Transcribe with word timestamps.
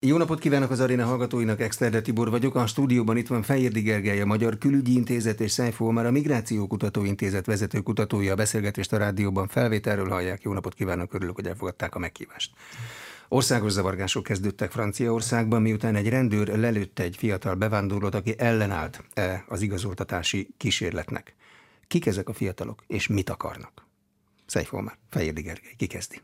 Jó 0.00 0.16
napot 0.16 0.38
kívánok 0.38 0.70
az 0.70 0.80
aréna 0.80 1.04
hallgatóinak, 1.04 1.60
Exterde 1.60 2.00
Tibor 2.00 2.30
vagyok. 2.30 2.54
A 2.54 2.66
stúdióban 2.66 3.16
itt 3.16 3.26
van 3.26 3.42
Fejérdi 3.42 3.80
Gergely, 3.80 4.20
a 4.20 4.26
Magyar 4.26 4.58
Külügyi 4.58 4.92
Intézet 4.92 5.40
és 5.40 5.50
Szájfó 5.50 5.90
már 5.90 6.06
a 6.06 6.10
Migrációkutató 6.10 7.04
Intézet 7.04 7.46
vezető 7.46 7.80
kutatója. 7.80 8.32
A 8.32 8.36
beszélgetést 8.36 8.92
a 8.92 8.96
rádióban 8.96 9.48
felvételről 9.48 10.08
hallják. 10.08 10.42
Jó 10.42 10.52
napot 10.52 10.74
kívánok, 10.74 11.14
örülök, 11.14 11.34
hogy 11.34 11.46
elfogadták 11.46 11.94
a 11.94 11.98
meghívást. 11.98 12.52
Országos 13.28 13.72
zavargások 13.72 14.22
kezdődtek 14.22 14.70
Franciaországban, 14.70 15.62
miután 15.62 15.96
egy 15.96 16.08
rendőr 16.08 16.58
lelőtte 16.58 17.02
egy 17.02 17.16
fiatal 17.16 17.54
bevándorlót, 17.54 18.14
aki 18.14 18.34
ellenállt 18.38 19.04
-e 19.14 19.44
az 19.48 19.60
igazoltatási 19.60 20.48
kísérletnek. 20.56 21.34
Kik 21.88 22.06
ezek 22.06 22.28
a 22.28 22.32
fiatalok, 22.32 22.84
és 22.86 23.06
mit 23.06 23.30
akarnak? 23.30 23.86
Szájfó 24.46 24.80
már, 24.80 24.98
Fejérdi 25.10 25.42
Gergely, 25.42 25.74
ki 25.76 25.86
kezdi? 25.86 26.20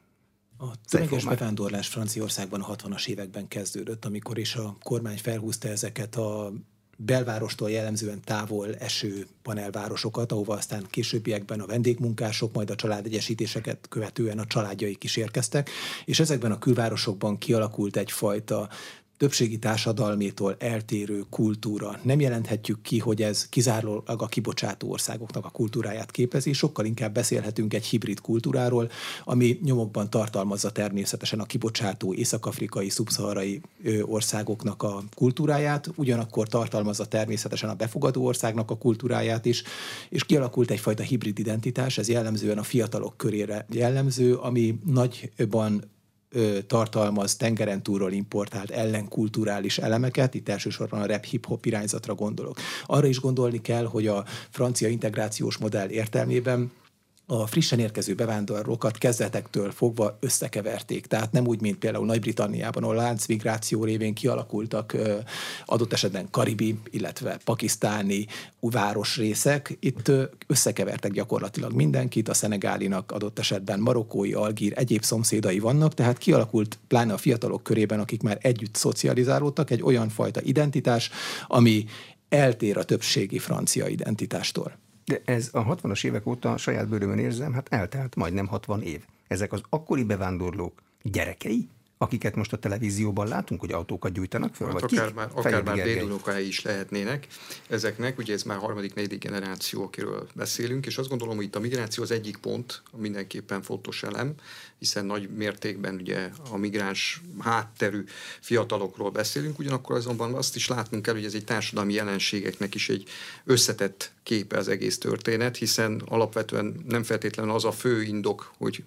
A 0.64 0.74
tömeges 0.88 1.24
bevándorlás 1.24 1.88
Franciaországban 1.88 2.60
a 2.60 2.76
60-as 2.76 3.06
években 3.06 3.48
kezdődött, 3.48 4.04
amikor 4.04 4.38
is 4.38 4.54
a 4.54 4.76
kormány 4.82 5.18
felhúzta 5.18 5.68
ezeket 5.68 6.16
a 6.16 6.52
belvárostól 6.96 7.70
jellemzően 7.70 8.20
távol 8.24 8.74
eső 8.74 9.26
panelvárosokat, 9.42 10.32
ahova 10.32 10.54
aztán 10.54 10.86
későbbiekben 10.90 11.60
a 11.60 11.66
vendégmunkások, 11.66 12.54
majd 12.54 12.70
a 12.70 12.74
családegyesítéseket 12.74 13.86
követően 13.88 14.38
a 14.38 14.46
családjaik 14.46 15.04
is 15.04 15.16
érkeztek, 15.16 15.70
és 16.04 16.20
ezekben 16.20 16.52
a 16.52 16.58
külvárosokban 16.58 17.38
kialakult 17.38 17.96
egyfajta 17.96 18.68
többségi 19.16 19.58
társadalmétól 19.58 20.56
eltérő 20.58 21.24
kultúra. 21.30 21.98
Nem 22.02 22.20
jelenthetjük 22.20 22.82
ki, 22.82 22.98
hogy 22.98 23.22
ez 23.22 23.48
kizárólag 23.48 24.22
a 24.22 24.26
kibocsátó 24.26 24.90
országoknak 24.90 25.44
a 25.44 25.48
kultúráját 25.50 26.10
képezi, 26.10 26.52
sokkal 26.52 26.84
inkább 26.84 27.14
beszélhetünk 27.14 27.74
egy 27.74 27.84
hibrid 27.84 28.20
kultúráról, 28.20 28.90
ami 29.24 29.58
nyomokban 29.62 30.10
tartalmazza 30.10 30.70
természetesen 30.70 31.40
a 31.40 31.44
kibocsátó 31.44 32.14
észak-afrikai, 32.14 32.88
szubszaharai 32.88 33.60
országoknak 34.02 34.82
a 34.82 35.02
kultúráját, 35.14 35.90
ugyanakkor 35.96 36.48
tartalmazza 36.48 37.06
természetesen 37.06 37.68
a 37.70 37.74
befogadó 37.74 38.24
országnak 38.24 38.70
a 38.70 38.76
kultúráját 38.76 39.44
is, 39.44 39.62
és 40.08 40.24
kialakult 40.24 40.70
egyfajta 40.70 41.02
hibrid 41.02 41.38
identitás, 41.38 41.98
ez 41.98 42.08
jellemzően 42.08 42.58
a 42.58 42.62
fiatalok 42.62 43.16
körére 43.16 43.66
jellemző, 43.70 44.34
ami 44.34 44.78
nagyban 44.84 45.92
tartalmaz 46.66 47.36
tengeren 47.36 47.82
túlról 47.82 48.12
importált 48.12 48.70
ellenkulturális 48.70 49.78
elemeket, 49.78 50.34
itt 50.34 50.48
elsősorban 50.48 51.00
a 51.00 51.06
rap 51.06 51.24
hip-hop 51.24 51.66
irányzatra 51.66 52.14
gondolok. 52.14 52.56
Arra 52.86 53.06
is 53.06 53.20
gondolni 53.20 53.60
kell, 53.60 53.84
hogy 53.84 54.06
a 54.06 54.24
francia 54.50 54.88
integrációs 54.88 55.56
modell 55.56 55.88
értelmében 55.88 56.72
a 57.26 57.46
frissen 57.46 57.78
érkező 57.78 58.14
bevándorlókat 58.14 58.98
kezdetektől 58.98 59.70
fogva 59.70 60.16
összekeverték. 60.20 61.06
Tehát 61.06 61.32
nem 61.32 61.46
úgy, 61.46 61.60
mint 61.60 61.78
például 61.78 62.06
Nagy-Britanniában, 62.06 62.82
ahol 62.82 62.94
láncmigráció 62.94 63.84
révén 63.84 64.14
kialakultak 64.14 64.96
adott 65.64 65.92
esetben 65.92 66.30
karibi, 66.30 66.78
illetve 66.90 67.38
pakisztáni 67.44 68.26
városrészek. 68.60 69.76
Itt 69.80 70.12
összekevertek 70.46 71.12
gyakorlatilag 71.12 71.72
mindenkit, 71.72 72.28
a 72.28 72.34
szenegálinak 72.34 73.12
adott 73.12 73.38
esetben 73.38 73.80
marokkói, 73.80 74.32
algír, 74.32 74.72
egyéb 74.76 75.02
szomszédai 75.02 75.58
vannak, 75.58 75.94
tehát 75.94 76.18
kialakult 76.18 76.78
pláne 76.88 77.12
a 77.12 77.18
fiatalok 77.18 77.62
körében, 77.62 78.00
akik 78.00 78.22
már 78.22 78.38
együtt 78.40 78.74
szocializálódtak, 78.74 79.70
egy 79.70 79.82
olyan 79.82 80.08
fajta 80.08 80.40
identitás, 80.42 81.10
ami 81.46 81.84
eltér 82.28 82.78
a 82.78 82.84
többségi 82.84 83.38
francia 83.38 83.86
identitástól. 83.86 84.83
De 85.04 85.22
ez 85.24 85.50
a 85.52 85.64
60-as 85.64 86.04
évek 86.04 86.26
óta 86.26 86.56
saját 86.56 86.88
bőrömön 86.88 87.18
érzem, 87.18 87.52
hát 87.52 87.68
eltelt 87.68 88.16
majdnem 88.16 88.46
60 88.46 88.82
év. 88.82 89.04
Ezek 89.28 89.52
az 89.52 89.62
akkori 89.68 90.04
bevándorlók 90.04 90.82
gyerekei? 91.02 91.68
Akiket 91.98 92.34
most 92.34 92.52
a 92.52 92.58
televízióban 92.58 93.28
látunk, 93.28 93.60
hogy 93.60 93.72
autókat 93.72 94.12
gyújtanak 94.12 94.54
föl? 94.54 94.66
Hát 94.66 94.80
vagy 94.80 94.92
akár 94.92 95.06
kik? 95.06 95.14
már, 95.14 95.28
akár 95.34 95.62
már 95.62 95.76
dédunokái 95.76 96.46
is 96.46 96.62
lehetnének 96.62 97.26
ezeknek. 97.68 98.18
Ugye 98.18 98.32
ez 98.32 98.42
már 98.42 98.58
harmadik, 98.58 98.94
negyedik 98.94 99.22
generáció, 99.22 99.82
akiről 99.82 100.28
beszélünk, 100.34 100.86
és 100.86 100.98
azt 100.98 101.08
gondolom, 101.08 101.36
hogy 101.36 101.44
itt 101.44 101.56
a 101.56 101.60
migráció 101.60 102.02
az 102.02 102.10
egyik 102.10 102.36
pont, 102.36 102.82
mindenképpen 102.96 103.62
fontos 103.62 104.02
elem, 104.02 104.34
hiszen 104.78 105.04
nagy 105.04 105.28
mértékben 105.30 105.94
ugye 105.94 106.30
a 106.50 106.56
migráns 106.56 107.22
hátterű 107.38 108.04
fiatalokról 108.40 109.10
beszélünk, 109.10 109.58
ugyanakkor 109.58 109.96
azonban 109.96 110.34
azt 110.34 110.56
is 110.56 110.68
látnunk 110.68 111.02
kell, 111.02 111.14
hogy 111.14 111.24
ez 111.24 111.34
egy 111.34 111.44
társadalmi 111.44 111.92
jelenségeknek 111.92 112.74
is 112.74 112.88
egy 112.88 113.08
összetett 113.44 114.12
képe 114.22 114.56
az 114.56 114.68
egész 114.68 114.98
történet, 114.98 115.56
hiszen 115.56 116.02
alapvetően 116.04 116.84
nem 116.88 117.02
feltétlenül 117.02 117.52
az 117.52 117.64
a 117.64 117.72
fő 117.72 118.02
indok, 118.02 118.52
hogy 118.58 118.84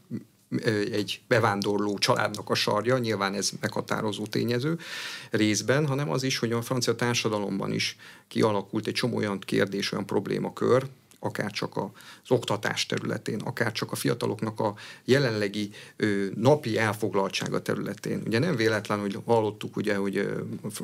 egy 0.92 1.22
bevándorló 1.28 1.98
családnak 1.98 2.50
a 2.50 2.56
sarja, 2.56 2.98
nyilván 2.98 3.34
ez 3.34 3.52
meghatározó 3.62 4.26
tényező 4.26 4.80
részben, 5.30 5.88
hanem 5.88 6.10
az 6.10 6.24
is, 6.24 6.38
hogy 6.38 6.52
a 6.52 6.62
francia 6.62 6.96
társadalomban 6.96 7.72
is 7.72 7.98
kialakult 8.28 8.88
egy 8.88 8.94
csomó 8.94 9.18
olyan 9.18 9.40
kérdés, 9.40 9.92
olyan 9.92 10.06
problémakör, 10.06 10.88
akár 11.20 11.52
csak 11.52 11.78
az 11.78 12.32
oktatás 12.32 12.86
területén, 12.86 13.40
akár 13.40 13.72
csak 13.72 13.92
a 13.92 13.96
fiataloknak 13.96 14.60
a 14.60 14.76
jelenlegi 15.06 15.70
ö, 15.96 16.26
napi 16.36 16.78
elfoglaltsága 16.78 17.62
területén. 17.62 18.22
Ugye 18.26 18.40
nem 18.40 18.56
véletlen, 18.56 19.00
hogy 19.00 19.18
hallottuk, 19.26 19.76
ugye, 19.76 19.96
hogy 19.96 20.18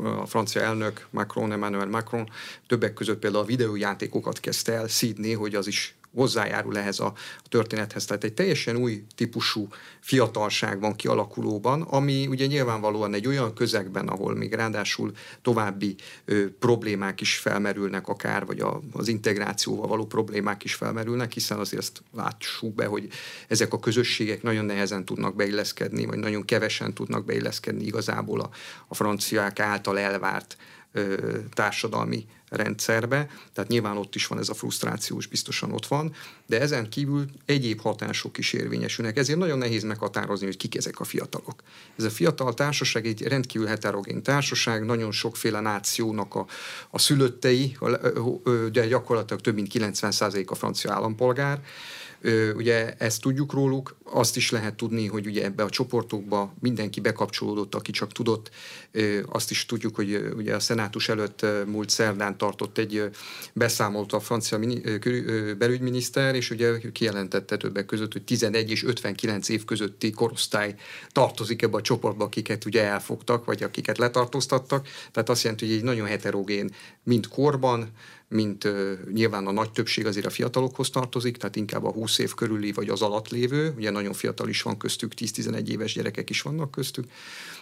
a 0.03 0.25
francia 0.25 0.62
elnök 0.62 1.07
Macron, 1.09 1.52
Emmanuel 1.52 1.88
Macron 1.88 2.29
többek 2.68 2.94
között 2.94 3.19
például 3.19 3.44
a 3.44 3.47
videójátékokat 3.47 4.40
kezdte 4.40 4.73
el 4.73 4.88
szídni, 4.88 5.34
hogy 5.34 5.56
az 5.56 5.68
is 5.68 5.96
hozzájárul 6.13 6.78
ehhez 6.78 7.00
a, 7.00 7.13
történethez. 7.53 8.06
Tehát 8.06 8.24
egy 8.24 8.34
teljesen 8.34 8.75
új 8.75 9.03
típusú 9.16 9.68
fiatalság 10.00 10.79
van 10.79 10.96
kialakulóban, 10.96 11.81
ami 11.81 12.28
ugye 12.28 12.46
nyilvánvalóan 12.46 13.13
egy 13.13 13.28
olyan 13.28 13.53
közegben, 13.53 14.07
ahol 14.07 14.35
még 14.35 14.53
ráadásul 14.53 15.12
további 15.41 15.96
ö, 16.25 16.46
problémák 16.59 17.22
is 17.22 17.38
felmerülnek 17.38 18.07
akár, 18.07 18.46
vagy 18.46 18.59
a, 18.59 18.81
az 18.91 19.07
integrációval 19.07 19.88
való 19.88 20.06
problémák 20.06 20.63
is 20.63 20.73
felmerülnek, 20.73 21.31
hiszen 21.31 21.59
azért 21.59 21.81
ezt 21.81 22.03
látsuk 22.12 22.75
be, 22.75 22.85
hogy 22.85 23.07
ezek 23.47 23.73
a 23.73 23.79
közösségek 23.79 24.41
nagyon 24.41 24.66
nehezen 24.66 25.06
tudnak 25.06 25.35
beilleszkedni, 25.35 26.06
vagy 26.06 26.18
nagyon 26.18 26.46
kevesen 26.46 26.94
tudnak 26.94 27.25
beilleszkedni 27.25 27.84
igazából 27.84 28.40
a, 28.40 28.50
a 28.88 28.96
franciák 28.96 29.59
által 29.59 30.00
elvárt 30.00 30.57
társadalmi 31.54 32.26
rendszerbe, 32.50 33.30
tehát 33.54 33.70
nyilván 33.70 33.98
ott 33.98 34.16
is 34.16 34.28
van 34.28 34.40
ez 34.40 34.50
a 34.50 34.54
frusztráció, 34.54 35.18
és 35.18 35.28
biztosan 35.28 35.72
ott 35.72 35.88
van, 35.88 36.14
de 36.46 36.59
ezen 36.59 36.90
kívül 36.90 37.26
egyéb 37.46 37.81
hatások 37.81 38.38
is 38.38 38.54
érvényesülnek. 38.54 39.18
Ezért 39.18 39.40
nagyon 39.40 39.58
nehéz 39.58 39.84
meghatározni, 39.84 40.46
hogy 40.46 40.58
kik 40.58 40.76
ezek 40.76 41.00
a 41.00 41.03
fiatalok. 41.03 41.64
Ez 41.98 42.03
a 42.03 42.09
fiatal 42.09 42.53
társaság 42.53 43.06
egy 43.06 43.22
rendkívül 43.22 43.68
heterogén 43.68 44.24
társaság, 44.24 44.86
nagyon 44.86 45.12
sokféle 45.12 45.59
nációnak 45.59 46.36
a, 46.36 46.46
a 46.90 47.00
szülöttei, 47.00 47.78
de 48.72 48.88
gyakorlatilag 48.88 49.42
több 49.42 49.56
mint 49.56 49.72
90% 49.74 50.48
a 50.48 50.56
francia 50.56 50.94
állampolgár, 50.94 51.62
Ugye 52.56 52.94
ezt 52.94 53.22
tudjuk 53.22 53.53
róluk, 53.53 53.97
azt 54.03 54.38
is 54.38 54.51
lehet 54.51 54.75
tudni, 54.75 55.07
hogy 55.07 55.25
ugye 55.25 55.44
ebbe 55.44 55.63
a 55.63 55.69
csoportokba 55.69 56.53
mindenki 56.59 57.00
bekapcsolódott, 57.00 57.75
aki 57.75 57.91
csak 57.91 58.11
tudott. 58.11 58.50
Azt 59.25 59.51
is 59.51 59.66
tudjuk, 59.66 59.95
hogy 59.95 60.34
ugye 60.35 60.56
a 60.56 60.59
szenátus 60.59 61.09
előtt 61.09 61.45
múlt 61.66 61.89
szerdán 61.89 62.38
tartott 62.38 62.78
egy 62.78 63.09
beszámolt 63.53 64.13
a 64.13 64.19
francia 64.19 64.59
belügyminiszter, 65.57 66.35
és 66.35 66.50
ugye 66.50 66.78
kijelentette 66.91 67.57
többek 67.57 67.85
között, 67.85 68.11
hogy 68.13 68.23
11 68.23 68.72
és 68.72 68.84
59 68.84 69.50
év 69.50 69.66
közötti 69.66 70.11
korosztály 70.11 70.75
tartozik 71.11 71.61
ebbe 71.61 71.78
a 71.78 71.81
csoportba, 71.81 72.23
akiket 72.23 72.66
ugye 72.66 72.84
elfogtak, 72.84 73.45
vagy 73.45 73.63
akiket 73.63 73.97
letartóztattak. 73.97 74.88
Tehát 75.11 75.29
azt 75.29 75.44
jelenti, 75.44 75.66
hogy 75.66 75.75
egy 75.75 75.84
nagyon 75.84 76.07
heterogén, 76.07 76.73
mind 77.03 77.28
korban, 77.28 77.91
mint 78.34 78.68
nyilván 79.14 79.48
a 79.48 79.52
nagy 79.52 79.72
többség 79.72 80.06
azért 80.06 80.26
a 80.26 80.30
fiatalokhoz 80.30 80.90
tartozik, 80.90 81.38
tehát 81.38 81.56
inkább 81.56 81.84
a 81.84 81.92
20 81.92 82.18
év 82.18 82.34
körüli 82.34 82.72
vagy 82.72 82.90
az 82.90 83.02
alatt 83.02 83.30
lévő, 83.30 83.74
ugye 83.78 83.90
nagyon 83.90 84.14
fiatal 84.14 84.50
is 84.50 84.62
van 84.62 84.78
köztük, 84.78 85.14
10-11 85.18 85.68
éves 85.68 85.94
gyerekek 85.94 86.30
is 86.30 86.42
vannak 86.42 86.72
köztük, 86.72 87.06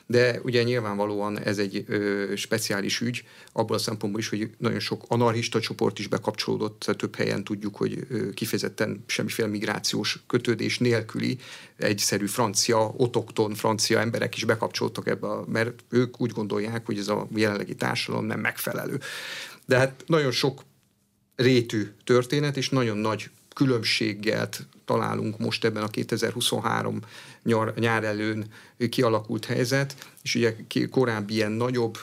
de 0.06 0.40
ugye 0.44 0.64
nyilvánvalóan 0.64 1.40
ez 1.40 1.58
egy 1.58 1.84
ö, 1.88 2.32
speciális 2.36 3.02
ügy, 3.02 3.23
abból 3.53 3.76
a 3.76 3.79
szempontból 3.79 4.22
is, 4.22 4.29
hogy 4.29 4.50
nagyon 4.58 4.79
sok 4.79 5.03
anarchista 5.08 5.59
csoport 5.59 6.00
is 6.00 6.08
bekapcsolódott, 6.08 6.96
több 6.97 7.16
helyen 7.16 7.44
tudjuk, 7.44 7.76
hogy 7.76 8.06
ö, 8.09 8.29
kifejezetten 8.29 9.03
semmiféle 9.06 9.47
migrációs 9.47 10.24
kötődés 10.28 10.79
nélküli 10.79 11.38
egyszerű 11.78 12.26
francia, 12.26 12.94
otokton 12.97 13.53
francia 13.53 14.00
emberek 14.00 14.35
is 14.35 14.44
bekapcsoltak 14.44 15.08
ebbe, 15.08 15.28
mert 15.47 15.84
ők 15.90 16.22
úgy 16.22 16.32
gondolják, 16.32 16.85
hogy 16.85 16.97
ez 16.97 17.08
a 17.08 17.28
jelenlegi 17.35 17.76
társadalom 17.76 18.26
nem 18.26 18.40
megfelelő. 18.40 19.00
De 19.66 19.78
hát 19.78 20.03
nagyon 20.05 20.31
sok 20.31 20.63
rétű 21.35 21.91
történet, 22.03 22.58
és 22.58 22.69
nagyon 22.69 22.97
nagy 22.97 23.29
különbséggel 23.55 24.49
találunk 24.85 25.40
most 25.40 25.66
ebben 25.66 25.84
a 25.84 25.87
2023 25.87 26.99
nyár, 27.43 27.73
nyár 27.75 28.03
előn 28.03 28.46
kialakult 28.90 29.46
helyzet, 29.46 29.96
és 30.23 30.35
ugye 30.35 30.55
korábbi 30.90 31.34
ilyen 31.34 31.52
nagyobb 31.52 31.97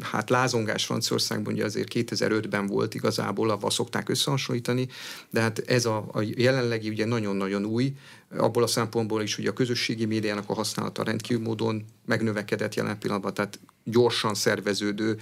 hát 0.00 0.30
lázongás 0.30 0.84
Franciaországban 0.84 1.52
ugye 1.52 1.64
azért 1.64 1.92
2005-ben 1.94 2.66
volt 2.66 2.94
igazából, 2.94 3.50
avval 3.50 3.70
szokták 3.70 4.08
összehasonlítani, 4.08 4.88
de 5.30 5.40
hát 5.40 5.58
ez 5.58 5.84
a, 5.84 6.08
a 6.12 6.20
jelenlegi 6.22 6.88
ugye 6.88 7.04
nagyon-nagyon 7.04 7.64
új, 7.64 7.92
abból 8.36 8.62
a 8.62 8.66
szempontból 8.66 9.22
is, 9.22 9.34
hogy 9.34 9.46
a 9.46 9.52
közösségi 9.52 10.04
médiának 10.04 10.50
a 10.50 10.54
használata 10.54 11.02
rendkívül 11.02 11.42
módon 11.42 11.84
megnövekedett 12.06 12.74
jelen 12.74 12.98
pillanatban, 12.98 13.34
tehát 13.34 13.58
gyorsan 13.84 14.34
szerveződő, 14.34 15.20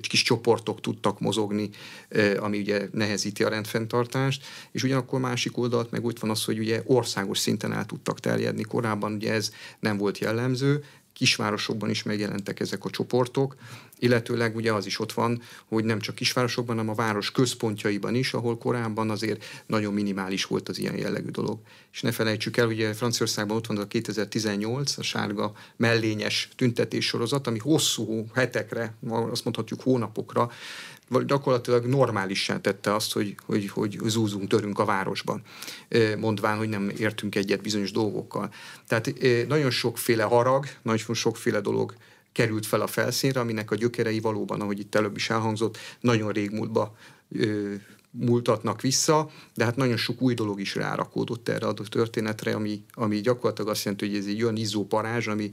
kis 0.00 0.22
csoportok 0.22 0.80
tudtak 0.80 1.20
mozogni, 1.20 1.70
ami 2.38 2.58
ugye 2.58 2.88
nehezíti 2.92 3.44
a 3.44 3.48
rendfenntartást, 3.48 4.46
és 4.72 4.82
ugyanakkor 4.82 5.20
másik 5.20 5.58
oldalt 5.58 5.90
meg 5.90 6.04
úgy 6.04 6.16
van 6.20 6.30
az, 6.30 6.44
hogy 6.44 6.58
ugye 6.58 6.82
országos 6.84 7.38
szinten 7.38 7.72
el 7.72 7.86
tudtak 7.86 8.20
terjedni. 8.20 8.62
Korábban 8.62 9.12
ugye 9.12 9.32
ez 9.32 9.52
nem 9.80 9.96
volt 9.96 10.18
jellemző, 10.18 10.84
kisvárosokban 11.20 11.90
is 11.90 12.02
megjelentek 12.02 12.60
ezek 12.60 12.84
a 12.84 12.90
csoportok, 12.90 13.54
illetőleg 13.98 14.56
ugye 14.56 14.72
az 14.72 14.86
is 14.86 14.98
ott 14.98 15.12
van, 15.12 15.42
hogy 15.68 15.84
nem 15.84 16.00
csak 16.00 16.14
kisvárosokban, 16.14 16.76
hanem 16.76 16.90
a 16.90 16.94
város 16.94 17.30
központjaiban 17.30 18.14
is, 18.14 18.32
ahol 18.34 18.58
korábban 18.58 19.10
azért 19.10 19.44
nagyon 19.66 19.92
minimális 19.92 20.44
volt 20.44 20.68
az 20.68 20.78
ilyen 20.78 20.96
jellegű 20.96 21.28
dolog. 21.28 21.58
És 21.92 22.00
ne 22.00 22.12
felejtsük 22.12 22.56
el, 22.56 22.66
ugye 22.66 22.92
Franciaországban 22.92 23.56
ott 23.56 23.66
van 23.66 23.78
a 23.78 23.86
2018, 23.86 24.98
a 24.98 25.02
sárga 25.02 25.52
mellényes 25.76 26.48
tüntetés 26.56 27.06
sorozat, 27.06 27.46
ami 27.46 27.58
hosszú 27.58 28.26
hetekre, 28.34 28.94
azt 29.08 29.44
mondhatjuk 29.44 29.82
hónapokra 29.82 30.50
gyakorlatilag 31.26 31.86
normálissá 31.86 32.60
tette 32.60 32.94
azt, 32.94 33.12
hogy, 33.12 33.34
hogy, 33.46 33.68
hogy 33.68 33.98
zúzunk, 34.04 34.48
törünk 34.48 34.78
a 34.78 34.84
városban, 34.84 35.42
mondván, 36.18 36.58
hogy 36.58 36.68
nem 36.68 36.88
értünk 36.98 37.34
egyet 37.34 37.62
bizonyos 37.62 37.92
dolgokkal. 37.92 38.50
Tehát 38.86 39.12
nagyon 39.48 39.70
sokféle 39.70 40.22
harag, 40.22 40.66
nagyon 40.82 41.14
sokféle 41.14 41.60
dolog 41.60 41.94
került 42.32 42.66
fel 42.66 42.80
a 42.80 42.86
felszínre, 42.86 43.40
aminek 43.40 43.70
a 43.70 43.74
gyökerei 43.74 44.20
valóban, 44.20 44.60
ahogy 44.60 44.78
itt 44.78 44.94
előbb 44.94 45.16
is 45.16 45.30
elhangzott, 45.30 45.78
nagyon 46.00 46.32
régmúltba 46.32 46.96
múltatnak 48.10 48.80
vissza, 48.80 49.30
de 49.54 49.64
hát 49.64 49.76
nagyon 49.76 49.96
sok 49.96 50.22
új 50.22 50.34
dolog 50.34 50.60
is 50.60 50.74
rárakódott 50.74 51.48
erre 51.48 51.66
a 51.66 51.72
történetre, 51.72 52.54
ami, 52.54 52.84
ami 52.92 53.20
gyakorlatilag 53.20 53.70
azt 53.70 53.84
jelenti, 53.84 54.08
hogy 54.08 54.16
ez 54.16 54.26
egy 54.26 54.42
olyan 54.42 54.56
izzó 54.56 54.86
parázs, 54.86 55.26
ami 55.26 55.50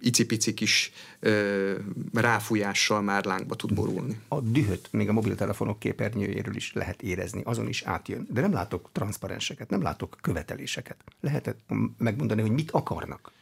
icipici 0.00 0.54
kis 0.54 0.92
ö, 1.20 1.74
ráfújással 2.12 3.02
már 3.02 3.24
lángba 3.24 3.54
tud 3.54 3.74
borulni. 3.74 4.20
A 4.28 4.40
dühöt 4.40 4.88
még 4.92 5.08
a 5.08 5.12
mobiltelefonok 5.12 5.78
képernyőjéről 5.78 6.56
is 6.56 6.72
lehet 6.72 7.02
érezni, 7.02 7.42
azon 7.44 7.68
is 7.68 7.82
átjön. 7.82 8.26
De 8.30 8.40
nem 8.40 8.52
látok 8.52 8.88
transzparenseket, 8.92 9.70
nem 9.70 9.82
látok 9.82 10.18
követeléseket. 10.20 10.96
Lehet 11.20 11.54
megmondani, 11.98 12.40
hogy 12.40 12.50
mit 12.50 12.70
akarnak. 12.70 13.32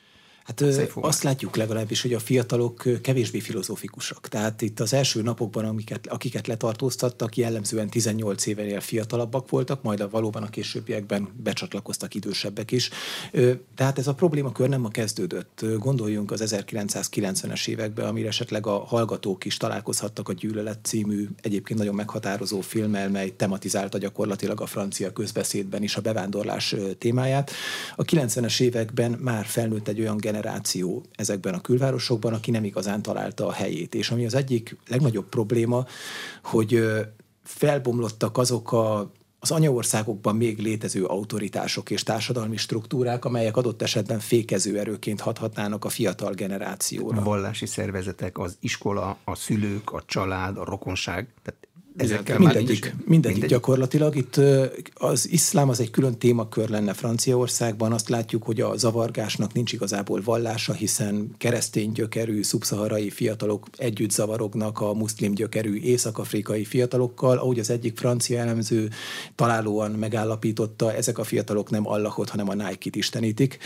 Hát 0.48 0.64
azt 0.94 1.22
látjuk 1.22 1.56
legalábbis, 1.56 2.02
hogy 2.02 2.12
a 2.12 2.18
fiatalok 2.18 2.82
kevésbé 3.02 3.38
filozófikusak. 3.40 4.28
Tehát 4.28 4.62
itt 4.62 4.80
az 4.80 4.92
első 4.92 5.22
napokban, 5.22 5.64
amiket, 5.64 6.06
akiket 6.06 6.46
letartóztattak, 6.46 7.36
jellemzően 7.36 7.88
18 7.88 8.46
évenél 8.46 8.80
fiatalabbak 8.80 9.50
voltak, 9.50 9.82
majd 9.82 10.00
a 10.00 10.08
valóban 10.08 10.42
a 10.42 10.48
későbbiekben 10.48 11.28
becsatlakoztak 11.42 12.14
idősebbek 12.14 12.70
is. 12.70 12.90
Tehát 13.74 13.98
ez 13.98 14.06
a 14.06 14.14
problémakör 14.14 14.68
nem 14.68 14.80
ma 14.80 14.88
kezdődött. 14.88 15.64
Gondoljunk 15.78 16.30
az 16.30 16.42
1990-es 16.46 17.68
évekbe, 17.68 18.06
amire 18.06 18.28
esetleg 18.28 18.66
a 18.66 18.78
hallgatók 18.78 19.44
is 19.44 19.56
találkozhattak 19.56 20.28
a 20.28 20.32
Gyűlölet 20.32 20.78
című 20.82 21.28
egyébként 21.42 21.78
nagyon 21.78 21.94
meghatározó 21.94 22.60
filmmel, 22.60 23.10
mely 23.10 23.30
tematizálta 23.36 23.98
gyakorlatilag 23.98 24.60
a 24.60 24.66
francia 24.66 25.12
közbeszédben 25.12 25.82
is 25.82 25.96
a 25.96 26.00
bevándorlás 26.00 26.74
témáját. 26.98 27.50
A 27.96 28.04
90-es 28.04 28.60
években 28.60 29.10
már 29.10 29.46
felnőtt 29.46 29.88
egy 29.88 30.00
olyan 30.00 30.16
generáció, 30.16 30.36
generáció 30.40 31.04
ezekben 31.14 31.54
a 31.54 31.60
külvárosokban, 31.60 32.32
aki 32.32 32.50
nem 32.50 32.64
igazán 32.64 33.02
találta 33.02 33.46
a 33.46 33.52
helyét. 33.52 33.94
És 33.94 34.10
ami 34.10 34.26
az 34.26 34.34
egyik 34.34 34.76
legnagyobb 34.88 35.28
probléma, 35.28 35.86
hogy 36.42 36.82
felbomlottak 37.42 38.38
azok 38.38 38.72
a 38.72 39.10
az 39.40 39.50
anyaországokban 39.50 40.36
még 40.36 40.58
létező 40.58 41.04
autoritások 41.04 41.90
és 41.90 42.02
társadalmi 42.02 42.56
struktúrák, 42.56 43.24
amelyek 43.24 43.56
adott 43.56 43.82
esetben 43.82 44.18
fékező 44.18 44.78
erőként 44.78 45.20
hathatnának 45.20 45.84
a 45.84 45.88
fiatal 45.88 46.32
generációra. 46.32 47.20
A 47.20 47.22
vallási 47.22 47.66
szervezetek, 47.66 48.38
az 48.38 48.56
iskola, 48.60 49.16
a 49.24 49.34
szülők, 49.34 49.92
a 49.92 50.02
család, 50.06 50.56
a 50.56 50.64
rokonság, 50.64 51.28
tehát 51.42 51.67
ezekkel 51.98 52.38
mindegyik, 52.38 52.68
mindegyik, 52.68 53.06
mindegyik 53.06 53.46
gyakorlatilag. 53.46 54.16
Itt 54.16 54.40
az 54.94 55.28
iszlám 55.30 55.68
az 55.68 55.80
egy 55.80 55.90
külön 55.90 56.18
témakör 56.18 56.68
lenne 56.68 56.92
Franciaországban. 56.92 57.92
Azt 57.92 58.08
látjuk, 58.08 58.42
hogy 58.42 58.60
a 58.60 58.76
zavargásnak 58.76 59.52
nincs 59.52 59.72
igazából 59.72 60.20
vallása, 60.24 60.72
hiszen 60.72 61.34
keresztény 61.38 61.92
gyökerű 61.92 62.42
szubszaharai 62.42 63.10
fiatalok 63.10 63.66
együtt 63.76 64.10
zavarognak 64.10 64.80
a 64.80 64.94
muszlim 64.94 65.34
gyökerű 65.34 65.80
észak-afrikai 65.80 66.64
fiatalokkal. 66.64 67.38
Ahogy 67.38 67.58
az 67.58 67.70
egyik 67.70 67.98
francia 67.98 68.38
elemző 68.38 68.90
találóan 69.34 69.90
megállapította, 69.90 70.94
ezek 70.94 71.18
a 71.18 71.24
fiatalok 71.24 71.70
nem 71.70 71.88
Allahot, 71.88 72.28
hanem 72.28 72.48
a 72.48 72.54
Nike-t 72.54 72.96
istenítik. 72.96 73.58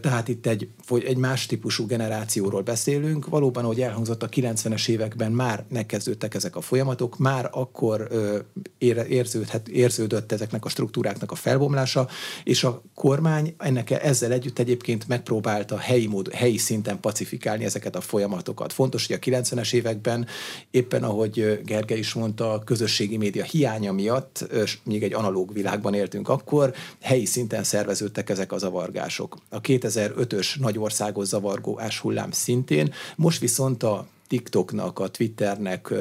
Tehát 0.00 0.28
itt 0.28 0.46
egy, 0.46 0.68
egy 1.04 1.16
más 1.16 1.46
típusú 1.46 1.86
generációról 1.86 2.62
beszélünk. 2.62 3.28
Valóban, 3.28 3.64
ahogy 3.64 3.80
elhangzott, 3.80 4.22
a 4.22 4.28
90-es 4.28 4.88
években 4.88 5.32
már 5.32 5.64
megkezdődtek 5.68 6.34
ezek 6.34 6.56
a 6.56 6.60
folyamatok, 6.60 7.18
már 7.18 7.48
akkor 7.56 8.08
érződhet, 9.08 9.68
érződött 9.68 10.32
ezeknek 10.32 10.64
a 10.64 10.68
struktúráknak 10.68 11.30
a 11.30 11.34
felbomlása, 11.34 12.08
és 12.44 12.64
a 12.64 12.82
kormány 12.94 13.54
ennek 13.58 13.90
ezzel 13.90 14.32
együtt 14.32 14.58
egyébként 14.58 15.08
megpróbálta 15.08 15.78
helyi, 15.78 16.06
mód, 16.06 16.32
helyi 16.32 16.56
szinten 16.56 17.00
pacifikálni 17.00 17.64
ezeket 17.64 17.96
a 17.96 18.00
folyamatokat. 18.00 18.72
Fontos, 18.72 19.06
hogy 19.06 19.16
a 19.16 19.40
90-es 19.40 19.72
években 19.72 20.26
éppen 20.70 21.04
ahogy 21.04 21.60
Gergely 21.64 21.98
is 21.98 22.12
mondta, 22.12 22.52
a 22.52 22.58
közösségi 22.58 23.16
média 23.16 23.44
hiánya 23.44 23.92
miatt, 23.92 24.46
még 24.82 25.02
egy 25.02 25.14
analóg 25.14 25.52
világban 25.52 25.94
éltünk 25.94 26.28
akkor, 26.28 26.74
helyi 27.00 27.24
szinten 27.24 27.62
szerveződtek 27.62 28.30
ezek 28.30 28.52
a 28.52 28.58
zavargások. 28.58 29.36
A 29.48 29.60
2005-ös 29.60 30.60
nagyországos 30.60 31.26
zavargós 31.26 31.98
hullám 31.98 32.30
szintén, 32.30 32.94
most 33.16 33.40
viszont 33.40 33.82
a 33.82 34.06
TikToknak, 34.28 34.98
a 34.98 35.08
Twitternek, 35.08 35.94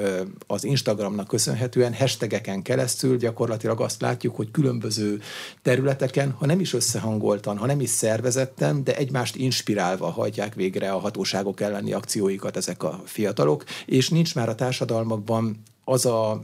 az 0.48 0.63
Instagramnak 0.63 1.27
köszönhetően 1.27 1.94
hashtageken 1.94 2.62
keresztül 2.62 3.18
gyakorlatilag 3.18 3.81
azt 3.81 4.01
látjuk, 4.01 4.36
hogy 4.36 4.51
különböző 4.51 5.19
területeken, 5.62 6.31
ha 6.31 6.45
nem 6.45 6.60
is 6.60 6.74
összehangoltan, 6.74 7.57
ha 7.57 7.66
nem 7.66 7.80
is 7.80 7.89
szervezetten, 7.89 8.83
de 8.83 8.95
egymást 8.95 9.36
inspirálva 9.36 10.10
hajtják 10.10 10.54
végre 10.54 10.92
a 10.92 11.00
hatóságok 11.00 11.62
elleni 11.62 11.94
akcióikat 11.94 12.57
ezek 12.57 12.83
a 12.83 13.01
fiatalok, 13.06 13.63
és 13.86 14.10
nincs 14.10 14.36
már 14.36 14.50
a 14.50 14.56
társadalmakban 14.56 15.63
az 15.83 16.06
a 16.06 16.44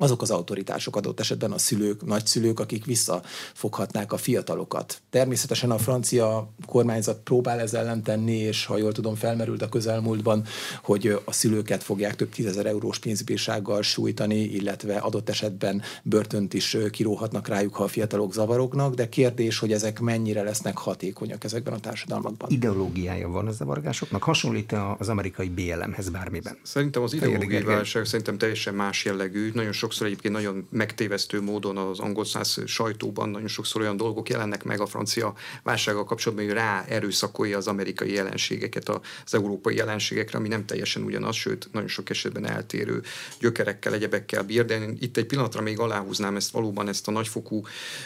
azok 0.00 0.22
az 0.22 0.30
autoritások 0.30 0.96
adott 0.96 1.20
esetben 1.20 1.52
a 1.52 1.58
szülők, 1.58 2.04
nagyszülők, 2.06 2.60
akik 2.60 2.84
visszafoghatnák 2.84 4.12
a 4.12 4.16
fiatalokat. 4.16 5.02
Természetesen 5.10 5.70
a 5.70 5.78
francia 5.78 6.52
kormányzat 6.66 7.20
próbál 7.24 7.60
ezzel 7.60 7.80
ellen 7.80 8.02
tenni, 8.02 8.36
és 8.36 8.64
ha 8.66 8.78
jól 8.78 8.92
tudom, 8.92 9.14
felmerült 9.14 9.62
a 9.62 9.68
közelmúltban, 9.68 10.44
hogy 10.82 11.20
a 11.24 11.32
szülőket 11.32 11.82
fogják 11.82 12.16
több 12.16 12.28
tízezer 12.28 12.66
eurós 12.66 12.98
pénzbírsággal 12.98 13.82
sújtani, 13.82 14.40
illetve 14.40 14.96
adott 14.96 15.28
esetben 15.28 15.82
börtönt 16.02 16.54
is 16.54 16.76
kiróhatnak 16.90 17.48
rájuk, 17.48 17.74
ha 17.74 17.84
a 17.84 17.88
fiatalok 17.88 18.32
zavarognak, 18.32 18.94
de 18.94 19.08
kérdés, 19.08 19.58
hogy 19.58 19.72
ezek 19.72 20.00
mennyire 20.00 20.42
lesznek 20.42 20.78
hatékonyak 20.78 21.44
ezekben 21.44 21.74
a 21.74 21.78
társadalmakban. 21.78 22.50
Ideológiája 22.50 23.28
van 23.28 23.46
a 23.46 23.52
zavargásoknak? 23.52 24.22
Hasonlít 24.22 24.74
az 24.98 25.08
amerikai 25.08 25.48
BLM-hez 25.48 26.08
bármiben? 26.08 26.58
Szerintem 26.62 27.02
az 27.02 27.12
ideológiai 27.12 27.62
válság 27.62 28.04
szerintem 28.04 28.38
teljesen 28.38 28.74
más 28.74 29.04
jellegű. 29.04 29.50
Nagyon 29.54 29.72
sok 29.72 29.89
sokszor 29.90 30.06
egyébként 30.06 30.34
nagyon 30.34 30.66
megtévesztő 30.70 31.40
módon 31.40 31.76
az 31.76 31.98
angol 31.98 32.24
száz 32.24 32.58
sajtóban 32.66 33.28
nagyon 33.28 33.48
sokszor 33.48 33.80
olyan 33.80 33.96
dolgok 33.96 34.28
jelennek 34.28 34.64
meg 34.64 34.80
a 34.80 34.86
francia 34.86 35.34
válsággal 35.62 36.04
kapcsolatban, 36.04 36.46
hogy 36.46 36.54
rá 36.54 36.84
erőszakolja 36.88 37.56
az 37.56 37.66
amerikai 37.66 38.12
jelenségeket 38.12 38.88
az 38.88 39.34
európai 39.34 39.76
jelenségekre, 39.76 40.38
ami 40.38 40.48
nem 40.48 40.66
teljesen 40.66 41.02
ugyanaz, 41.02 41.36
sőt, 41.36 41.68
nagyon 41.72 41.88
sok 41.88 42.10
esetben 42.10 42.46
eltérő 42.46 43.02
gyökerekkel, 43.40 43.92
egyebekkel 43.92 44.42
bír, 44.42 44.64
de 44.64 44.80
én 44.80 44.96
itt 45.00 45.16
egy 45.16 45.26
pillanatra 45.26 45.60
még 45.60 45.78
aláhúznám 45.78 46.36
ezt 46.36 46.50
valóban 46.50 46.88
ezt 46.88 47.08
a 47.08 47.10
nagyfokú 47.10 47.62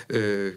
ö, 0.07 0.49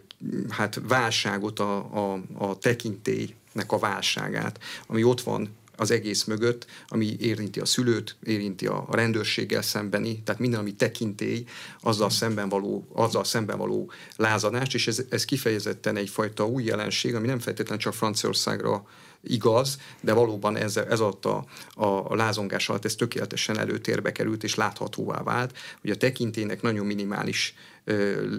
hát 0.50 0.82
válságot, 0.88 1.60
a, 1.60 1.78
a, 1.78 2.22
a 2.38 2.58
tekintélynek 2.58 3.72
a 3.72 3.78
válságát, 3.80 4.60
ami 4.88 5.04
ott 5.04 5.22
van 5.22 5.56
az 5.78 5.92
egész 5.92 6.24
mögött, 6.24 6.66
ami 6.88 7.16
érinti 7.20 7.60
a 7.60 7.66
szülőt, 7.66 8.16
érinti 8.24 8.68
a, 8.68 8.88
rendőrséggel 8.92 9.62
szembeni, 9.62 10.22
tehát 10.24 10.42
minden, 10.42 10.60
ami 10.60 10.74
tekintély, 10.74 11.44
azzal 11.82 12.10
szemben 12.10 12.50
való, 12.50 12.88
azzal 12.94 13.24
szemben 13.24 13.58
való 13.58 13.92
lázadást, 14.16 14.74
és 14.74 14.88
ez, 14.88 15.02
ez 15.10 15.26
kifejezetten 15.26 15.96
egyfajta 15.96 16.48
új 16.48 16.64
jelenség, 16.64 17.16
ami 17.16 17.28
nem 17.28 17.40
feltétlenül 17.40 17.84
csak 17.84 17.94
Franciaországra 17.94 18.86
igaz, 19.28 19.78
de 20.02 20.14
valóban 20.14 20.58
ez, 20.58 20.78
ez 20.78 21.00
alatt 21.00 21.26
a, 21.26 21.46
a 21.74 22.16
lázongás 22.16 22.70
alatt 22.70 22.86
ez 22.86 22.96
tökéletesen 22.96 23.60
előtérbe 23.60 24.12
került 24.12 24.44
és 24.44 24.56
láthatóvá 24.56 25.24
vált, 25.24 25.58
hogy 25.82 25.90
a 25.90 25.98
tekintének 25.98 26.62
nagyon 26.62 26.86
minimális 26.86 27.56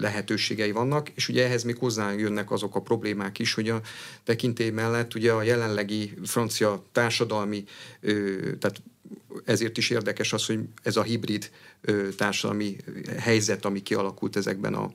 lehetőségei 0.01 0.71
vannak, 0.71 1.09
és 1.09 1.29
ugye 1.29 1.45
ehhez 1.45 1.63
még 1.63 1.77
hozzájönnek 1.77 2.51
azok 2.51 2.75
a 2.75 2.81
problémák 2.81 3.39
is, 3.39 3.53
hogy 3.53 3.69
a 3.69 3.81
tekintély 4.23 4.69
mellett 4.69 5.15
ugye 5.15 5.31
a 5.31 5.43
jelenlegi 5.43 6.13
francia 6.23 6.83
társadalmi, 6.91 7.63
tehát 8.59 8.81
ezért 9.45 9.77
is 9.77 9.89
érdekes 9.89 10.33
az, 10.33 10.45
hogy 10.45 10.59
ez 10.83 10.95
a 10.95 11.03
hibrid 11.03 11.51
társadalmi 12.17 12.75
helyzet, 13.17 13.65
ami 13.65 13.81
kialakult 13.81 14.35
ezekben 14.35 14.73
a 14.73 14.91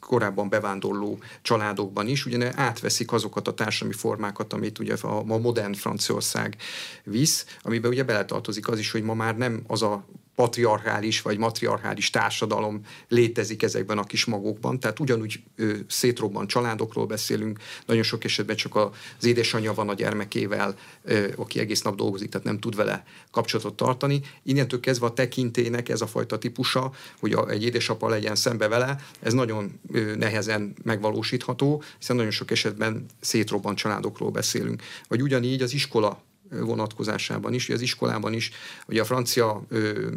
korábban 0.00 0.48
bevándorló 0.48 1.18
családokban 1.42 2.08
is, 2.08 2.26
ugye 2.26 2.52
átveszik 2.56 3.12
azokat 3.12 3.48
a 3.48 3.54
társadalmi 3.54 3.94
formákat, 3.94 4.52
amit 4.52 4.78
ugye 4.78 4.94
a, 5.00 5.22
modern 5.24 5.72
Franciaország 5.72 6.56
visz, 7.04 7.46
amiben 7.62 7.90
ugye 7.90 8.02
beletartozik 8.02 8.68
az 8.68 8.78
is, 8.78 8.90
hogy 8.90 9.02
ma 9.02 9.14
már 9.14 9.36
nem 9.36 9.62
az 9.66 9.82
a 9.82 10.04
patriarchális 10.34 11.22
vagy 11.22 11.38
matriarchális 11.38 12.10
társadalom 12.10 12.80
létezik 13.08 13.62
ezekben 13.62 13.98
a 13.98 14.04
kis 14.04 14.24
magokban. 14.24 14.80
Tehát 14.80 15.00
ugyanúgy 15.00 15.42
ö, 15.56 15.72
szétrobban 15.88 16.46
családokról 16.46 17.06
beszélünk, 17.06 17.58
nagyon 17.86 18.02
sok 18.02 18.24
esetben 18.24 18.56
csak 18.56 18.76
az 18.76 19.24
édesanyja 19.24 19.74
van 19.74 19.88
a 19.88 19.94
gyermekével, 19.94 20.76
ö, 21.02 21.28
aki 21.36 21.60
egész 21.60 21.82
nap 21.82 21.96
dolgozik, 21.96 22.30
tehát 22.30 22.46
nem 22.46 22.58
tud 22.58 22.76
vele 22.76 23.04
kapcsolatot 23.30 23.74
tartani. 23.74 24.20
Innentől 24.42 24.80
kezdve 24.80 25.06
a 25.06 25.12
tekintének 25.12 25.88
ez 25.88 26.00
a 26.00 26.06
fajta 26.06 26.38
típusa, 26.38 26.92
hogy 27.20 27.32
a, 27.32 27.48
egy 27.48 27.62
édesapa 27.62 28.08
legyen 28.08 28.34
szembe 28.34 28.68
vele, 28.68 28.96
ez 29.20 29.32
nagyon 29.32 29.80
ö, 29.92 30.14
nehezen 30.14 30.74
megvalósítható, 30.82 31.82
hiszen 31.98 32.16
nagyon 32.16 32.30
sok 32.30 32.50
esetben 32.50 33.06
szétrobban 33.20 33.74
családokról 33.74 34.30
beszélünk. 34.30 34.82
Vagy 35.08 35.22
ugyanígy 35.22 35.62
az 35.62 35.72
iskola 35.72 36.22
vonatkozásában 36.50 37.54
is, 37.54 37.66
hogy 37.66 37.74
az 37.74 37.80
iskolában 37.80 38.32
is, 38.32 38.50
hogy 38.86 38.98
a 38.98 39.04
francia 39.04 39.64
ö, 39.68 40.08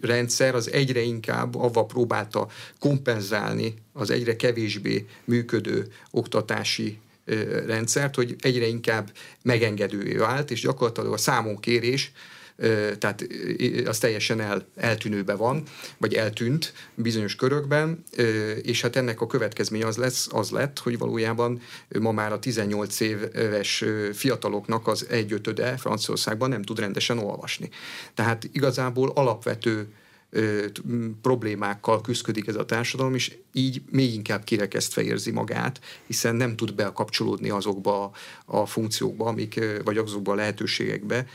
rendszer 0.00 0.54
az 0.54 0.72
egyre 0.72 1.00
inkább 1.00 1.54
avval 1.54 1.86
próbálta 1.86 2.48
kompenzálni 2.78 3.74
az 3.92 4.10
egyre 4.10 4.36
kevésbé 4.36 5.06
működő 5.24 5.92
oktatási 6.10 6.98
rendszert, 7.66 8.14
hogy 8.14 8.36
egyre 8.40 8.66
inkább 8.66 9.12
megengedővé 9.42 10.14
vált, 10.14 10.50
és 10.50 10.60
gyakorlatilag 10.60 11.12
a 11.12 11.16
számonkérés 11.16 12.12
tehát 12.98 13.26
az 13.84 13.98
teljesen 13.98 14.40
el, 14.40 14.66
eltűnőbe 14.76 15.34
van, 15.34 15.62
vagy 15.98 16.14
eltűnt 16.14 16.72
bizonyos 16.94 17.36
körökben, 17.36 18.04
és 18.62 18.80
hát 18.80 18.96
ennek 18.96 19.20
a 19.20 19.26
következménye 19.26 19.86
az, 19.86 19.96
lesz, 19.96 20.28
az 20.30 20.50
lett, 20.50 20.78
hogy 20.78 20.98
valójában 20.98 21.60
ma 22.00 22.12
már 22.12 22.32
a 22.32 22.38
18 22.38 23.00
éves 23.00 23.84
fiataloknak 24.12 24.86
az 24.86 25.06
egyötöde 25.08 25.76
Franciaországban 25.76 26.48
nem 26.48 26.62
tud 26.62 26.78
rendesen 26.78 27.18
olvasni. 27.18 27.68
Tehát 28.14 28.48
igazából 28.52 29.12
alapvető 29.14 29.86
problémákkal 31.22 32.00
küzdik 32.00 32.46
ez 32.46 32.54
a 32.54 32.64
társadalom, 32.64 33.14
és 33.14 33.36
így 33.52 33.82
még 33.90 34.14
inkább 34.14 34.44
kirekesztve 34.44 35.02
érzi 35.02 35.30
magát, 35.30 35.80
hiszen 36.06 36.36
nem 36.36 36.56
tud 36.56 36.74
bekapcsolódni 36.74 37.50
azokba 37.50 38.10
a, 38.44 38.66
funkciókba, 38.66 39.26
amik, 39.26 39.60
vagy 39.84 39.96
azokba 39.96 40.32
a 40.32 40.34
lehetőségekbe, 40.34 41.26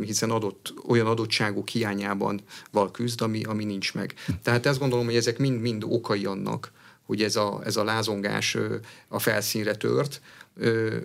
hiszen 0.00 0.30
adott, 0.30 0.74
olyan 0.86 1.06
adottságok 1.06 1.68
hiányában 1.68 2.40
val 2.70 2.90
küzd, 2.90 3.20
ami, 3.20 3.44
ami 3.44 3.64
nincs 3.64 3.94
meg. 3.94 4.14
Tehát 4.42 4.66
ezt 4.66 4.78
gondolom, 4.78 5.04
hogy 5.04 5.16
ezek 5.16 5.38
mind-mind 5.38 5.84
okai 5.86 6.24
annak, 6.24 6.72
hogy 7.06 7.22
ez 7.22 7.36
a, 7.36 7.60
ez 7.64 7.76
a 7.76 7.84
lázongás 7.84 8.56
a 9.08 9.18
felszínre 9.18 9.74
tört, 9.74 10.20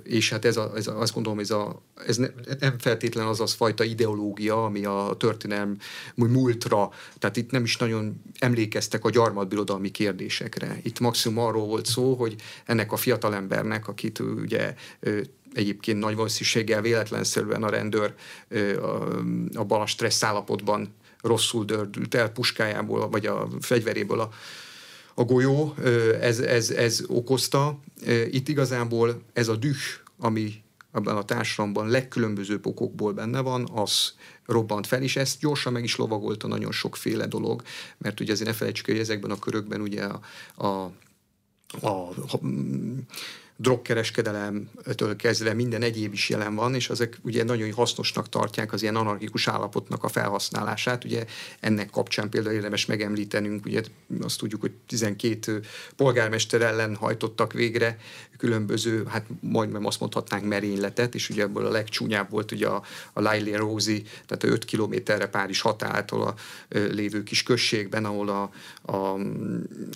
és 0.04 0.30
hát 0.30 0.46
ez, 0.46 0.58
a, 0.58 0.72
ez 0.76 0.88
a, 0.88 1.00
azt 1.00 1.14
gondolom, 1.14 1.40
ez, 1.40 1.52
a, 1.52 1.82
ez 2.08 2.18
ne, 2.18 2.28
nem 2.60 2.80
feltétlen 2.80 3.28
az 3.28 3.40
az 3.40 3.54
fajta 3.54 3.84
ideológia, 3.84 4.66
ami 4.66 4.86
a 4.86 5.16
történelm 5.18 5.78
múltra, 6.16 6.90
tehát 7.20 7.38
itt 7.38 7.52
nem 7.52 7.64
is 7.64 7.78
nagyon 7.78 8.22
emlékeztek 8.40 9.06
a 9.06 9.10
gyarmatbirodalmi 9.10 9.92
kérdésekre. 9.92 10.80
Itt 10.84 11.00
maximum 11.00 11.44
arról 11.44 11.66
volt 11.66 11.86
szó, 11.86 12.14
hogy 12.14 12.36
ennek 12.66 12.92
a 12.92 12.96
fiatalembernek, 12.96 13.88
akit 13.88 14.20
ugye 14.20 14.74
egyébként 15.54 16.00
nagy 16.00 16.16
valószínűséggel 16.16 16.82
véletlenszerűen 16.82 17.64
a 17.64 17.70
rendőr 17.70 18.14
a 19.54 19.64
bal 19.64 19.86
stressz 19.86 20.24
állapotban 20.24 20.94
rosszul 21.22 21.66
dördült 21.66 22.16
el 22.16 22.30
puskájából, 22.30 23.10
vagy 23.10 23.26
a 23.26 23.48
fegyveréből 23.60 24.20
a 24.20 24.30
a 25.22 25.26
golyó, 25.26 25.74
ez, 26.22 26.40
ez, 26.40 26.70
ez 26.70 27.04
okozta. 27.08 27.80
Itt 28.32 28.48
igazából 28.48 29.22
ez 29.34 29.48
a 29.48 29.56
düh, 29.56 29.78
ami 30.20 30.54
abban 30.92 31.18
a 31.18 31.26
társadalomban 31.26 31.88
legkülönbözőbb 31.88 32.66
okokból 32.66 33.14
benne 33.14 33.40
van, 33.40 33.70
az 33.74 34.14
robbant 34.46 34.88
fel, 34.88 35.02
és 35.02 35.16
ezt 35.16 35.40
gyorsan 35.40 35.74
meg 35.74 35.84
is 35.84 35.96
lovagolta 35.96 36.48
nagyon 36.48 36.72
sokféle 36.72 37.28
dolog, 37.28 37.62
mert 37.98 38.20
ugye 38.20 38.32
azért 38.32 38.50
ne 38.50 38.56
felejtsük, 38.56 38.86
hogy 38.86 38.98
ezekben 38.98 39.32
a 39.32 39.40
körökben 39.40 39.82
ugye 39.82 40.04
a, 40.04 40.22
a 40.68 40.92
a, 41.82 42.10
a 42.10 42.40
drogkereskedelemtől 43.62 45.16
kezdve 45.16 45.54
minden 45.54 45.82
egyéb 45.82 46.14
is 46.14 46.30
jelen 46.30 46.56
van, 46.56 46.76
és 46.76 46.90
ezek 46.90 47.18
ugye 47.22 47.44
nagyon 47.44 47.74
hasznosnak 47.74 48.30
tartják 48.30 48.74
az 48.74 48.82
ilyen 48.82 48.96
anarchikus 48.96 49.48
állapotnak 49.48 50.04
a 50.04 50.08
felhasználását. 50.08 51.04
Ugye 51.04 51.26
ennek 51.60 51.90
kapcsán 51.90 52.30
például 52.30 52.56
érdemes 52.56 52.86
megemlítenünk, 52.86 53.66
ugye 53.66 53.82
azt 54.22 54.40
tudjuk, 54.40 54.62
hogy 54.62 54.72
12 54.88 55.62
polgármester 55.96 56.62
ellen 56.62 56.96
hajtottak 56.96 57.54
végre 57.54 57.98
különböző, 58.38 59.06
hát 59.08 59.26
majdnem 59.40 59.86
azt 59.86 60.00
mondhatnánk 60.00 60.46
merényletet, 60.46 61.16
és 61.16 61.30
ugye 61.30 61.44
ebből 61.44 61.66
a 61.66 61.72
legcsúnyább 61.72 62.30
volt 62.30 62.52
ugye 62.52 62.68
a, 62.68 62.84
a 63.14 63.22
Lailé 63.22 63.54
Rosi, 63.54 64.02
tehát 64.02 64.44
a 64.44 64.48
5 64.48 64.66
kilométerre 64.66 65.28
Párizs 65.28 65.62
határától 65.62 66.22
a 66.22 66.36
lévő 66.70 67.24
kis 67.24 67.44
községben, 67.44 68.06
ahol 68.06 68.30
a, 68.30 68.52
a, 68.82 69.20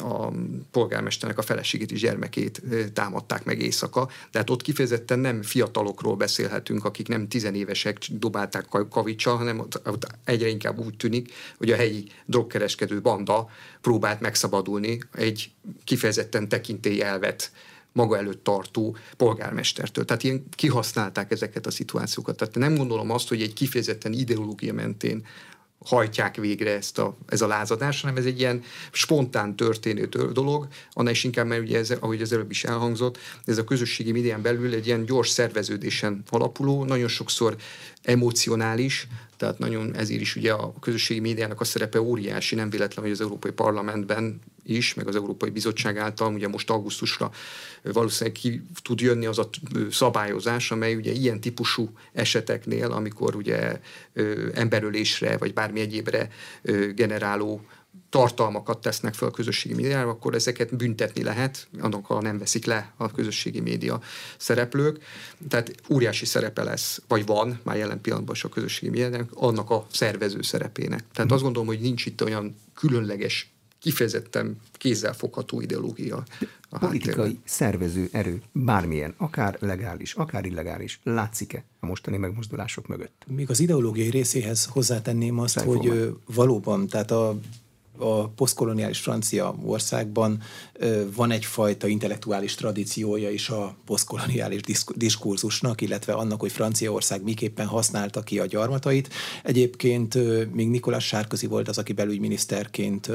a 0.03 0.31
polgármesternek 0.71 1.37
a 1.37 1.41
feleségét 1.41 1.91
és 1.91 1.99
gyermekét 1.99 2.61
támadták 2.93 3.45
meg 3.45 3.54
éjszaka. 3.59 4.09
Tehát 4.31 4.49
ott 4.49 4.61
kifejezetten 4.61 5.19
nem 5.19 5.41
fiatalokról 5.41 6.15
beszélhetünk, 6.15 6.85
akik 6.85 7.07
nem 7.07 7.27
tizenévesek 7.27 7.97
dobálták 8.09 8.65
kavicsal, 8.89 9.37
hanem 9.37 9.59
ott, 9.59 9.81
egyre 10.23 10.47
inkább 10.47 10.79
úgy 10.79 10.97
tűnik, 10.97 11.33
hogy 11.57 11.71
a 11.71 11.75
helyi 11.75 12.07
drogkereskedő 12.25 13.01
banda 13.01 13.49
próbált 13.81 14.19
megszabadulni 14.19 14.99
egy 15.13 15.51
kifejezetten 15.83 16.49
tekintélyelvet 16.49 17.51
maga 17.91 18.17
előtt 18.17 18.43
tartó 18.43 18.97
polgármestertől. 19.17 20.05
Tehát 20.05 20.23
ilyen 20.23 20.45
kihasználták 20.55 21.31
ezeket 21.31 21.65
a 21.65 21.71
szituációkat. 21.71 22.37
Tehát 22.37 22.55
nem 22.55 22.75
gondolom 22.75 23.11
azt, 23.11 23.27
hogy 23.27 23.41
egy 23.41 23.53
kifejezetten 23.53 24.13
ideológia 24.13 24.73
mentén 24.73 25.25
hajtják 25.85 26.35
végre 26.35 26.71
ezt 26.75 26.97
a, 26.97 27.17
ez 27.27 27.41
a 27.41 27.47
lázadás, 27.47 28.01
hanem 28.01 28.17
ez 28.17 28.25
egy 28.25 28.39
ilyen 28.39 28.63
spontán 28.91 29.55
történő 29.55 30.05
dolog, 30.33 30.67
annál 30.91 31.11
is 31.11 31.23
inkább, 31.23 31.47
mert 31.47 31.61
ugye 31.61 31.77
ez, 31.77 31.89
ahogy 31.89 32.21
az 32.21 32.33
előbb 32.33 32.51
is 32.51 32.63
elhangzott, 32.63 33.17
ez 33.45 33.57
a 33.57 33.63
közösségi 33.63 34.11
médián 34.11 34.41
belül 34.41 34.73
egy 34.73 34.87
ilyen 34.87 35.05
gyors 35.05 35.29
szerveződésen 35.29 36.23
alapuló, 36.29 36.83
nagyon 36.83 37.07
sokszor 37.07 37.55
emocionális, 38.01 39.07
tehát 39.37 39.59
nagyon 39.59 39.95
ezért 39.95 40.21
is 40.21 40.35
ugye 40.35 40.51
a 40.51 40.73
közösségi 40.79 41.19
médiának 41.19 41.61
a 41.61 41.63
szerepe 41.63 42.01
óriási, 42.01 42.55
nem 42.55 42.69
véletlen, 42.69 43.03
hogy 43.03 43.13
az 43.13 43.21
Európai 43.21 43.51
Parlamentben 43.51 44.39
is, 44.63 44.93
meg 44.93 45.07
az 45.07 45.15
Európai 45.15 45.49
Bizottság 45.49 45.97
által, 45.97 46.33
ugye 46.33 46.47
most 46.47 46.69
augusztusra 46.69 47.31
valószínűleg 47.83 48.39
ki 48.39 48.61
tud 48.83 48.99
jönni 48.99 49.25
az 49.25 49.39
a 49.39 49.49
szabályozás, 49.91 50.71
amely 50.71 50.95
ugye 50.95 51.11
ilyen 51.11 51.39
típusú 51.39 51.89
eseteknél, 52.13 52.91
amikor 52.91 53.35
ugye 53.35 53.79
emberölésre 54.53 55.37
vagy 55.37 55.53
bármi 55.53 55.79
egyébre 55.79 56.29
generáló 56.95 57.65
tartalmakat 58.15 58.81
tesznek 58.81 59.13
fel 59.13 59.27
a 59.27 59.31
közösségi 59.31 59.75
médiára, 59.75 60.09
akkor 60.09 60.35
ezeket 60.35 60.75
büntetni 60.75 61.23
lehet, 61.23 61.67
annak 61.79 62.05
ha 62.05 62.21
nem 62.21 62.37
veszik 62.37 62.65
le 62.65 62.93
a 62.97 63.11
közösségi 63.11 63.59
média 63.59 64.01
szereplők. 64.37 65.03
Tehát 65.49 65.75
óriási 65.89 66.25
szerepe 66.25 66.63
lesz, 66.63 67.01
vagy 67.07 67.25
van 67.25 67.59
már 67.63 67.77
jelen 67.77 68.01
pillanatban 68.01 68.35
is 68.35 68.43
a 68.43 68.49
közösségi 68.49 68.91
médiának, 68.91 69.29
annak 69.33 69.69
a 69.69 69.85
szervező 69.91 70.41
szerepének. 70.41 71.03
Tehát 71.13 71.31
azt 71.31 71.41
gondolom, 71.43 71.67
hogy 71.67 71.79
nincs 71.79 72.05
itt 72.05 72.23
olyan 72.23 72.55
különleges 72.73 73.49
kifejezetten 73.79 74.61
kézzelfogható 74.73 75.61
ideológia. 75.61 76.23
A 76.69 76.77
Politikai 76.77 77.15
háttérben. 77.15 77.41
szervező 77.45 78.09
erő, 78.11 78.41
bármilyen, 78.51 79.13
akár 79.17 79.57
legális, 79.59 80.13
akár 80.13 80.45
illegális, 80.45 80.99
látszik-e 81.03 81.63
a 81.79 81.85
mostani 81.85 82.17
megmozdulások 82.17 82.87
mögött? 82.87 83.23
Még 83.27 83.49
az 83.49 83.59
ideológiai 83.59 84.09
részéhez 84.09 84.65
hozzátenném 84.65 85.39
azt, 85.39 85.53
Szerfogom. 85.53 85.87
hogy 85.87 86.15
valóban, 86.25 86.87
tehát 86.87 87.11
a 87.11 87.39
a 87.97 88.27
posztkoloniális 88.27 88.99
francia 88.99 89.55
országban 89.65 90.41
van 91.15 91.31
egyfajta 91.31 91.87
intellektuális 91.87 92.55
tradíciója 92.55 93.29
is 93.29 93.49
a 93.49 93.75
posztkoloniális 93.85 94.61
diskurzusnak, 94.95 95.81
illetve 95.81 96.13
annak, 96.13 96.39
hogy 96.39 96.51
Franciaország 96.51 97.23
miképpen 97.23 97.65
használta 97.65 98.21
ki 98.21 98.39
a 98.39 98.45
gyarmatait. 98.45 99.13
Egyébként 99.43 100.17
még 100.53 100.69
Nikolás 100.69 101.05
Sárközi 101.05 101.47
volt 101.47 101.67
az, 101.67 101.77
aki 101.77 101.93
belügyminiszterként 101.93 103.09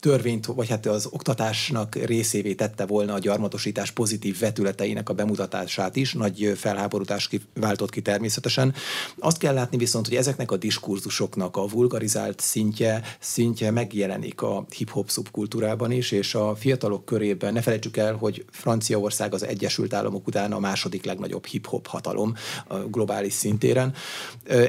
törvényt, 0.00 0.46
vagy 0.46 0.68
hát 0.68 0.86
az 0.86 1.08
oktatásnak 1.10 1.94
részévé 1.94 2.54
tette 2.54 2.86
volna 2.86 3.14
a 3.14 3.18
gyarmatosítás 3.18 3.90
pozitív 3.90 4.38
vetületeinek 4.38 5.08
a 5.08 5.14
bemutatását 5.14 5.96
is, 5.96 6.12
nagy 6.12 6.52
felháborodás 6.56 7.28
váltott 7.54 7.90
ki 7.90 8.02
természetesen. 8.02 8.74
Azt 9.18 9.38
kell 9.38 9.54
látni 9.54 9.76
viszont, 9.76 10.08
hogy 10.08 10.16
ezeknek 10.16 10.50
a 10.50 10.56
diskurzusoknak 10.56 11.56
a 11.56 11.66
vulgarizált 11.66 12.40
szintje, 12.40 13.02
szintje 13.20 13.70
meg 13.70 13.83
megjelenik 13.84 14.42
a 14.42 14.66
hip-hop 14.76 15.10
szubkultúrában 15.10 15.90
is, 15.90 16.10
és 16.10 16.34
a 16.34 16.54
fiatalok 16.54 17.04
körében 17.04 17.52
ne 17.52 17.60
felejtsük 17.60 17.96
el, 17.96 18.14
hogy 18.14 18.44
Franciaország 18.50 19.34
az 19.34 19.44
Egyesült 19.44 19.94
Államok 19.94 20.26
után 20.26 20.52
a 20.52 20.58
második 20.58 21.04
legnagyobb 21.04 21.46
hip-hop 21.46 21.86
hatalom 21.86 22.34
a 22.68 22.76
globális 22.76 23.32
szintéren. 23.32 23.94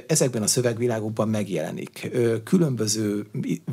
Ezekben 0.07 0.41
a 0.41 0.47
szövegvilágokban 0.47 1.29
megjelenik. 1.29 2.11
Különböző 2.43 3.25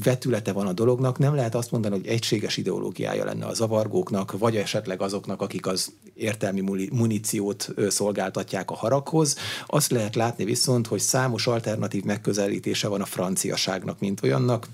vetülete 0.03 0.53
van 0.53 0.67
a 0.67 0.73
dolognak, 0.73 1.19
nem 1.19 1.35
lehet 1.35 1.55
azt 1.55 1.71
mondani, 1.71 1.97
hogy 1.97 2.07
egységes 2.07 2.57
ideológiája 2.57 3.25
lenne 3.25 3.47
a 3.47 3.55
zavargóknak, 3.55 4.39
vagy 4.39 4.57
esetleg 4.57 5.01
azoknak, 5.03 5.43
akik 5.43 5.67
az 5.67 5.93
értelmi 6.15 6.89
muníciót 6.93 7.69
szolgáltatják 7.89 8.71
a 8.71 8.75
haraghoz. 8.75 9.37
Azt 9.67 9.91
lehet 9.91 10.15
látni 10.15 10.45
viszont, 10.45 10.87
hogy 10.87 11.01
számos 11.01 11.47
alternatív 11.47 12.03
megközelítése 12.03 12.89
van 12.89 13.01
a 13.01 13.05
franciaságnak, 13.07 14.01
mint 14.01 14.23
olyannak, 14.23 14.67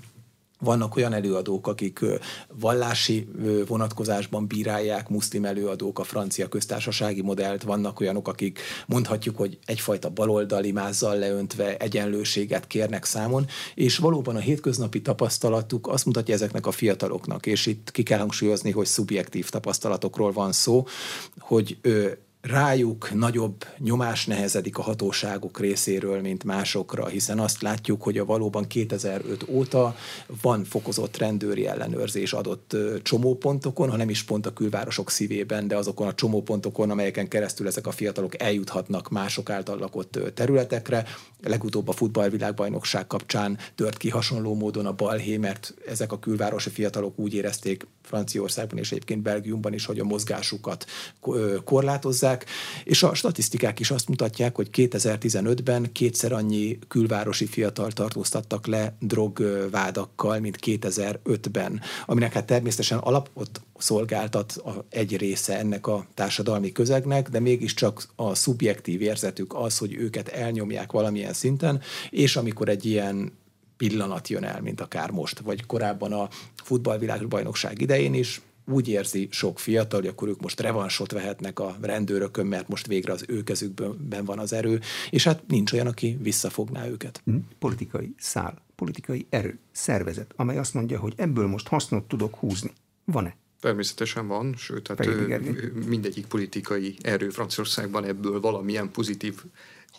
vannak 0.59 0.95
olyan 0.95 1.13
előadók, 1.13 1.67
akik 1.67 1.99
vallási 2.59 3.27
vonatkozásban 3.67 4.47
bírálják, 4.47 5.09
muszlim 5.09 5.45
előadók 5.45 5.99
a 5.99 6.03
francia 6.03 6.47
köztársasági 6.47 7.21
modellt, 7.21 7.63
vannak 7.63 7.99
olyanok, 7.99 8.27
akik 8.27 8.59
mondhatjuk, 8.85 9.37
hogy 9.37 9.57
egyfajta 9.65 10.09
baloldali 10.09 10.71
mázzal 10.71 11.17
leöntve 11.17 11.77
egyenlőséget 11.77 12.67
kérnek 12.67 13.05
számon, 13.05 13.45
és 13.75 13.97
valóban 13.97 14.35
a 14.35 14.39
hétköznapi 14.39 15.01
tapasztalatuk 15.01 15.87
azt 15.87 16.05
mutatja 16.05 16.33
ezeknek 16.33 16.65
a 16.67 16.71
fiataloknak, 16.71 17.45
és 17.45 17.65
itt 17.65 17.91
ki 17.91 18.03
kell 18.03 18.19
hangsúlyozni, 18.19 18.71
hogy 18.71 18.85
szubjektív 18.85 19.49
tapasztalatokról 19.49 20.31
van 20.31 20.51
szó, 20.51 20.85
hogy 21.39 21.77
rájuk 22.41 23.13
nagyobb 23.13 23.65
nyomás 23.77 24.25
nehezedik 24.25 24.77
a 24.77 24.81
hatóságok 24.81 25.59
részéről, 25.59 26.21
mint 26.21 26.43
másokra, 26.43 27.07
hiszen 27.07 27.39
azt 27.39 27.61
látjuk, 27.61 28.03
hogy 28.03 28.17
a 28.17 28.25
valóban 28.25 28.67
2005 28.67 29.45
óta 29.47 29.95
van 30.41 30.63
fokozott 30.63 31.17
rendőri 31.17 31.67
ellenőrzés 31.67 32.33
adott 32.33 32.75
csomópontokon, 33.01 33.89
ha 33.89 33.97
nem 33.97 34.09
is 34.09 34.23
pont 34.23 34.45
a 34.45 34.53
külvárosok 34.53 35.09
szívében, 35.09 35.67
de 35.67 35.75
azokon 35.75 36.07
a 36.07 36.13
csomópontokon, 36.13 36.89
amelyeken 36.89 37.27
keresztül 37.27 37.67
ezek 37.67 37.87
a 37.87 37.91
fiatalok 37.91 38.41
eljuthatnak 38.41 39.09
mások 39.09 39.49
által 39.49 39.77
lakott 39.77 40.19
területekre. 40.33 41.05
Legutóbb 41.43 41.87
a 41.87 41.91
futballvilágbajnokság 41.91 43.07
kapcsán 43.07 43.57
tört 43.75 43.97
ki 43.97 44.09
hasonló 44.09 44.55
módon 44.55 44.85
a 44.85 44.93
balhé, 44.93 45.37
mert 45.37 45.73
ezek 45.87 46.11
a 46.11 46.19
külvárosi 46.19 46.69
fiatalok 46.69 47.19
úgy 47.19 47.33
érezték 47.33 47.87
Franciaországban 48.09 48.77
és 48.77 48.91
egyébként 48.91 49.21
Belgiumban 49.21 49.73
is, 49.73 49.85
hogy 49.85 49.99
a 49.99 50.03
mozgásukat 50.03 50.85
korlátozzák, 51.63 52.45
és 52.83 53.03
a 53.03 53.13
statisztikák 53.13 53.79
is 53.79 53.91
azt 53.91 54.07
mutatják, 54.07 54.55
hogy 54.55 54.69
2015-ben 54.73 55.91
kétszer 55.91 56.31
annyi 56.31 56.79
külvárosi 56.87 57.45
fiatal 57.45 57.91
tartóztattak 57.91 58.67
le 58.67 58.95
drogvádakkal, 58.99 60.39
mint 60.39 60.57
2005-ben, 60.65 61.81
aminek 62.05 62.33
hát 62.33 62.45
természetesen 62.45 62.97
alapot 62.97 63.61
szolgáltat 63.77 64.51
a, 64.51 64.85
egy 64.89 65.17
része 65.17 65.57
ennek 65.57 65.87
a 65.87 66.05
társadalmi 66.13 66.71
közegnek, 66.71 67.29
de 67.29 67.39
mégiscsak 67.39 68.03
a 68.15 68.35
szubjektív 68.35 69.01
érzetük 69.01 69.53
az, 69.55 69.77
hogy 69.77 69.93
őket 69.93 70.27
elnyomják 70.27 70.91
valamilyen 70.91 71.33
szinten, 71.33 71.81
és 72.09 72.35
amikor 72.35 72.69
egy 72.69 72.85
ilyen 72.85 73.31
pillanat 73.79 74.27
jön 74.27 74.43
el, 74.43 74.61
mint 74.61 74.81
akár 74.81 75.11
most, 75.11 75.39
vagy 75.39 75.65
korábban 75.65 76.13
a 76.13 76.29
futballvilágbajnokság 76.63 77.81
idején 77.81 78.13
is, 78.13 78.41
úgy 78.65 78.87
érzi 78.87 79.27
sok 79.31 79.59
fiatal, 79.59 79.99
hogy 79.99 80.09
akkor 80.09 80.27
ők 80.27 80.41
most 80.41 80.59
revansot 80.59 81.11
vehetnek 81.11 81.59
a 81.59 81.77
rendőrökön, 81.81 82.45
mert 82.45 82.67
most 82.67 82.87
végre 82.87 83.11
az 83.11 83.25
ő 83.27 83.43
kezükben 83.43 84.25
van 84.25 84.39
az 84.39 84.53
erő, 84.53 84.79
és 85.09 85.23
hát 85.23 85.43
nincs 85.47 85.73
olyan, 85.73 85.87
aki 85.87 86.17
visszafogná 86.21 86.87
őket. 86.87 87.21
Hm? 87.25 87.35
Politikai 87.59 88.13
szál, 88.17 88.61
politikai 88.75 89.25
erő, 89.29 89.59
szervezet, 89.71 90.33
amely 90.35 90.57
azt 90.57 90.73
mondja, 90.73 90.99
hogy 90.99 91.13
ebből 91.15 91.47
most 91.47 91.67
hasznot 91.67 92.07
tudok 92.07 92.35
húzni. 92.35 92.71
Van-e? 93.05 93.35
Természetesen 93.59 94.27
van, 94.27 94.53
sőt, 94.57 94.87
hát 94.87 95.07
mindegyik 95.85 96.25
politikai 96.25 96.95
erő 97.01 97.29
Franciaországban 97.29 98.05
ebből 98.05 98.39
valamilyen 98.39 98.91
pozitív 98.91 99.43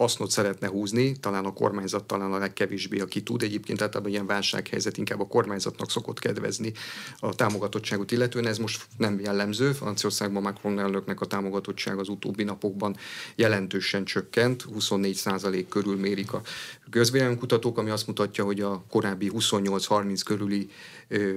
hasznot 0.01 0.31
szeretne 0.31 0.69
húzni, 0.69 1.19
talán 1.19 1.45
a 1.45 1.53
kormányzat 1.53 2.05
talán 2.05 2.33
a 2.33 2.39
legkevésbé, 2.39 3.01
aki 3.01 3.23
tud. 3.23 3.43
Egyébként 3.43 3.83
általában 3.83 4.13
ilyen 4.13 4.27
válsághelyzet 4.27 4.97
inkább 4.97 5.21
a 5.21 5.27
kormányzatnak 5.27 5.91
szokott 5.91 6.19
kedvezni 6.19 6.73
a 7.19 7.35
támogatottságot 7.35 8.11
illetően. 8.11 8.47
Ez 8.47 8.59
most 8.59 8.87
nem 8.97 9.21
jellemző. 9.21 9.73
Franciaországban 9.73 10.43
Macron 10.43 10.79
elnöknek 10.79 11.21
a 11.21 11.27
támogatottság 11.27 11.99
az 11.99 12.09
utóbbi 12.09 12.43
napokban 12.43 12.97
jelentősen 13.35 14.05
csökkent, 14.05 14.65
24% 14.79 15.65
körül 15.69 15.97
mérik 15.97 16.33
a 16.33 16.43
közvéleménykutatók, 16.91 17.79
ami 17.79 17.91
azt 17.91 18.07
mutatja, 18.07 18.45
hogy 18.45 18.61
a 18.61 18.85
korábbi 18.89 19.31
28-30 19.35 20.21
körüli 20.25 20.69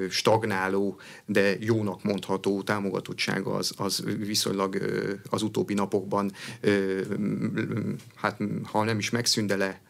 stagnáló, 0.09 0.99
de 1.25 1.55
jónak 1.59 2.03
mondható 2.03 2.61
támogatottsága 2.61 3.53
az, 3.53 3.73
az 3.77 4.03
viszonylag 4.17 4.77
az 5.29 5.41
utóbbi 5.41 5.73
napokban, 5.73 6.31
hát 8.15 8.37
ha 8.63 8.83
nem 8.83 8.97
is 8.97 9.09
megszűnt, 9.09 9.47
de 9.47 9.55
le 9.55 9.81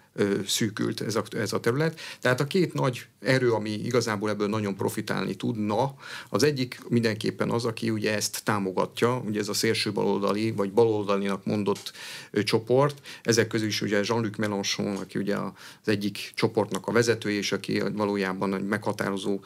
szűkült 0.45 1.01
ez 1.01 1.15
a, 1.15 1.23
ez 1.29 1.53
a 1.53 1.59
terület. 1.59 1.99
Tehát 2.21 2.39
a 2.39 2.47
két 2.47 2.73
nagy 2.73 3.05
erő, 3.21 3.51
ami 3.51 3.69
igazából 3.69 4.29
ebből 4.29 4.47
nagyon 4.47 4.75
profitálni 4.75 5.35
tudna, 5.35 5.95
az 6.29 6.43
egyik 6.43 6.79
mindenképpen 6.87 7.49
az, 7.49 7.65
aki 7.65 7.89
ugye 7.89 8.15
ezt 8.15 8.43
támogatja, 8.43 9.17
ugye 9.25 9.39
ez 9.39 9.47
a 9.47 9.53
szélső 9.53 9.91
baloldali, 9.91 10.51
vagy 10.51 10.71
baloldalinak 10.71 11.45
mondott 11.45 11.91
csoport. 12.43 13.01
Ezek 13.23 13.47
közül 13.47 13.67
is 13.67 13.81
ugye 13.81 14.01
Jean-Luc 14.03 14.37
Mélenchon, 14.37 14.95
aki 14.95 15.19
ugye 15.19 15.35
az 15.37 15.87
egyik 15.87 16.31
csoportnak 16.35 16.87
a 16.87 16.91
vezetője, 16.91 17.37
és 17.37 17.51
aki 17.51 17.83
valójában 17.93 18.53
egy 18.53 18.65
meghatározó 18.65 19.39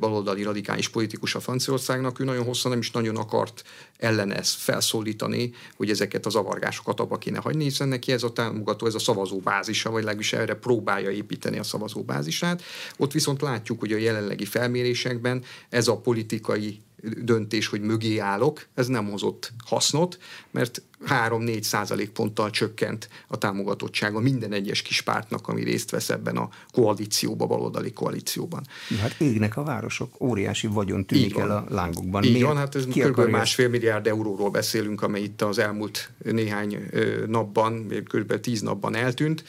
baloldali 0.00 0.42
radikális 0.42 0.88
politikus 0.88 1.34
a 1.34 1.40
Franciaországnak, 1.40 2.20
ő 2.20 2.24
nagyon 2.24 2.44
hosszan 2.44 2.70
nem 2.70 2.80
is 2.80 2.90
nagyon 2.90 3.16
akart 3.16 3.62
ellene 3.98 4.36
ezt 4.36 4.54
felszólítani, 4.54 5.52
hogy 5.76 5.90
ezeket 5.90 6.26
a 6.26 6.30
zavargásokat 6.30 7.00
abba 7.00 7.18
kéne 7.18 7.38
hagyni, 7.38 7.64
hiszen 7.64 7.88
neki 7.88 8.12
ez 8.12 8.22
a 8.22 8.32
támogató, 8.32 8.86
ez 8.86 8.94
a 8.94 8.98
szavazóbázisa, 8.98 9.90
vagy 9.90 9.98
legalábbis 9.98 10.32
erre 10.32 10.54
próbálja 10.54 11.10
építeni 11.10 11.58
a 11.58 11.62
szavazóbázisát. 11.62 12.62
Ott 12.96 13.12
viszont 13.12 13.40
látjuk, 13.40 13.80
hogy 13.80 13.92
a 13.92 13.96
jelenlegi 13.96 14.44
felmérésekben 14.44 15.44
ez 15.68 15.88
a 15.88 15.96
politikai 15.96 16.80
döntés, 17.02 17.66
hogy 17.66 17.80
mögé 17.80 18.18
állok, 18.18 18.66
ez 18.74 18.86
nem 18.86 19.10
hozott 19.10 19.52
hasznot, 19.64 20.18
mert 20.50 20.82
3-4 21.06 21.62
százalékponttal 21.62 22.50
csökkent 22.50 23.08
a 23.26 23.38
támogatottsága 23.38 24.20
minden 24.20 24.52
egyes 24.52 24.82
kis 24.82 25.00
pártnak, 25.00 25.48
ami 25.48 25.62
részt 25.62 25.90
vesz 25.90 26.10
ebben 26.10 26.36
a 26.36 26.48
koalícióban, 26.72 27.48
baloldali 27.48 27.92
koalícióban. 27.92 28.66
Hát 29.00 29.20
égnek 29.20 29.56
a 29.56 29.62
városok, 29.62 30.20
óriási 30.20 30.66
vagyon 30.66 31.06
tűnik 31.06 31.36
el 31.38 31.50
a 31.50 31.64
lángokban. 31.68 32.22
Így 32.22 32.32
Miért? 32.32 32.46
van, 32.46 32.56
hát 32.56 32.74
ez 32.74 32.84
kb. 32.84 33.00
Akarja? 33.00 33.30
másfél 33.30 33.68
milliárd 33.68 34.06
euróról 34.06 34.50
beszélünk, 34.50 35.02
amely 35.02 35.22
itt 35.22 35.42
az 35.42 35.58
elmúlt 35.58 36.10
néhány 36.18 36.90
napban, 37.26 37.86
kb. 38.04 38.40
tíz 38.40 38.60
napban 38.60 38.94
eltűnt. 38.94 39.44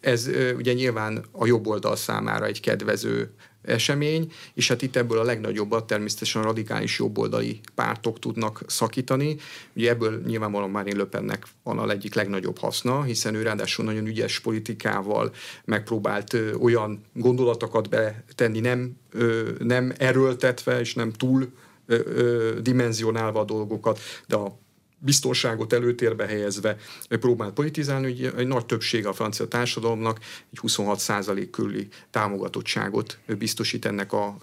Ez 0.00 0.30
ugye 0.56 0.72
nyilván 0.72 1.24
a 1.32 1.46
jobb 1.46 1.66
oldal 1.66 1.96
számára 1.96 2.46
egy 2.46 2.60
kedvező 2.60 3.34
esemény, 3.68 4.32
és 4.54 4.68
hát 4.68 4.82
itt 4.82 4.96
ebből 4.96 5.18
a 5.18 5.22
legnagyobbat 5.22 5.86
természetesen 5.86 6.42
a 6.42 6.44
radikális 6.44 6.98
jobboldali 6.98 7.60
pártok 7.74 8.18
tudnak 8.18 8.62
szakítani. 8.66 9.36
Ugye 9.74 9.90
ebből 9.90 10.22
nyilvánvalóan 10.26 10.70
már 10.70 10.86
Löpennek 10.86 11.46
van 11.62 11.78
a 11.78 11.88
egyik 11.88 12.14
legnagyobb 12.14 12.58
haszna, 12.58 13.02
hiszen 13.02 13.34
ő 13.34 13.42
ráadásul 13.42 13.84
nagyon 13.84 14.06
ügyes 14.06 14.40
politikával 14.40 15.34
megpróbált 15.64 16.32
ö, 16.32 16.54
olyan 16.54 17.04
gondolatokat 17.12 17.88
betenni, 17.88 18.60
nem, 18.60 18.96
ö, 19.10 19.50
nem 19.58 19.92
erőltetve 19.98 20.80
és 20.80 20.94
nem 20.94 21.12
túl 21.12 21.48
ö, 21.86 21.98
ö, 22.04 22.60
dimenzionálva 22.60 23.40
a 23.40 23.44
dolgokat, 23.44 23.98
de 24.26 24.36
a 24.36 24.58
biztonságot 24.98 25.72
előtérbe 25.72 26.26
helyezve 26.26 26.76
próbált 27.08 27.52
politizálni, 27.52 28.04
hogy 28.04 28.32
egy 28.36 28.46
nagy 28.46 28.66
többség 28.66 29.06
a 29.06 29.12
francia 29.12 29.46
társadalomnak 29.46 30.18
egy 30.52 30.58
26 30.58 30.98
százalék 30.98 31.50
körüli 31.50 31.88
támogatottságot 32.10 33.18
biztosít 33.38 33.84
ennek 33.84 34.12
a 34.12 34.36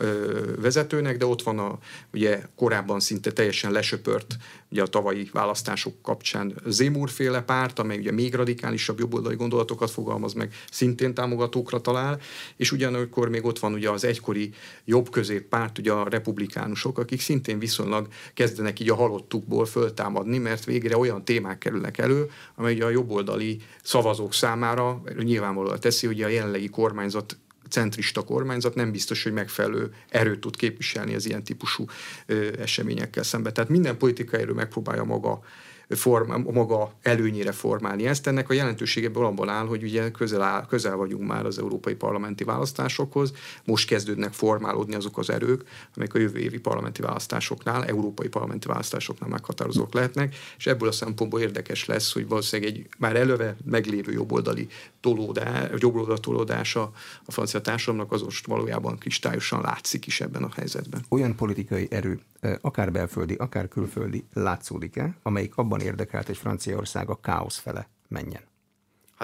vezetőnek, 0.62 1.18
de 1.18 1.26
ott 1.26 1.42
van 1.42 1.60
a 1.60 1.80
ugye 2.14 2.42
korábban 2.56 3.00
szinte 3.00 3.32
teljesen 3.32 3.72
lesöpört 3.72 4.38
ugye 4.70 4.84
a 4.84 4.88
tavalyi 4.88 5.30
választások 5.32 6.02
kapcsán 6.02 6.54
Zémúr 6.66 7.10
féle 7.10 7.42
párt, 7.42 7.80
amely 7.80 7.98
ugye 7.98 8.12
még 8.12 8.34
radikálisabb 8.34 9.00
jobboldali 9.00 9.36
gondolatokat 9.36 9.92
fogalmaz 9.92 10.34
meg, 10.34 10.54
szintén 10.72 11.14
támogatókra 11.14 11.82
talál, 11.82 12.20
és 12.56 12.72
ugyanakkor 12.72 13.30
még 13.30 13.46
ott 13.46 13.60
van 13.60 13.74
ugye 13.74 13.90
az 13.90 14.04
egykori 14.04 14.54
jobb-közép 14.86 15.48
párt, 15.48 15.78
ugye 15.78 15.92
a 15.92 16.10
republikánusok, 16.10 16.98
akik 16.98 17.22
szintén 17.22 17.60
viszonylag 17.60 18.08
kezdenek 18.34 18.80
így 18.80 18.90
a 18.90 18.96
halottukból 18.96 19.66
föltámadni, 19.66 20.38
mert 20.46 20.66
végre 20.66 20.98
olyan 20.98 21.26
témák 21.26 21.58
kerülnek 21.58 21.98
elő, 21.98 22.30
amely 22.56 22.74
ugye 22.74 22.86
a 22.86 22.90
jobboldali 22.90 23.62
szavazók 23.84 24.34
számára 24.34 25.02
nyilvánvalóan 25.18 25.80
teszi, 25.80 26.08
hogy 26.08 26.22
a 26.22 26.28
jelenlegi 26.28 26.70
kormányzat 26.70 27.38
centrista 27.70 28.22
kormányzat 28.22 28.76
nem 28.76 28.92
biztos, 28.92 29.24
hogy 29.24 29.34
megfelelő 29.34 29.94
erőt 30.10 30.40
tud 30.40 30.56
képviselni 30.56 31.16
az 31.16 31.26
ilyen 31.26 31.44
típusú 31.44 31.86
ö, 32.26 32.48
eseményekkel 32.60 33.24
szemben. 33.24 33.54
Tehát 33.54 33.70
minden 33.70 33.98
politikai 33.98 34.42
erő 34.42 34.54
megpróbálja 34.54 35.04
maga 35.04 35.42
form, 35.90 36.32
maga 36.52 36.94
előnyére 37.02 37.52
formálni 37.52 38.08
ezt. 38.08 38.28
Ennek 38.28 38.50
a 38.50 38.54
jelentősége 38.54 39.10
abban 39.14 39.50
áll, 39.50 39.66
hogy 39.66 39.84
ugye 39.84 40.12
közel, 40.12 40.42
áll, 40.42 40.66
közel 40.66 40.96
vagyunk 40.96 41.28
már 41.28 41.46
az 41.46 41.60
európai 41.60 41.96
parlamenti 41.96 42.44
választásokhoz, 42.44 43.34
most 43.66 43.88
kezdődnek 43.88 44.34
formálódni 44.34 44.96
azok 44.96 45.18
az 45.18 45.30
erők, 45.30 45.64
amelyek 45.96 46.14
a 46.14 46.20
jövő 46.20 46.40
évi 46.40 46.60
parlamenti 46.60 47.02
választásoknál, 47.02 47.86
európai 47.86 48.28
parlamenti 48.28 48.68
választásoknál 48.68 49.30
meghatározók 49.30 49.94
lehetnek, 49.94 50.36
és 50.58 50.68
ebből 50.68 50.90
a 50.90 50.92
szempontból 50.92 51.40
érdekes 51.40 51.86
lesz, 51.86 52.14
hogy 52.14 52.28
valószínűleg 52.28 52.74
egy 52.74 52.88
már 52.98 53.16
előve 53.16 53.56
meglévő 53.66 54.12
jobboldali 54.12 54.68
tolódás, 55.06 55.70
jobboldali 55.78 56.20
tolódása 56.20 56.92
a 57.26 57.32
francia 57.32 57.62
társadalomnak 57.62 58.12
az 58.12 58.22
most 58.22 58.48
valójában 58.48 58.98
kristályosan 58.98 59.62
látszik 59.62 60.06
is 60.06 60.22
ebben 60.22 60.44
a 60.44 60.50
helyzetben. 60.56 61.06
Olyan 61.10 61.36
politikai 61.36 61.88
erő, 61.92 62.20
akár 62.62 62.92
belföldi, 62.92 63.34
akár 63.34 63.68
külföldi 63.68 64.26
látszódik-e, 64.34 65.18
amelyik 65.24 65.56
abban 65.56 65.80
érdekelt, 65.80 66.26
hogy 66.26 66.38
Franciaország 66.38 67.10
a 67.10 67.20
káosz 67.20 67.58
fele 67.58 67.90
menjen? 68.08 68.42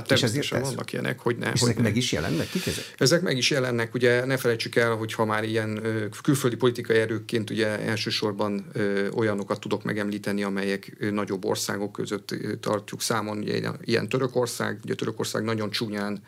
Hát 0.10 0.20
természetesen 0.20 0.62
vannak 0.62 0.94
ilyenek, 0.94 1.20
hogy 1.20 1.38
ne. 1.38 1.52
És 1.52 1.60
hogy 1.60 1.70
ezek 1.70 1.76
ne. 1.76 1.84
meg 1.84 1.96
is 1.96 2.12
jelennek? 2.12 2.50
Kik 2.50 2.68
ezek? 2.68 2.94
Ezek 2.98 3.22
meg 3.22 3.38
is 3.38 3.50
jelennek, 3.50 3.94
ugye 3.94 4.26
ne 4.26 4.38
felejtsük 4.38 4.76
el, 4.76 4.96
hogy 4.96 5.14
ha 5.14 5.26
már 5.26 5.44
ilyen 5.44 5.82
külföldi 6.24 6.56
politikai 6.56 6.98
erőkként 6.98 7.50
ugye 7.50 7.80
elsősorban 7.80 8.72
olyanokat 9.14 9.60
tudok 9.60 9.84
megemlíteni, 9.84 10.44
amelyek 10.44 11.12
nagyobb 11.12 11.46
országok 11.46 11.92
között 11.92 12.36
tartjuk 12.60 13.02
számon, 13.02 13.38
ugye 13.38 13.60
ilyen 13.82 14.10
Törökország, 14.10 14.80
ugye 14.84 14.96
Törökország 14.96 15.44
nagyon 15.44 15.70
csúnyán 15.70 16.22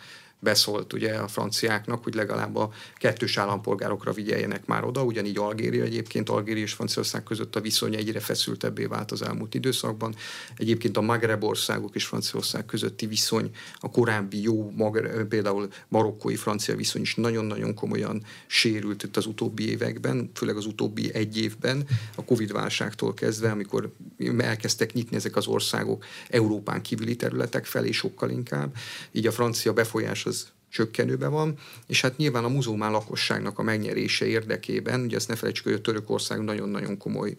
beszólt 0.44 0.94
ugye 0.94 1.14
a 1.14 1.28
franciáknak, 1.28 2.04
hogy 2.04 2.14
legalább 2.14 2.56
a 2.56 2.70
kettős 2.96 3.38
állampolgárokra 3.38 4.12
vigyeljenek 4.12 4.66
már 4.66 4.84
oda, 4.84 5.04
ugyanígy 5.04 5.38
Algéria 5.38 5.84
egyébként, 5.84 6.30
Algéria 6.30 6.64
és 6.64 6.74
Franciaország 6.74 7.24
között 7.24 7.56
a 7.56 7.62
viszony 7.62 7.96
egyre 7.96 8.20
feszültebbé 8.20 8.86
vált 8.86 9.12
az 9.12 9.22
elmúlt 9.22 9.54
időszakban. 9.54 10.16
Egyébként 10.58 10.98
a 10.98 11.02
Magreb 11.02 11.44
országok 11.44 11.96
és 11.96 12.06
Franciaország 12.06 12.66
közötti 12.66 13.06
viszony, 13.06 13.52
a 13.80 13.90
korábbi 13.90 14.42
jó, 14.42 14.72
Magreb, 14.76 15.28
például 15.28 15.68
marokkói 15.88 16.36
francia 16.36 16.76
viszony 16.76 17.02
is 17.02 17.16
nagyon-nagyon 17.16 17.74
komolyan 17.74 18.24
sérült 18.48 19.04
itt 19.04 19.18
az 19.18 19.26
utóbbi 19.26 19.70
években, 19.70 20.32
főleg 20.34 20.56
az 20.56 20.66
utóbbi 20.66 21.14
egy 21.14 21.38
évben, 21.38 21.88
a 22.16 22.24
Covid-válságtól 22.24 23.14
kezdve, 23.14 23.52
amikor 23.52 23.92
elkezdtek 24.38 24.94
nyitni 24.94 25.16
ezek 25.16 25.36
az 25.36 25.48
országok 25.48 26.06
Európán 26.30 26.82
kívüli 26.82 27.16
területek 27.16 27.66
felé 27.66 27.92
sokkal 27.92 28.30
inkább, 28.30 28.76
így 29.12 29.28
a 29.28 29.32
francia 29.32 29.74
befolyás 29.74 30.26
csökkenőben 30.70 31.32
van, 31.32 31.58
és 31.88 32.02
hát 32.02 32.18
nyilván 32.18 32.44
a 32.44 32.50
muzulmán 32.50 32.92
lakosságnak 32.92 33.60
a 33.60 33.64
megnyerése 33.64 34.26
érdekében, 34.26 35.02
ugye 35.02 35.16
ezt 35.16 35.28
ne 35.28 35.36
felejtsük, 35.36 35.64
hogy 35.64 35.74
a 35.74 35.82
Törökország 35.82 36.44
nagyon-nagyon 36.44 36.98
komoly 36.98 37.38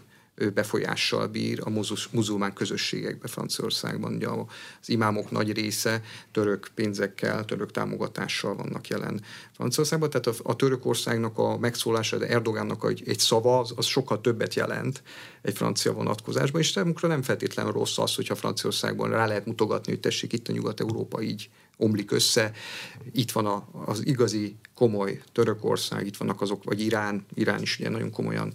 befolyással 0.54 1.26
bír 1.26 1.60
a 1.64 1.70
muzulmán 2.10 2.52
közösségekbe 2.52 3.28
Franciaországban. 3.28 4.14
Ugye 4.14 4.28
az 4.28 4.88
imámok 4.88 5.30
nagy 5.30 5.52
része 5.52 6.02
török 6.32 6.68
pénzekkel, 6.74 7.44
török 7.44 7.70
támogatással 7.70 8.56
vannak 8.56 8.88
jelen 8.88 9.22
Franciaországban, 9.52 10.10
tehát 10.10 10.26
a, 10.26 10.32
a 10.42 10.56
Törökországnak 10.56 11.38
a 11.38 11.58
megszólása, 11.58 12.16
de 12.16 12.28
Erdogánnak 12.28 12.84
egy, 12.88 13.02
egy 13.06 13.18
szava, 13.18 13.58
az, 13.58 13.72
az 13.76 13.86
sokkal 13.86 14.20
többet 14.20 14.54
jelent 14.54 15.02
egy 15.42 15.56
francia 15.56 15.92
vonatkozásban, 15.92 16.60
és 16.60 16.70
számunkra 16.70 17.08
nem 17.08 17.22
feltétlenül 17.22 17.72
rossz 17.72 17.98
az, 17.98 18.14
hogyha 18.14 18.34
Franciaországban 18.34 19.10
rá 19.10 19.26
lehet 19.26 19.46
mutogatni, 19.46 19.92
hogy 19.92 20.00
tessék 20.00 20.32
itt 20.32 20.48
a 20.48 20.52
Nyugat-Európa 20.52 21.22
így 21.22 21.50
omlik 21.76 22.10
össze. 22.10 22.52
Itt 23.12 23.30
van 23.30 23.46
a, 23.46 23.68
az 23.86 24.06
igazi 24.06 24.56
komoly 24.74 25.20
Törökország, 25.32 26.06
itt 26.06 26.16
vannak 26.16 26.40
azok, 26.40 26.64
vagy 26.64 26.80
Irán, 26.80 27.26
Irán 27.34 27.62
is 27.62 27.78
ugye 27.78 27.88
nagyon 27.88 28.10
komolyan 28.10 28.54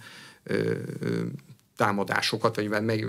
támadásokat, 1.80 2.56
vagy 2.56 2.70
meg 2.70 3.06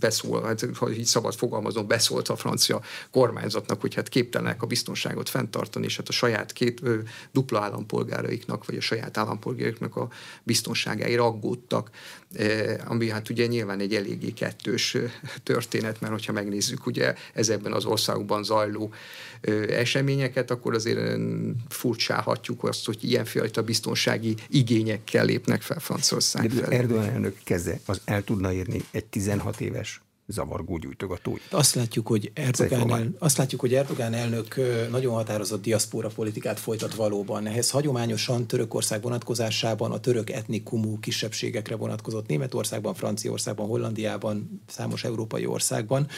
beszól, 0.00 0.42
hát, 0.42 0.66
ha 0.74 0.90
így 0.90 1.04
szabad 1.04 1.34
fogalmazom, 1.34 1.86
beszólt 1.86 2.28
a 2.28 2.36
francia 2.36 2.80
kormányzatnak, 3.10 3.80
hogy 3.80 3.94
hát 3.94 4.08
képtelenek 4.08 4.62
a 4.62 4.66
biztonságot 4.66 5.28
fenntartani, 5.28 5.84
és 5.84 5.96
hát 5.96 6.08
a 6.08 6.12
saját 6.12 6.52
két 6.52 6.80
ö, 6.82 6.98
dupla 7.32 7.60
állampolgáraiknak, 7.60 8.66
vagy 8.66 8.76
a 8.76 8.80
saját 8.80 9.16
állampolgáraiknak 9.16 9.96
a 9.96 10.08
biztonságáira 10.42 11.24
aggódtak, 11.24 11.90
e, 12.34 12.80
ami 12.86 13.08
hát 13.08 13.28
ugye 13.28 13.46
nyilván 13.46 13.80
egy 13.80 13.94
eléggé 13.94 14.30
kettős 14.30 14.96
történet, 15.42 16.00
mert 16.00 16.12
hogyha 16.12 16.32
megnézzük 16.32 16.86
ugye 16.86 17.14
ezekben 17.32 17.72
az 17.72 17.84
országokban 17.84 18.44
zajló 18.44 18.92
ö, 19.40 19.72
eseményeket, 19.72 20.50
akkor 20.50 20.74
azért 20.74 21.18
furcsálhatjuk 21.68 22.64
azt, 22.64 22.86
hogy 22.86 22.98
ilyenfajta 23.04 23.62
biztonsági 23.62 24.34
igényekkel 24.48 25.24
lépnek 25.24 25.62
fel 25.62 25.80
Franciaország 25.80 26.50
felé. 26.50 26.76
Erdogan 26.76 27.04
elnök 27.04 27.36
keze 27.44 27.80
az 27.86 28.00
el 28.04 28.24
tudna 28.24 28.52
írni 28.52 28.84
egy 28.90 29.04
16 29.04 29.60
éves 29.60 30.04
zavargó 30.26 30.76
gyújtogatói. 30.76 31.38
Azt 31.50 31.74
látjuk, 31.74 32.06
hogy 32.06 32.30
Erdogán, 32.34 32.90
el, 32.90 33.12
azt 33.18 33.36
látjuk, 33.36 33.60
hogy 33.60 33.74
Erdogán 33.74 34.14
elnök 34.14 34.54
nagyon 34.90 35.14
határozott 35.14 35.62
diaszpóra 35.62 36.08
politikát 36.08 36.60
folytat 36.60 36.94
valóban. 36.94 37.46
Ehhez 37.46 37.70
hagyományosan 37.70 38.46
Törökország 38.46 39.02
vonatkozásában 39.02 39.92
a 39.92 40.00
török 40.00 40.30
etnikumú 40.30 40.98
kisebbségekre 40.98 41.76
vonatkozott 41.76 42.26
Németországban, 42.26 42.94
Franciaországban, 42.94 43.66
Hollandiában, 43.66 44.62
számos 44.66 45.04
európai 45.04 45.46
országban. 45.46 46.08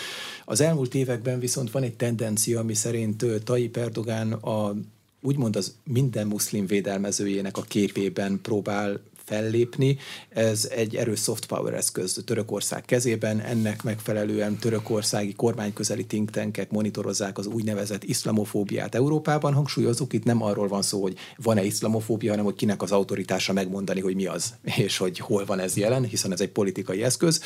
Az 0.45 0.61
elmúlt 0.61 0.95
években 0.95 1.39
viszont 1.39 1.71
van 1.71 1.83
egy 1.83 1.97
tendencia, 1.97 2.61
ami 2.61 2.75
szerint 2.75 3.25
Tayyip 3.45 3.77
Erdogán 3.77 4.33
a 4.33 4.75
úgymond 5.21 5.57
az 5.57 5.75
minden 5.85 6.27
muszlim 6.27 6.67
védelmezőjének 6.67 7.57
a 7.57 7.63
képében 7.63 8.41
próbál 8.43 9.01
fellépni. 9.27 9.99
Ez 10.29 10.69
egy 10.75 10.97
erős 10.97 11.21
soft 11.21 11.47
power 11.47 11.75
eszköz 11.75 12.23
Törökország 12.25 12.85
kezében, 12.85 13.41
ennek 13.41 13.83
megfelelően 13.83 14.57
törökországi 14.57 15.33
kormányközeli 15.33 16.07
think 16.07 16.31
tankek 16.31 16.71
monitorozzák 16.71 17.39
az 17.39 17.47
úgynevezett 17.47 18.05
iszlamofóbiát 18.05 18.95
Európában. 18.95 19.53
Hangsúlyozunk, 19.53 20.13
itt 20.13 20.25
nem 20.25 20.43
arról 20.43 20.69
van 20.69 20.83
szó, 20.83 21.03
hogy 21.03 21.17
van-e 21.37 21.65
iszlamofóbia, 21.65 22.31
hanem 22.31 22.45
hogy 22.45 22.55
kinek 22.55 22.83
az 22.83 22.93
autoritása 22.93 23.53
megmondani, 23.53 24.01
hogy 24.01 24.15
mi 24.15 24.27
az, 24.27 24.55
és 24.77 24.97
hogy 24.97 25.19
hol 25.19 25.45
van 25.45 25.59
ez 25.59 25.77
jelen, 25.77 26.05
hiszen 26.05 26.33
ez 26.33 26.41
egy 26.41 26.51
politikai 26.51 27.03
eszköz. 27.03 27.41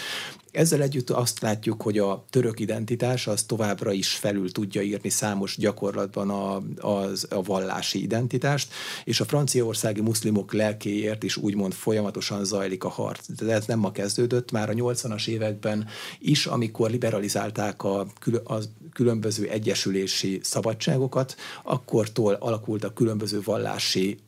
Ezzel 0.50 0.82
együtt 0.82 1.10
azt 1.10 1.40
látjuk, 1.40 1.82
hogy 1.82 1.98
a 1.98 2.24
török 2.30 2.60
identitás 2.60 3.26
az 3.26 3.42
továbbra 3.42 3.92
is 3.92 4.08
felül 4.08 4.52
tudja 4.52 4.82
írni 4.82 5.08
számos 5.08 5.56
gyakorlatban 5.56 6.30
a, 6.30 6.62
az, 6.76 7.26
a 7.30 7.42
vallási 7.42 8.02
identitást, 8.02 8.72
és 9.04 9.20
a 9.20 9.24
franciaországi 9.24 10.00
muszlimok 10.00 10.52
lelkéért 10.52 11.22
is 11.22 11.36
úgymond 11.36 11.69
folyamatosan 11.74 12.44
zajlik 12.44 12.84
a 12.84 12.88
harc. 12.88 13.26
De 13.28 13.52
ez 13.52 13.66
nem 13.66 13.78
ma 13.78 13.92
kezdődött, 13.92 14.50
már 14.50 14.70
a 14.70 14.72
80-as 14.72 15.28
években 15.28 15.86
is, 16.18 16.46
amikor 16.46 16.90
liberalizálták 16.90 17.82
a, 17.82 18.00
a 18.44 18.58
különböző 18.92 19.48
egyesülési 19.48 20.40
szabadságokat, 20.42 21.36
akkortól 21.62 22.34
alakultak 22.34 22.94
különböző 22.94 23.40
vallási 23.44 24.18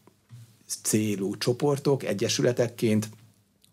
célú 0.83 1.37
csoportok, 1.37 2.03
egyesületekként, 2.05 3.09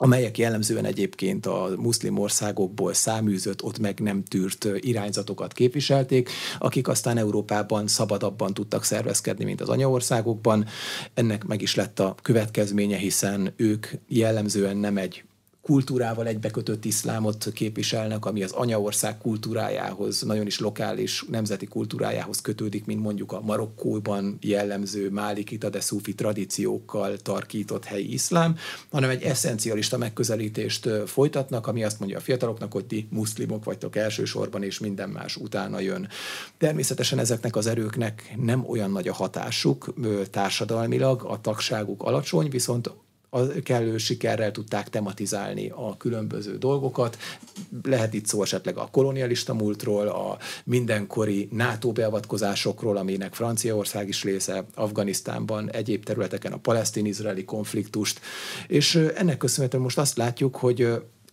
amelyek 0.01 0.37
jellemzően 0.37 0.85
egyébként 0.85 1.45
a 1.45 1.69
muszlim 1.77 2.17
országokból 2.17 2.93
száműzött, 2.93 3.63
ott 3.63 3.79
meg 3.79 3.99
nem 3.99 4.23
tűrt 4.23 4.67
irányzatokat 4.75 5.53
képviselték, 5.53 6.29
akik 6.59 6.87
aztán 6.87 7.17
Európában 7.17 7.87
szabadabban 7.87 8.53
tudtak 8.53 8.83
szervezkedni, 8.83 9.43
mint 9.43 9.61
az 9.61 9.69
anyaországokban. 9.69 10.65
Ennek 11.13 11.43
meg 11.45 11.61
is 11.61 11.75
lett 11.75 11.99
a 11.99 12.15
következménye, 12.21 12.97
hiszen 12.97 13.53
ők 13.55 13.87
jellemzően 14.07 14.77
nem 14.77 14.97
egy 14.97 15.23
kultúrával 15.61 16.27
egybekötött 16.27 16.85
iszlámot 16.85 17.51
képviselnek, 17.53 18.25
ami 18.25 18.43
az 18.43 18.51
anyaország 18.51 19.17
kultúrájához, 19.17 20.21
nagyon 20.21 20.45
is 20.45 20.59
lokális 20.59 21.25
nemzeti 21.29 21.65
kultúrájához 21.65 22.41
kötődik, 22.41 22.85
mint 22.85 23.01
mondjuk 23.01 23.31
a 23.31 23.41
Marokkóban 23.41 24.37
jellemző 24.41 25.09
málikita 25.09 25.69
de 25.69 25.79
szufi 25.79 26.15
tradíciókkal 26.15 27.17
tarkított 27.17 27.85
helyi 27.85 28.13
iszlám, 28.13 28.55
hanem 28.91 29.09
egy 29.09 29.21
eszencialista 29.21 29.97
megközelítést 29.97 30.89
folytatnak, 31.05 31.67
ami 31.67 31.83
azt 31.83 31.99
mondja 31.99 32.17
a 32.17 32.21
fiataloknak, 32.21 32.73
hogy 32.73 32.85
ti 32.85 33.07
muszlimok 33.11 33.63
vagytok 33.63 33.95
elsősorban, 33.95 34.63
és 34.63 34.79
minden 34.79 35.09
más 35.09 35.35
utána 35.35 35.79
jön. 35.79 36.07
Természetesen 36.57 37.19
ezeknek 37.19 37.55
az 37.55 37.67
erőknek 37.67 38.33
nem 38.37 38.65
olyan 38.69 38.91
nagy 38.91 39.07
a 39.07 39.13
hatásuk 39.13 39.93
társadalmilag, 40.31 41.23
a 41.23 41.41
tagságuk 41.41 42.03
alacsony, 42.03 42.49
viszont 42.49 42.91
a 43.29 43.61
kellő 43.63 43.97
sikerrel 43.97 44.51
tudták 44.51 44.89
tematizálni 44.89 45.69
a 45.69 45.97
különböző 45.97 46.57
dolgokat. 46.57 47.17
Lehet 47.83 48.13
itt 48.13 48.25
szó 48.25 48.41
esetleg 48.41 48.77
a 48.77 48.87
kolonialista 48.91 49.53
múltról, 49.53 50.07
a 50.07 50.37
mindenkori 50.63 51.47
NATO 51.51 51.91
beavatkozásokról, 51.91 52.97
aminek 52.97 53.33
Franciaország 53.33 54.07
is 54.07 54.23
része, 54.23 54.65
Afganisztánban, 54.75 55.71
egyéb 55.71 56.03
területeken 56.03 56.51
a 56.51 56.57
palesztin-izraeli 56.57 57.45
konfliktust. 57.45 58.19
És 58.67 58.95
ennek 58.95 59.37
köszönhetően 59.37 59.83
most 59.83 59.97
azt 59.97 60.17
látjuk, 60.17 60.55
hogy 60.55 60.87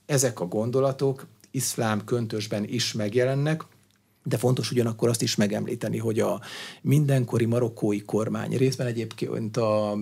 ezek 0.06 0.40
a 0.40 0.46
gondolatok 0.46 1.26
iszlám 1.50 2.04
köntösben 2.04 2.64
is 2.64 2.92
megjelennek, 2.92 3.64
de 4.22 4.36
fontos 4.36 4.70
ugyanakkor 4.70 5.08
azt 5.08 5.22
is 5.22 5.36
megemlíteni, 5.36 5.98
hogy 5.98 6.20
a 6.20 6.40
mindenkori 6.82 7.44
marokkói 7.44 8.04
kormány 8.04 8.56
részben 8.56 8.86
egyébként 8.86 9.56
a 9.56 9.98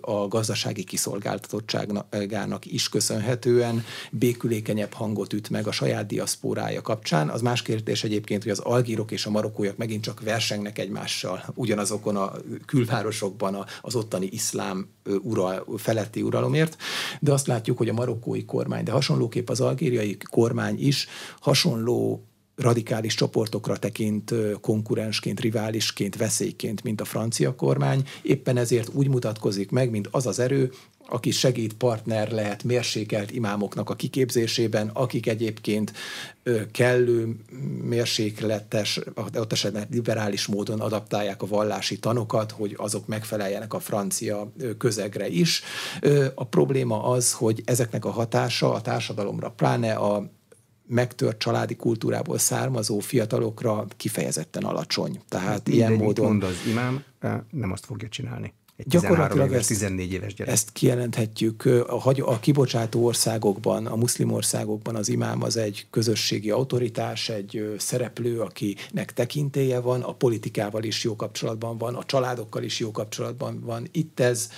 a 0.00 0.28
gazdasági 0.28 0.84
kiszolgáltatottságának 0.84 2.66
is 2.66 2.88
köszönhetően 2.88 3.84
békülékenyebb 4.10 4.92
hangot 4.92 5.32
üt 5.32 5.50
meg 5.50 5.66
a 5.66 5.72
saját 5.72 6.06
diaszpórája 6.06 6.80
kapcsán. 6.80 7.28
Az 7.28 7.40
más 7.40 7.62
kérdés 7.62 8.04
egyébként, 8.04 8.42
hogy 8.42 8.52
az 8.52 8.58
algírok 8.58 9.10
és 9.10 9.26
a 9.26 9.30
marokkóiak 9.30 9.76
megint 9.76 10.02
csak 10.02 10.20
versengnek 10.20 10.78
egymással 10.78 11.44
ugyanazokon 11.54 12.16
a 12.16 12.32
külvárosokban 12.66 13.66
az 13.80 13.94
ottani 13.94 14.28
iszlám 14.30 14.88
ura, 15.22 15.64
feletti 15.76 16.22
uralomért, 16.22 16.76
de 17.20 17.32
azt 17.32 17.46
látjuk, 17.46 17.78
hogy 17.78 17.88
a 17.88 17.92
marokkói 17.92 18.44
kormány, 18.44 18.84
de 18.84 18.92
hasonlóképp 18.92 19.48
az 19.48 19.60
algériai 19.60 20.16
kormány 20.30 20.86
is 20.86 21.08
hasonló 21.40 22.24
radikális 22.60 23.14
csoportokra 23.14 23.76
tekint 23.76 24.34
konkurensként, 24.60 25.40
riválisként, 25.40 26.16
veszélyként, 26.16 26.82
mint 26.82 27.00
a 27.00 27.04
francia 27.04 27.54
kormány. 27.54 28.02
Éppen 28.22 28.56
ezért 28.56 28.94
úgy 28.94 29.08
mutatkozik 29.08 29.70
meg, 29.70 29.90
mint 29.90 30.08
az 30.10 30.26
az 30.26 30.38
erő, 30.38 30.72
aki 31.12 31.30
segít 31.30 31.72
partner 31.72 32.30
lehet 32.30 32.64
mérsékelt 32.64 33.30
imámoknak 33.30 33.90
a 33.90 33.94
kiképzésében, 33.94 34.88
akik 34.88 35.26
egyébként 35.26 35.92
kellő 36.72 37.36
mérsékletes, 37.82 39.00
ott 39.34 39.52
esetben 39.52 39.86
liberális 39.90 40.46
módon 40.46 40.80
adaptálják 40.80 41.42
a 41.42 41.46
vallási 41.46 41.98
tanokat, 41.98 42.50
hogy 42.50 42.74
azok 42.76 43.06
megfeleljenek 43.06 43.74
a 43.74 43.80
francia 43.80 44.52
közegre 44.78 45.28
is. 45.28 45.62
A 46.34 46.44
probléma 46.44 47.04
az, 47.04 47.32
hogy 47.32 47.62
ezeknek 47.64 48.04
a 48.04 48.10
hatása 48.10 48.72
a 48.72 48.80
társadalomra, 48.80 49.50
pláne 49.50 49.92
a 49.92 50.30
megtört 50.90 51.38
családi 51.38 51.76
kultúrából 51.76 52.38
származó 52.38 52.98
fiatalokra 52.98 53.86
kifejezetten 53.96 54.62
alacsony. 54.64 55.20
Tehát 55.28 55.68
Minden, 55.68 55.90
ilyen 55.90 56.04
módon... 56.04 56.26
mond 56.26 56.42
az 56.42 56.56
imám, 56.68 57.04
nem 57.50 57.72
azt 57.72 57.84
fogja 57.84 58.08
csinálni. 58.08 58.52
Egy 58.80 58.86
gyakorlatilag 58.86 59.48
éves, 59.48 59.58
ezt, 59.58 59.68
14 59.68 60.12
éves 60.12 60.34
gyerek. 60.34 60.52
Ezt 60.52 60.72
kijelenthetjük. 60.72 61.64
A, 61.64 62.12
a 62.24 62.40
kibocsátó 62.40 63.04
országokban, 63.04 63.86
a 63.86 63.96
muszlim 63.96 64.32
országokban 64.32 64.96
az 64.96 65.08
imám 65.08 65.42
az 65.42 65.56
egy 65.56 65.86
közösségi 65.90 66.50
autoritás, 66.50 67.28
egy 67.28 67.74
szereplő, 67.78 68.40
akinek 68.40 69.12
tekintélye 69.12 69.80
van, 69.80 70.02
a 70.02 70.12
politikával 70.12 70.82
is 70.82 71.04
jó 71.04 71.16
kapcsolatban 71.16 71.78
van, 71.78 71.94
a 71.94 72.04
családokkal 72.04 72.62
is 72.62 72.78
jó 72.78 72.90
kapcsolatban 72.90 73.60
van. 73.64 73.88
Itt 73.92 74.20
ez 74.20 74.50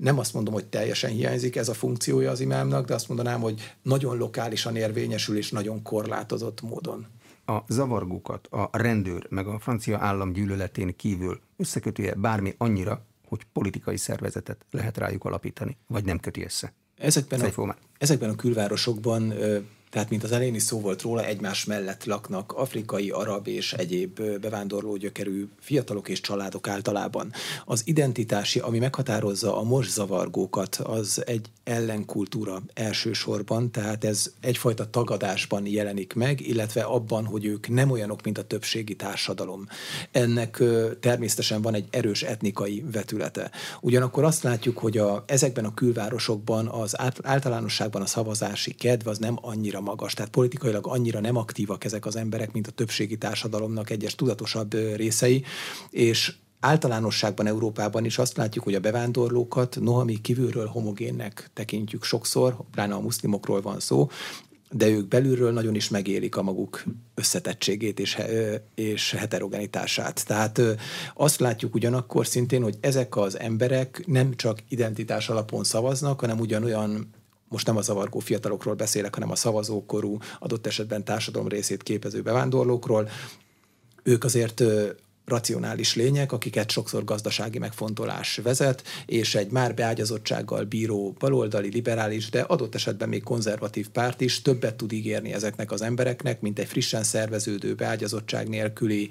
nem 0.00 0.18
azt 0.18 0.34
mondom, 0.34 0.54
hogy 0.54 0.66
teljesen 0.66 1.10
hiányzik 1.10 1.56
ez 1.56 1.68
a 1.68 1.74
funkciója 1.74 2.30
az 2.30 2.40
imámnak, 2.40 2.86
de 2.86 2.94
azt 2.94 3.08
mondanám, 3.08 3.40
hogy 3.40 3.74
nagyon 3.82 4.16
lokálisan 4.16 4.76
érvényesül 4.76 5.36
és 5.36 5.50
nagyon 5.50 5.82
korlátozott 5.82 6.62
módon. 6.62 7.06
A 7.46 7.58
zavargókat 7.68 8.46
a 8.46 8.68
rendőr 8.72 9.26
meg 9.30 9.46
a 9.46 9.58
francia 9.58 9.98
állam 9.98 10.32
gyűlöletén 10.32 10.96
kívül 10.96 11.40
összekötője 11.56 12.14
bármi 12.14 12.54
annyira, 12.58 13.04
hogy 13.28 13.40
politikai 13.52 13.96
szervezetet 13.96 14.66
lehet 14.70 14.98
rájuk 14.98 15.24
alapítani, 15.24 15.76
vagy 15.86 16.04
nem 16.04 16.18
köti 16.18 16.44
össze? 16.44 16.72
Ezekben 16.98 17.40
a, 17.40 17.76
ezekben 17.98 18.30
a 18.30 18.34
külvárosokban 18.34 19.34
tehát, 19.90 20.10
mint 20.10 20.24
az 20.24 20.32
elején 20.32 20.54
is 20.54 20.62
szó 20.62 20.80
volt 20.80 21.02
róla, 21.02 21.24
egymás 21.24 21.64
mellett 21.64 22.04
laknak 22.04 22.52
afrikai, 22.52 23.10
arab 23.10 23.46
és 23.46 23.72
egyéb 23.72 24.22
bevándorló 24.40 24.96
gyökerű 24.96 25.48
fiatalok 25.60 26.08
és 26.08 26.20
családok 26.20 26.68
általában. 26.68 27.32
Az 27.64 27.82
identitási, 27.84 28.58
ami 28.58 28.78
meghatározza 28.78 29.58
a 29.58 29.62
most 29.62 29.90
zavargókat, 29.90 30.74
az 30.74 31.22
egy 31.26 31.50
ellenkultúra 31.64 32.62
elsősorban, 32.74 33.70
tehát 33.70 34.04
ez 34.04 34.32
egyfajta 34.40 34.90
tagadásban 34.90 35.66
jelenik 35.66 36.12
meg, 36.12 36.40
illetve 36.40 36.82
abban, 36.82 37.24
hogy 37.24 37.44
ők 37.44 37.68
nem 37.68 37.90
olyanok, 37.90 38.22
mint 38.22 38.38
a 38.38 38.42
többségi 38.42 38.96
társadalom. 38.96 39.66
Ennek 40.10 40.62
természetesen 41.00 41.62
van 41.62 41.74
egy 41.74 41.86
erős 41.90 42.22
etnikai 42.22 42.84
vetülete. 42.92 43.50
Ugyanakkor 43.80 44.24
azt 44.24 44.42
látjuk, 44.42 44.78
hogy 44.78 44.98
a, 44.98 45.24
ezekben 45.26 45.64
a 45.64 45.74
külvárosokban 45.74 46.66
az 46.68 46.96
általánosságban 47.22 48.02
a 48.02 48.06
szavazási 48.06 48.74
kedv 48.74 49.08
az 49.08 49.18
nem 49.18 49.38
annyira 49.40 49.79
annyira 49.80 49.96
magas, 49.96 50.14
tehát 50.14 50.30
politikailag 50.30 50.86
annyira 50.86 51.20
nem 51.20 51.36
aktívak 51.36 51.84
ezek 51.84 52.06
az 52.06 52.16
emberek, 52.16 52.52
mint 52.52 52.66
a 52.66 52.70
többségi 52.70 53.16
társadalomnak 53.16 53.90
egyes 53.90 54.14
tudatosabb 54.14 54.72
részei, 54.96 55.44
és 55.90 56.34
általánosságban 56.60 57.46
Európában 57.46 58.04
is 58.04 58.18
azt 58.18 58.36
látjuk, 58.36 58.64
hogy 58.64 58.74
a 58.74 58.80
bevándorlókat, 58.80 59.78
noha 59.80 60.04
mi 60.04 60.20
kívülről 60.20 60.66
homogénnek 60.66 61.50
tekintjük 61.54 62.04
sokszor, 62.04 62.56
pláne 62.70 62.94
a 62.94 63.00
muszlimokról 63.00 63.60
van 63.60 63.80
szó, 63.80 64.08
de 64.72 64.88
ők 64.88 65.08
belülről 65.08 65.52
nagyon 65.52 65.74
is 65.74 65.88
megélik 65.88 66.36
a 66.36 66.42
maguk 66.42 66.84
összetettségét 67.14 68.00
és, 68.00 68.18
és 68.74 69.12
heterogenitását. 69.12 70.26
Tehát 70.26 70.60
azt 71.14 71.40
látjuk 71.40 71.74
ugyanakkor 71.74 72.26
szintén, 72.26 72.62
hogy 72.62 72.76
ezek 72.80 73.16
az 73.16 73.38
emberek 73.38 74.02
nem 74.06 74.34
csak 74.36 74.58
identitás 74.68 75.28
alapon 75.28 75.64
szavaznak, 75.64 76.20
hanem 76.20 76.38
ugyanolyan 76.38 77.10
most 77.50 77.66
nem 77.66 77.76
a 77.76 77.82
zavargó 77.82 78.18
fiatalokról 78.18 78.74
beszélek, 78.74 79.14
hanem 79.14 79.30
a 79.30 79.36
szavazókorú, 79.36 80.18
adott 80.38 80.66
esetben 80.66 81.04
társadalom 81.04 81.48
részét 81.48 81.82
képező 81.82 82.22
bevándorlókról, 82.22 83.08
ők 84.02 84.24
azért 84.24 84.62
racionális 85.30 85.94
lények, 85.94 86.32
akiket 86.32 86.70
sokszor 86.70 87.04
gazdasági 87.04 87.58
megfontolás 87.58 88.36
vezet, 88.36 88.82
és 89.06 89.34
egy 89.34 89.50
már 89.50 89.74
beágyazottsággal 89.74 90.64
bíró 90.64 91.14
baloldali, 91.18 91.70
liberális, 91.70 92.30
de 92.30 92.40
adott 92.40 92.74
esetben 92.74 93.08
még 93.08 93.22
konzervatív 93.22 93.88
párt 93.88 94.20
is 94.20 94.42
többet 94.42 94.74
tud 94.74 94.92
ígérni 94.92 95.32
ezeknek 95.32 95.72
az 95.72 95.82
embereknek, 95.82 96.40
mint 96.40 96.58
egy 96.58 96.66
frissen 96.66 97.02
szerveződő, 97.02 97.74
beágyazottság 97.74 98.48
nélküli 98.48 99.08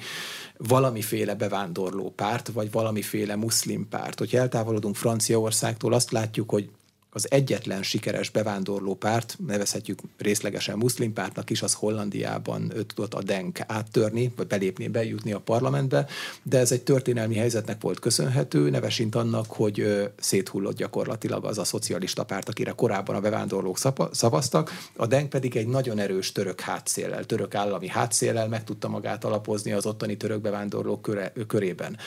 valamiféle 0.58 1.36
bevándorló 1.36 2.14
párt, 2.16 2.48
vagy 2.48 2.72
valamiféle 2.72 3.36
muszlim 3.36 3.88
párt. 3.90 4.20
Hogyha 4.20 4.38
eltávolodunk 4.38 4.96
Franciaországtól, 4.96 5.94
azt 5.94 6.12
látjuk, 6.12 6.50
hogy 6.50 6.70
az 7.12 7.32
egyetlen 7.32 7.84
sikeres 7.84 8.30
bevándorló 8.30 8.96
párt, 8.96 9.38
nevezhetjük 9.48 10.00
részlegesen 10.18 10.78
muszlim 10.78 11.14
pártnak 11.14 11.50
is, 11.50 11.62
az 11.62 11.74
Hollandiában 11.74 12.74
tudott 12.88 13.14
a 13.14 13.24
DENK 13.24 13.60
áttörni, 13.68 14.34
vagy 14.36 14.48
belépni, 14.48 14.88
bejutni 14.88 15.32
a 15.32 15.40
parlamentbe, 15.40 16.08
de 16.44 16.58
ez 16.58 16.72
egy 16.72 16.84
történelmi 16.84 17.36
helyzetnek 17.36 17.82
volt 17.82 18.00
köszönhető, 18.00 18.70
nevesint 18.70 19.16
annak, 19.16 19.46
hogy 19.48 20.10
széthullott 20.20 20.76
gyakorlatilag 20.76 21.46
az 21.46 21.58
a 21.58 21.64
szocialista 21.64 22.24
párt, 22.24 22.50
akire 22.50 22.72
korábban 22.72 23.16
a 23.16 23.22
bevándorlók 23.22 23.78
szavaztak, 24.12 24.72
a 24.96 25.06
DENK 25.06 25.30
pedig 25.30 25.56
egy 25.56 25.68
nagyon 25.68 26.00
erős 26.00 26.32
török 26.32 26.60
hátszéllel, 26.60 27.26
török 27.26 27.56
állami 27.56 27.88
hátszéllel 27.88 28.48
meg 28.48 28.64
tudta 28.64 28.88
magát 28.88 29.24
alapozni 29.24 29.72
az 29.72 29.86
ottani 29.86 30.18
török 30.18 30.42
bevándorlók 30.42 31.02
köre, 31.02 31.34
körében. 31.48 31.98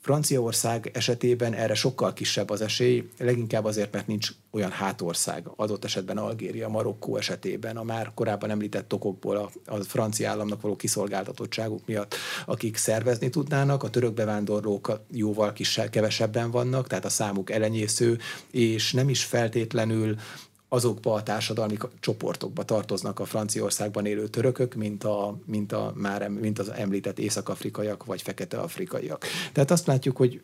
Franciaország 0.00 0.90
esetében 0.94 1.54
erre 1.54 1.74
sokkal 1.74 2.12
kisebb 2.12 2.50
az 2.50 2.60
esély, 2.60 3.08
leginkább 3.18 3.64
azért, 3.64 3.92
mert 3.92 4.06
nincs 4.06 4.28
olyan 4.50 4.70
hátország, 4.70 5.46
adott 5.56 5.84
esetben 5.84 6.18
Algéria, 6.18 6.68
Marokkó 6.68 7.16
esetében, 7.16 7.76
a 7.76 7.82
már 7.82 8.10
korábban 8.14 8.50
említett 8.50 8.92
okokból 8.92 9.36
a, 9.36 9.50
a 9.66 9.82
francia 9.82 10.30
államnak 10.30 10.60
való 10.60 10.76
kiszolgáltatottságuk 10.76 11.86
miatt, 11.86 12.14
akik 12.46 12.76
szervezni 12.76 13.30
tudnának, 13.30 13.82
a 13.82 13.90
török 13.90 14.14
bevándorlók 14.14 15.00
jóval 15.10 15.52
kisebb, 15.52 15.90
kevesebben 15.90 16.50
vannak, 16.50 16.86
tehát 16.86 17.04
a 17.04 17.08
számuk 17.08 17.50
elenyésző, 17.50 18.18
és 18.50 18.92
nem 18.92 19.08
is 19.08 19.24
feltétlenül 19.24 20.16
azokba 20.72 21.14
a 21.14 21.22
társadalmi 21.22 21.76
csoportokba 22.00 22.64
tartoznak 22.64 23.20
a 23.20 23.24
Franciaországban 23.24 24.06
élő 24.06 24.28
törökök, 24.28 24.74
mint, 24.74 25.04
a, 25.04 25.38
mint, 25.44 25.72
a, 25.72 25.92
már, 25.96 26.28
mint 26.28 26.58
az 26.58 26.68
említett 26.68 27.18
észak-afrikaiak 27.18 28.04
vagy 28.04 28.22
fekete-afrikaiak. 28.22 29.24
Tehát 29.52 29.70
azt 29.70 29.86
látjuk, 29.86 30.16
hogy 30.16 30.40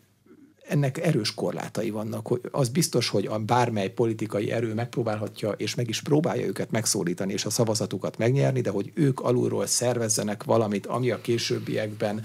ennek 0.69 0.99
erős 0.99 1.35
korlátai 1.35 1.91
vannak. 1.91 2.39
Az 2.51 2.69
biztos, 2.69 3.09
hogy 3.09 3.27
a 3.27 3.39
bármely 3.39 3.89
politikai 3.89 4.51
erő 4.51 4.75
megpróbálhatja, 4.75 5.51
és 5.51 5.75
meg 5.75 5.89
is 5.89 6.03
próbálja 6.03 6.47
őket 6.47 6.71
megszólítani, 6.71 7.33
és 7.33 7.45
a 7.45 7.51
szavazatukat 7.51 8.19
megnyerni, 8.19 8.61
de 8.61 8.71
hogy 8.71 8.93
ők 8.95 9.21
alulról 9.21 9.67
szervezzenek 9.67 10.45
valamit, 10.45 10.87
ami 10.87 11.11
a 11.11 11.21
későbbiekben 11.21 12.23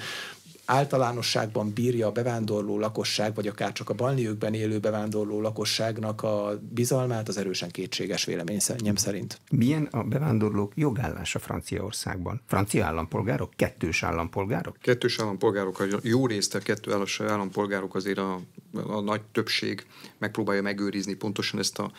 általánosságban 0.72 1.74
bírja 1.74 2.08
a 2.08 2.12
bevándorló 2.12 2.80
lakosság, 2.80 3.36
vagy 3.36 3.48
akár 3.48 3.72
csak 3.72 3.90
a 3.90 3.94
balniőkben 3.94 4.54
élő 4.54 4.80
bevándorló 4.80 5.42
lakosságnak 5.42 6.24
a 6.24 6.60
bizalmát, 6.70 7.28
az 7.28 7.38
erősen 7.38 7.70
kétséges 7.70 8.26
véleményem 8.26 8.96
szerint. 8.96 9.40
Milyen 9.52 9.88
a 9.92 10.04
bevándorlók 10.04 10.72
jogállása 10.76 11.40
Franciaországban? 11.40 12.42
Francia 12.48 12.86
állampolgárok? 12.86 13.54
Kettős 13.56 14.04
állampolgárok? 14.04 14.78
Kettős 14.82 15.20
állampolgárok, 15.20 15.80
a 15.80 15.86
jó 16.02 16.28
részt 16.28 16.56
a 16.56 16.60
kettő 16.60 16.94
állampolgárok 17.28 17.96
azért 17.96 18.18
a, 18.18 18.40
a 18.74 19.00
nagy 19.02 19.22
többség 19.22 19.86
megpróbálja 20.18 20.62
megőrizni 20.62 21.14
pontosan 21.14 21.60
ezt 21.60 21.80
a 21.80 21.92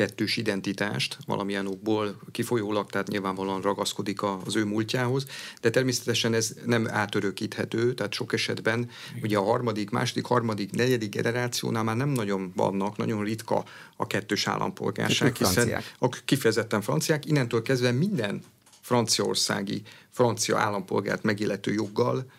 kettős 0.00 0.36
identitást 0.36 1.18
valamilyen 1.26 1.66
okból 1.66 2.20
kifolyólag, 2.30 2.90
tehát 2.90 3.08
nyilvánvalóan 3.08 3.60
ragaszkodik 3.60 4.22
az 4.22 4.56
ő 4.56 4.64
múltjához, 4.64 5.26
de 5.60 5.70
természetesen 5.70 6.34
ez 6.34 6.54
nem 6.66 6.88
átörökíthető, 6.88 7.94
tehát 7.94 8.12
sok 8.12 8.32
esetben 8.32 8.90
ugye 9.22 9.38
a 9.38 9.42
harmadik, 9.42 9.90
második, 9.90 10.24
harmadik, 10.24 10.70
negyedik 10.70 11.10
generációnál 11.10 11.82
már 11.82 11.96
nem 11.96 12.08
nagyon 12.08 12.52
vannak, 12.56 12.96
nagyon 12.96 13.24
ritka 13.24 13.64
a 13.96 14.06
kettős 14.06 14.46
állampolgárság, 14.46 15.36
hiszen 15.36 15.82
a 15.98 16.08
kifejezetten 16.08 16.80
franciák, 16.80 17.26
innentől 17.26 17.62
kezdve 17.62 17.90
minden 17.90 18.42
franciaországi, 18.80 19.82
francia 20.10 20.58
állampolgárt 20.58 21.22
megillető 21.22 21.72
joggal 21.72 22.30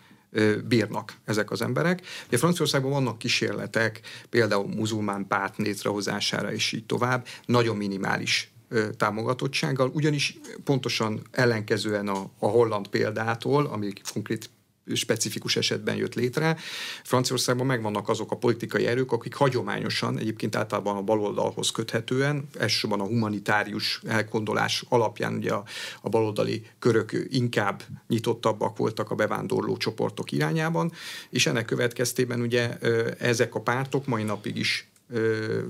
bírnak 0.68 1.14
ezek 1.24 1.50
az 1.50 1.62
emberek. 1.62 2.02
Ugye 2.26 2.38
Franciaországban 2.38 2.90
vannak 2.90 3.18
kísérletek, 3.18 4.00
például 4.30 4.66
muzulmán 4.66 5.26
párt 5.26 5.56
létrehozására 5.56 6.52
és 6.52 6.72
így 6.72 6.86
tovább, 6.86 7.26
nagyon 7.46 7.76
minimális 7.76 8.52
támogatottsággal, 8.96 9.90
ugyanis 9.94 10.38
pontosan 10.64 11.22
ellenkezően 11.30 12.08
a, 12.08 12.30
a 12.38 12.46
holland 12.46 12.88
példától, 12.88 13.66
ami 13.66 13.92
konkrét 14.12 14.50
specifikus 14.94 15.56
esetben 15.56 15.96
jött 15.96 16.14
létre. 16.14 16.56
Franciaországban 17.02 17.66
megvannak 17.66 18.08
azok 18.08 18.30
a 18.30 18.36
politikai 18.36 18.86
erők, 18.86 19.12
akik 19.12 19.34
hagyományosan, 19.34 20.18
egyébként 20.18 20.56
általában 20.56 20.96
a 20.96 21.02
baloldalhoz 21.02 21.70
köthetően, 21.70 22.48
elsősorban 22.58 23.00
a 23.00 23.06
humanitárius 23.06 24.00
elgondolás 24.06 24.84
alapján 24.88 25.34
ugye 25.34 25.52
a, 25.52 25.64
a 26.00 26.08
baloldali 26.08 26.66
körök 26.78 27.26
inkább 27.28 27.82
nyitottabbak 28.08 28.76
voltak 28.76 29.10
a 29.10 29.14
bevándorló 29.14 29.76
csoportok 29.76 30.32
irányában, 30.32 30.92
és 31.30 31.46
ennek 31.46 31.64
következtében 31.64 32.40
ugye 32.40 32.78
ezek 33.18 33.54
a 33.54 33.60
pártok 33.60 34.06
mai 34.06 34.22
napig 34.22 34.56
is 34.56 34.91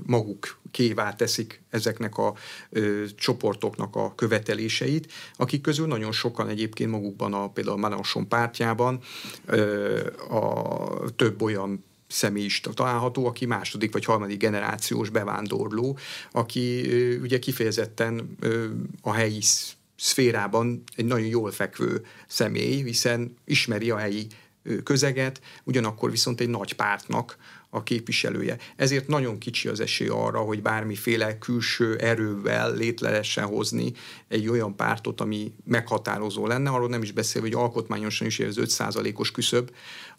maguk 0.05 0.57
kévá 0.71 1.15
teszik 1.15 1.61
ezeknek 1.69 2.17
a 2.17 2.33
ö, 2.69 3.03
csoportoknak 3.15 3.95
a 3.95 4.15
követeléseit, 4.15 5.11
akik 5.35 5.61
közül 5.61 5.87
nagyon 5.87 6.11
sokan 6.11 6.49
egyébként 6.49 6.91
magukban 6.91 7.33
a 7.33 7.49
például 7.49 7.77
Mélenchon 7.77 8.27
pártjában 8.27 8.99
ö, 9.45 10.07
a 10.29 11.11
több 11.15 11.41
olyan 11.41 11.83
személy 12.07 12.43
is 12.43 12.61
található, 12.73 13.25
aki 13.25 13.45
második 13.45 13.91
vagy 13.91 14.05
harmadik 14.05 14.39
generációs 14.39 15.09
bevándorló, 15.09 15.97
aki 16.31 16.91
ö, 16.91 17.19
ugye 17.19 17.39
kifejezetten 17.39 18.35
ö, 18.39 18.65
a 19.01 19.13
helyi 19.13 19.41
szférában 19.95 20.83
egy 20.95 21.05
nagyon 21.05 21.27
jól 21.27 21.51
fekvő 21.51 22.05
személy, 22.27 22.83
hiszen 22.83 23.37
ismeri 23.45 23.89
a 23.89 23.97
helyi 23.97 24.27
közeget, 24.83 25.41
ugyanakkor 25.63 26.11
viszont 26.11 26.39
egy 26.39 26.49
nagy 26.49 26.73
pártnak 26.73 27.37
a 27.73 27.83
képviselője. 27.83 28.57
Ezért 28.75 29.07
nagyon 29.07 29.37
kicsi 29.37 29.67
az 29.67 29.79
esély 29.79 30.07
arra, 30.07 30.39
hogy 30.39 30.61
bármiféle 30.61 31.37
külső 31.37 31.95
erővel 31.95 32.75
létre 32.75 33.09
lehessen 33.09 33.45
hozni 33.45 33.91
egy 34.27 34.47
olyan 34.47 34.75
pártot, 34.75 35.21
ami 35.21 35.53
meghatározó 35.65 36.47
lenne. 36.47 36.69
Arról 36.69 36.89
nem 36.89 37.01
is 37.01 37.11
beszél, 37.11 37.41
hogy 37.41 37.53
alkotmányosan 37.53 38.27
is 38.27 38.39
az 38.39 38.57
5%-os 38.59 39.31
küszöb, 39.31 39.71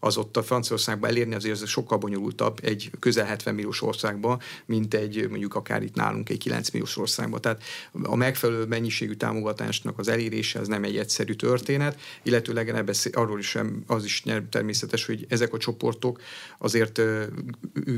az 0.05 0.17
ott 0.17 0.37
a 0.37 0.43
Franciaországban 0.43 1.11
elérni, 1.11 1.35
azért 1.35 1.63
ez 1.63 1.69
sokkal 1.69 1.99
bonyolultabb 1.99 2.59
egy 2.63 2.91
közel 3.01 3.27
70 3.27 3.55
milliós 3.55 3.83
országban, 3.83 4.41
mint 4.67 4.95
egy 4.95 5.29
mondjuk 5.29 5.55
akár 5.55 5.83
itt 5.83 5.95
nálunk 5.95 6.29
egy 6.29 6.39
9 6.39 6.71
milliós 6.71 6.97
országban. 6.97 7.41
Tehát 7.41 7.63
a 8.03 8.17
megfelelő 8.17 8.65
mennyiségű 8.65 9.13
támogatásnak 9.13 9.99
az 9.99 10.09
elérése 10.09 10.59
az 10.59 10.69
nem 10.69 10.85
egy 10.85 10.97
egyszerű 10.97 11.33
történet, 11.33 12.01
illetőleg 12.23 12.85
beszél, 12.85 13.13
arról 13.15 13.39
is 13.39 13.49
sem, 13.49 13.83
az 13.87 14.05
is 14.05 14.23
természetes, 14.51 15.07
hogy 15.07 15.27
ezek 15.29 15.53
a 15.53 15.59
csoportok 15.59 16.21
azért 16.59 17.01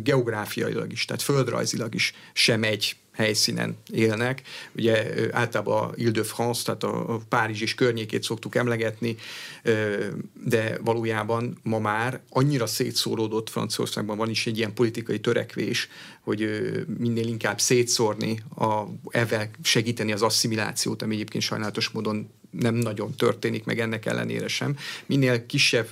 geográfiailag 0.02 0.92
is, 0.92 1.04
tehát 1.04 1.22
földrajzilag 1.22 1.94
is 1.94 2.14
sem 2.32 2.62
egy 2.62 2.96
helyszínen 3.16 3.76
élnek. 3.92 4.42
Ugye 4.72 5.06
általában 5.32 5.88
a 5.88 5.92
Ile-de-France, 5.94 6.62
tehát 6.62 6.82
a 6.82 7.20
Párizs 7.28 7.60
és 7.60 7.74
környékét 7.74 8.22
szoktuk 8.22 8.54
emlegetni, 8.54 9.16
de 10.44 10.78
valójában 10.80 11.58
ma 11.62 11.78
már 11.78 12.20
annyira 12.30 12.66
szétszóródott 12.66 13.50
Franciaországban 13.50 14.16
van 14.16 14.30
is 14.30 14.46
egy 14.46 14.58
ilyen 14.58 14.74
politikai 14.74 15.20
törekvés, 15.20 15.88
hogy 16.20 16.48
minél 16.98 17.26
inkább 17.26 17.60
szétszórni, 17.60 18.42
a, 18.56 18.82
ezzel 19.08 19.50
segíteni 19.62 20.12
az 20.12 20.22
asszimilációt, 20.22 21.02
ami 21.02 21.14
egyébként 21.14 21.42
sajnálatos 21.42 21.88
módon 21.88 22.30
nem 22.50 22.74
nagyon 22.74 23.14
történik 23.14 23.64
meg 23.64 23.80
ennek 23.80 24.06
ellenére 24.06 24.48
sem. 24.48 24.76
Minél 25.06 25.46
kisebb 25.46 25.88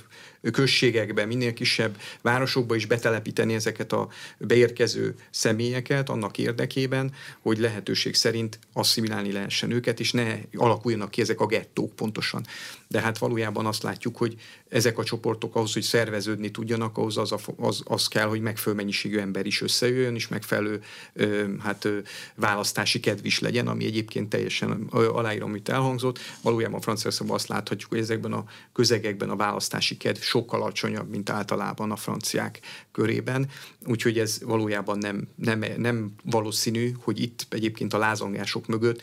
községekbe, 0.51 1.25
minél 1.25 1.53
kisebb 1.53 1.97
városokba 2.21 2.75
is 2.75 2.85
betelepíteni 2.85 3.53
ezeket 3.53 3.91
a 3.91 4.07
beérkező 4.37 5.15
személyeket 5.29 6.09
annak 6.09 6.37
érdekében, 6.37 7.13
hogy 7.41 7.57
lehetőség 7.57 8.15
szerint 8.15 8.59
asszimilálni 8.73 9.31
lehessen 9.31 9.71
őket, 9.71 9.99
és 9.99 10.11
ne 10.11 10.35
alakuljanak 10.53 11.11
ki 11.11 11.21
ezek 11.21 11.39
a 11.39 11.45
gettók 11.45 11.95
pontosan. 11.95 12.45
De 12.87 13.01
hát 13.01 13.17
valójában 13.17 13.65
azt 13.65 13.83
látjuk, 13.83 14.17
hogy 14.17 14.35
ezek 14.75 14.97
a 14.97 15.03
csoportok 15.03 15.55
ahhoz, 15.55 15.73
hogy 15.73 15.81
szerveződni 15.81 16.51
tudjanak, 16.51 16.97
ahhoz 16.97 17.17
az, 17.17 17.31
a, 17.31 17.37
az, 17.57 17.81
az 17.85 18.07
kell, 18.07 18.27
hogy 18.27 18.41
megfelelő 18.41 18.81
mennyiségű 18.81 19.17
ember 19.17 19.45
is 19.45 19.61
összejöjjön, 19.61 20.15
és 20.15 20.27
megfelelő 20.27 20.81
ö, 21.13 21.45
hát, 21.59 21.85
ö, 21.85 21.97
választási 22.35 22.99
kedv 22.99 23.25
is 23.25 23.39
legyen, 23.39 23.67
ami 23.67 23.85
egyébként 23.85 24.29
teljesen 24.29 24.87
aláírom, 24.91 25.49
amit 25.49 25.69
elhangzott. 25.69 26.19
Valójában 26.41 26.81
Franciaországban 26.81 27.35
azt 27.35 27.47
láthatjuk, 27.47 27.89
hogy 27.89 27.99
ezekben 27.99 28.33
a 28.33 28.43
közegekben 28.73 29.29
a 29.29 29.35
választási 29.35 29.97
kedv 29.97 30.19
sokkal 30.19 30.61
alacsonyabb, 30.61 31.09
mint 31.09 31.29
általában 31.29 31.91
a 31.91 31.95
franciák 31.95 32.59
körében, 32.91 33.49
úgyhogy 33.85 34.19
ez 34.19 34.39
valójában 34.43 34.97
nem, 34.97 35.27
nem, 35.35 35.63
nem 35.77 36.11
valószínű, 36.23 36.91
hogy 37.03 37.19
itt 37.19 37.45
egyébként 37.49 37.93
a 37.93 37.97
lázongások 37.97 38.67
mögött 38.67 39.01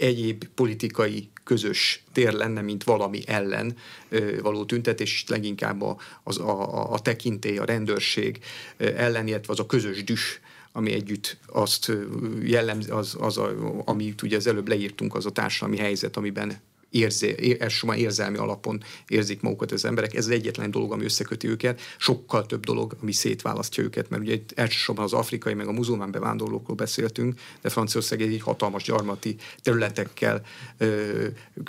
egyéb 0.00 0.44
politikai 0.54 1.28
közös 1.44 2.04
tér 2.12 2.32
lenne, 2.32 2.60
mint 2.60 2.84
valami 2.84 3.22
ellen 3.26 3.76
való 4.42 4.64
tüntetés, 4.64 5.24
leginkább 5.28 5.82
a, 5.82 5.96
az, 6.22 6.38
a, 6.38 6.92
a 6.92 6.98
tekintély, 6.98 7.58
a 7.58 7.64
rendőrség 7.64 8.38
ellen, 8.76 9.26
illetve 9.26 9.52
az 9.52 9.60
a 9.60 9.66
közös 9.66 10.04
düs, 10.04 10.40
ami 10.72 10.92
együtt 10.92 11.36
azt 11.46 11.92
jellemzi, 12.42 12.90
az, 12.90 13.16
az 13.20 13.38
a, 13.38 13.52
amit 13.84 14.22
ugye 14.22 14.36
az 14.36 14.46
előbb 14.46 14.68
leírtunk, 14.68 15.14
az 15.14 15.26
a 15.26 15.30
társadalmi 15.30 15.78
helyzet, 15.78 16.16
amiben 16.16 16.60
érzé, 16.90 17.56
elsősorban 17.60 17.98
érzelmi 17.98 18.36
alapon 18.36 18.82
érzik 19.08 19.40
magukat 19.40 19.72
az 19.72 19.84
emberek. 19.84 20.14
Ez 20.14 20.24
az 20.24 20.30
egyetlen 20.30 20.70
dolog, 20.70 20.92
ami 20.92 21.04
összeköti 21.04 21.48
őket. 21.48 21.80
Sokkal 21.98 22.46
több 22.46 22.64
dolog, 22.64 22.96
ami 23.02 23.12
szétválasztja 23.12 23.82
őket, 23.82 24.10
mert 24.10 24.22
ugye 24.22 24.38
elsősorban 24.54 25.04
az 25.04 25.12
afrikai 25.12 25.54
meg 25.54 25.66
a 25.66 25.72
muzulmán 25.72 26.10
bevándorlókról 26.10 26.76
beszéltünk, 26.76 27.40
de 27.60 27.68
Franciaország 27.68 28.22
egy 28.22 28.40
hatalmas 28.40 28.82
gyarmati 28.82 29.36
területekkel, 29.62 30.42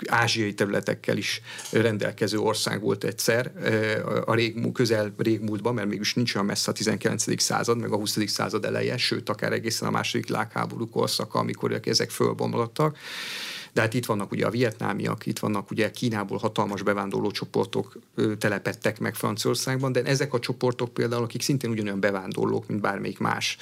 ázsiai 0.06 0.54
területekkel 0.54 1.16
is 1.16 1.40
rendelkező 1.70 2.38
ország 2.38 2.80
volt 2.80 3.04
egyszer 3.04 3.52
a 4.24 4.34
rég, 4.34 4.72
közel 4.72 5.14
régmúltban, 5.16 5.74
mert 5.74 5.88
mégis 5.88 6.14
nincs 6.14 6.34
olyan 6.34 6.46
messze 6.46 6.70
a 6.70 6.74
19. 6.74 7.42
század, 7.42 7.78
meg 7.78 7.92
a 7.92 7.96
20. 7.96 8.18
század 8.26 8.64
eleje, 8.64 8.96
sőt, 8.96 9.28
akár 9.28 9.52
egészen 9.52 9.88
a 9.88 9.90
második 9.90 10.26
világháború 10.26 10.88
korszaka, 10.88 11.38
amikor 11.38 11.80
ezek 11.84 12.10
fölbomlottak. 12.10 12.96
De 13.72 13.80
hát 13.80 13.94
itt 13.94 14.06
vannak 14.06 14.30
ugye 14.30 14.46
a 14.46 14.50
vietnámiak, 14.50 15.26
itt 15.26 15.38
vannak 15.38 15.70
ugye 15.70 15.90
Kínából 15.90 16.38
hatalmas 16.38 16.82
bevándorló 16.82 17.30
csoportok 17.30 17.98
telepettek 18.38 19.00
meg 19.00 19.14
Franciaországban, 19.14 19.92
de 19.92 20.02
ezek 20.02 20.34
a 20.34 20.38
csoportok 20.38 20.94
például, 20.94 21.22
akik 21.22 21.42
szintén 21.42 21.70
ugyanolyan 21.70 22.00
bevándorlók, 22.00 22.66
mint 22.68 22.80
bármelyik 22.80 23.18
más 23.18 23.56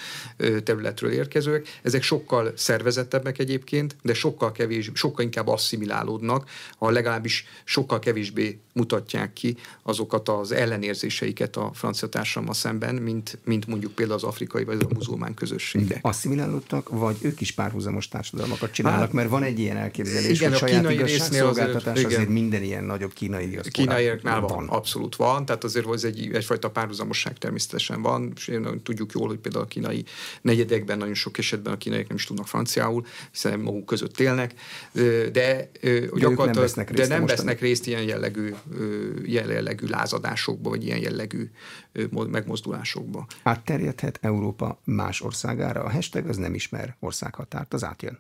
területről 0.65 1.11
érkezők, 1.11 1.69
ezek 1.83 2.03
sokkal 2.03 2.53
szervezettebbek 2.57 3.39
egyébként, 3.39 3.97
de 4.03 4.15
sokkal 4.15 4.53
kevés, 4.53 4.91
sokkal 4.95 5.25
inkább 5.25 5.49
asszimilálódnak, 5.49 6.49
ha 6.79 6.91
legalábbis 6.91 7.47
sokkal 7.65 7.99
kevésbé 7.99 8.61
mutatják 8.73 9.33
ki 9.33 9.57
azokat 9.83 10.29
az 10.29 10.53
ellenérzéseiket 10.53 11.57
a 11.57 11.71
francia 11.75 12.09
társadalma 12.09 12.55
szemben, 12.55 12.95
mint, 12.95 13.39
mint 13.45 13.67
mondjuk 13.67 13.93
például 13.93 14.19
az 14.19 14.25
afrikai 14.25 14.65
vagy 14.65 14.87
a 14.91 14.95
muzulmán 14.95 15.35
közösségek. 15.35 15.99
Asszimilálódtak, 16.03 16.89
vagy 16.89 17.17
ők 17.21 17.41
is 17.41 17.53
párhuzamos 17.53 18.09
társadalmakat 18.09 18.73
csinálnak, 18.73 19.01
hát, 19.01 19.13
mert 19.13 19.29
van 19.29 19.43
egy 19.43 19.59
ilyen 19.59 19.77
elképzelés, 19.77 20.39
igen, 20.39 20.53
hogy 20.53 20.63
a 20.63 20.67
saját 20.67 20.87
kínai 20.87 21.03
résznél 21.03 21.47
azért, 21.47 21.87
azért 21.87 22.29
minden 22.29 22.63
ilyen 22.63 22.85
nagyobb 22.85 23.13
kínai 23.13 23.59
Kínaiaknál 23.71 24.41
van, 24.41 24.57
van, 24.57 24.69
abszolút 24.69 25.17
van, 25.17 25.45
tehát 25.45 25.65
azért 25.65 25.93
ez 25.93 26.05
egy, 26.05 26.31
egyfajta 26.33 26.71
párhuzamosság 26.71 27.39
természetesen 27.39 28.03
van, 28.03 28.33
és 28.37 28.53
tudjuk 28.83 29.13
jól, 29.13 29.29
hogy 29.29 29.39
például 29.39 29.65
a 29.65 29.67
kínai 29.67 30.05
negyedekben 30.43 30.99
nagyon 30.99 31.15
sok 31.15 31.39
esetben 31.39 31.73
a 31.73 31.77
kínaiak 31.77 32.09
nem 32.09 32.17
is 32.17 32.25
tudnak 32.25 32.49
franciául, 32.49 33.05
hiszen 33.33 33.61
maguk 33.61 33.87
között 33.87 34.21
élnek, 34.21 34.55
de, 34.93 35.31
de 35.33 35.71
gyakorlatilag 35.83 36.47
nem 36.47 36.55
vesznek 36.55 36.91
részt, 36.91 37.09
de 37.09 37.17
nem 37.17 37.27
vesznek 37.27 37.61
részt 37.61 37.87
ilyen 37.87 38.03
jellegű, 38.03 38.55
jellegű 39.25 39.87
lázadásokba, 39.87 40.69
vagy 40.69 40.85
ilyen 40.85 40.99
jellegű 40.99 41.51
megmozdulásokba. 42.11 43.27
Átterjedhet 43.43 44.19
Európa 44.23 44.81
más 44.85 45.21
országára? 45.21 45.83
A 45.83 45.91
hashtag 45.91 46.27
az 46.27 46.37
nem 46.37 46.55
ismer 46.55 46.97
országhatárt, 47.01 47.75
az 47.75 47.85
átjön. 47.85 48.19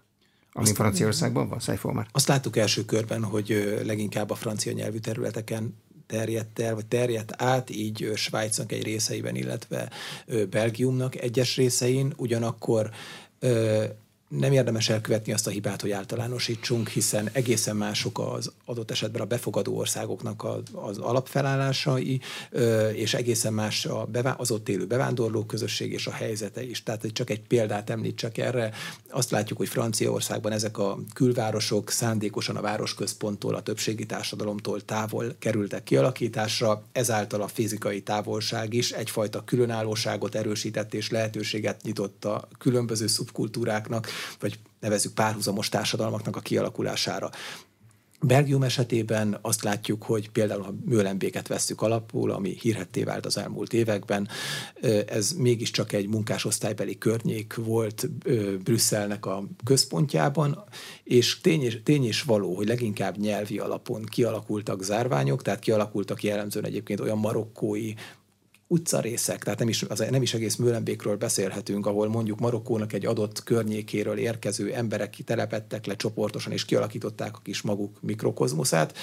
Ami 0.52 0.66
Azt 0.66 0.76
Franciaországban 0.76 1.48
van, 1.48 1.60
Szájfó 1.60 2.04
Azt 2.12 2.28
láttuk 2.28 2.56
első 2.56 2.84
körben, 2.84 3.24
hogy 3.24 3.80
leginkább 3.84 4.30
a 4.30 4.34
francia 4.34 4.72
nyelvű 4.72 4.98
területeken 4.98 5.74
terjedt 6.06 6.58
el, 6.58 6.74
vagy 6.74 6.86
terjedt 6.86 7.42
át, 7.42 7.70
így 7.70 8.10
Svájcnak 8.14 8.72
egy 8.72 8.82
részeiben, 8.82 9.36
illetve 9.36 9.90
Belgiumnak 10.50 11.16
egyes 11.16 11.56
részein, 11.56 12.12
ugyanakkor 12.16 12.90
nem 14.38 14.52
érdemes 14.52 14.88
elkövetni 14.88 15.32
azt 15.32 15.46
a 15.46 15.50
hibát, 15.50 15.80
hogy 15.80 15.90
általánosítsunk, 15.90 16.88
hiszen 16.88 17.28
egészen 17.32 17.76
mások 17.76 18.18
az 18.18 18.52
adott 18.64 18.90
esetben 18.90 19.20
a 19.20 19.24
befogadó 19.24 19.76
országoknak 19.76 20.44
az, 20.44 20.62
az 20.72 20.98
alapfelállásai, 20.98 22.20
és 22.92 23.14
egészen 23.14 23.52
más 23.52 23.86
a 23.86 24.04
bevá- 24.04 24.40
az 24.40 24.50
ott 24.50 24.68
élő 24.68 24.86
bevándorló 24.86 25.44
közösség 25.44 25.92
és 25.92 26.06
a 26.06 26.12
helyzete 26.12 26.62
is. 26.62 26.82
Tehát 26.82 27.06
csak 27.12 27.30
egy 27.30 27.40
példát 27.40 27.90
említsek 27.90 28.38
erre. 28.38 28.70
Azt 29.08 29.30
látjuk, 29.30 29.58
hogy 29.58 29.68
Franciaországban 29.68 30.52
ezek 30.52 30.78
a 30.78 30.98
külvárosok 31.14 31.90
szándékosan 31.90 32.56
a 32.56 32.60
városközponttól, 32.60 33.54
a 33.54 33.62
többségi 33.62 34.06
társadalomtól 34.06 34.80
távol 34.80 35.34
kerültek 35.38 35.82
kialakításra, 35.82 36.82
ezáltal 36.92 37.42
a 37.42 37.48
fizikai 37.48 38.00
távolság 38.02 38.74
is 38.74 38.90
egyfajta 38.90 39.44
különállóságot 39.44 40.34
erősített 40.34 40.94
és 40.94 41.10
lehetőséget 41.10 41.82
nyitott 41.82 42.24
a 42.24 42.48
különböző 42.58 43.06
szubkultúráknak, 43.06 44.08
vagy 44.40 44.58
nevezük 44.80 45.14
párhuzamos 45.14 45.68
társadalmaknak 45.68 46.36
a 46.36 46.40
kialakulására. 46.40 47.30
Belgium 48.22 48.62
esetében 48.62 49.38
azt 49.42 49.62
látjuk, 49.62 50.02
hogy 50.02 50.30
például 50.30 50.62
ha 50.62 50.74
Mőlenbéket 50.84 51.48
vesszük 51.48 51.82
alapul, 51.82 52.30
ami 52.30 52.56
hírhetté 52.60 53.02
vált 53.02 53.26
az 53.26 53.36
elmúlt 53.36 53.72
években, 53.72 54.28
ez 55.06 55.32
mégiscsak 55.32 55.92
egy 55.92 56.08
munkásosztálybeli 56.08 56.98
környék 56.98 57.54
volt 57.54 58.10
Brüsszelnek 58.62 59.26
a 59.26 59.44
központjában, 59.64 60.64
és 61.04 61.40
tény, 61.40 61.62
és 61.62 61.82
tény 61.82 62.04
is 62.04 62.22
való, 62.22 62.54
hogy 62.54 62.66
leginkább 62.66 63.16
nyelvi 63.16 63.58
alapon 63.58 64.04
kialakultak 64.04 64.82
zárványok, 64.82 65.42
tehát 65.42 65.60
kialakultak 65.60 66.22
jellemzően 66.22 66.64
egyébként 66.66 67.00
olyan 67.00 67.18
marokkói 67.18 67.92
utcarészek, 68.72 69.42
tehát 69.44 69.58
nem 69.58 69.68
is, 69.68 69.82
az, 69.82 70.04
nem 70.10 70.22
is 70.22 70.34
egész 70.34 70.56
Mőlenbékről 70.56 71.16
beszélhetünk, 71.16 71.86
ahol 71.86 72.08
mondjuk 72.08 72.40
Marokkónak 72.40 72.92
egy 72.92 73.06
adott 73.06 73.42
környékéről 73.42 74.18
érkező 74.18 74.72
emberek 74.72 75.10
kitelepettek 75.10 75.86
le 75.86 75.96
csoportosan, 75.96 76.52
és 76.52 76.64
kialakították 76.64 77.36
a 77.36 77.40
kis 77.42 77.62
maguk 77.62 77.96
mikrokozmoszát, 78.00 78.98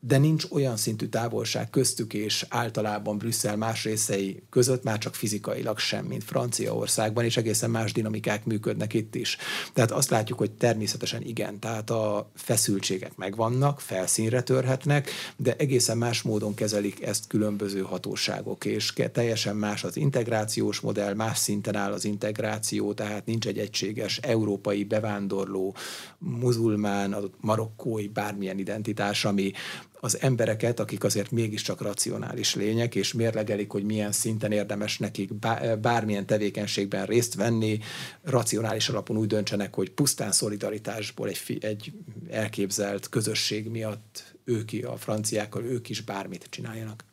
de 0.00 0.18
nincs 0.18 0.44
olyan 0.50 0.76
szintű 0.76 1.06
távolság 1.06 1.70
köztük 1.70 2.14
és 2.14 2.46
általában 2.48 3.18
Brüsszel 3.18 3.56
más 3.56 3.84
részei 3.84 4.42
között, 4.50 4.82
már 4.82 4.98
csak 4.98 5.14
fizikailag 5.14 5.78
sem, 5.78 6.04
mint 6.04 6.24
Franciaországban, 6.24 7.24
és 7.24 7.36
egészen 7.36 7.70
más 7.70 7.92
dinamikák 7.92 8.44
működnek 8.44 8.94
itt 8.94 9.14
is. 9.14 9.36
Tehát 9.72 9.90
azt 9.90 10.10
látjuk, 10.10 10.38
hogy 10.38 10.50
természetesen 10.50 11.22
igen, 11.22 11.58
tehát 11.58 11.90
a 11.90 12.30
feszültségek 12.34 13.16
megvannak, 13.16 13.80
felszínre 13.80 14.42
törhetnek, 14.42 15.10
de 15.36 15.56
egészen 15.56 15.98
más 15.98 16.22
módon 16.22 16.54
kezelik 16.54 17.02
ezt 17.02 17.26
különböző 17.26 17.80
hatóságok, 17.80 18.64
és 18.64 18.92
teljesen 19.12 19.56
más 19.56 19.84
az 19.84 19.96
integrációs 19.96 20.80
modell, 20.80 21.14
más 21.14 21.38
szinten 21.38 21.76
áll 21.76 21.92
az 21.92 22.04
integráció, 22.04 22.92
tehát 22.92 23.26
nincs 23.26 23.46
egy 23.46 23.58
egységes 23.58 24.18
európai 24.18 24.84
bevándorló, 24.84 25.74
muzulmán, 26.18 27.16
marokkói 27.40 28.08
bármilyen 28.08 28.58
identitás, 28.58 29.24
ami 29.24 29.52
az 30.00 30.20
embereket, 30.20 30.80
akik 30.80 31.04
azért 31.04 31.30
mégiscsak 31.30 31.80
racionális 31.80 32.54
lények, 32.54 32.94
és 32.94 33.12
mérlegelik, 33.12 33.70
hogy 33.70 33.84
milyen 33.84 34.12
szinten 34.12 34.52
érdemes 34.52 34.98
nekik 34.98 35.34
bármilyen 35.80 36.26
tevékenységben 36.26 37.06
részt 37.06 37.34
venni, 37.34 37.78
racionális 38.22 38.88
alapon 38.88 39.16
úgy 39.16 39.26
döntsenek, 39.26 39.74
hogy 39.74 39.90
pusztán 39.90 40.32
szolidaritásból 40.32 41.28
egy, 41.28 41.58
egy 41.60 41.92
elképzelt 42.30 43.08
közösség 43.08 43.68
miatt 43.68 44.36
ők 44.44 44.70
a 44.86 44.96
franciákkal, 44.96 45.64
ők 45.64 45.88
is 45.88 46.00
bármit 46.00 46.46
csináljanak. 46.50 47.04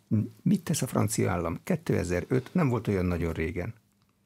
Mit 0.42 0.64
tesz 0.64 0.82
a 0.82 0.88
francia 0.88 1.32
állam? 1.32 1.60
2005 1.64 2.50
nem 2.52 2.70
volt 2.70 2.88
olyan 2.88 3.06
nagyon 3.06 3.34
régen. 3.34 3.74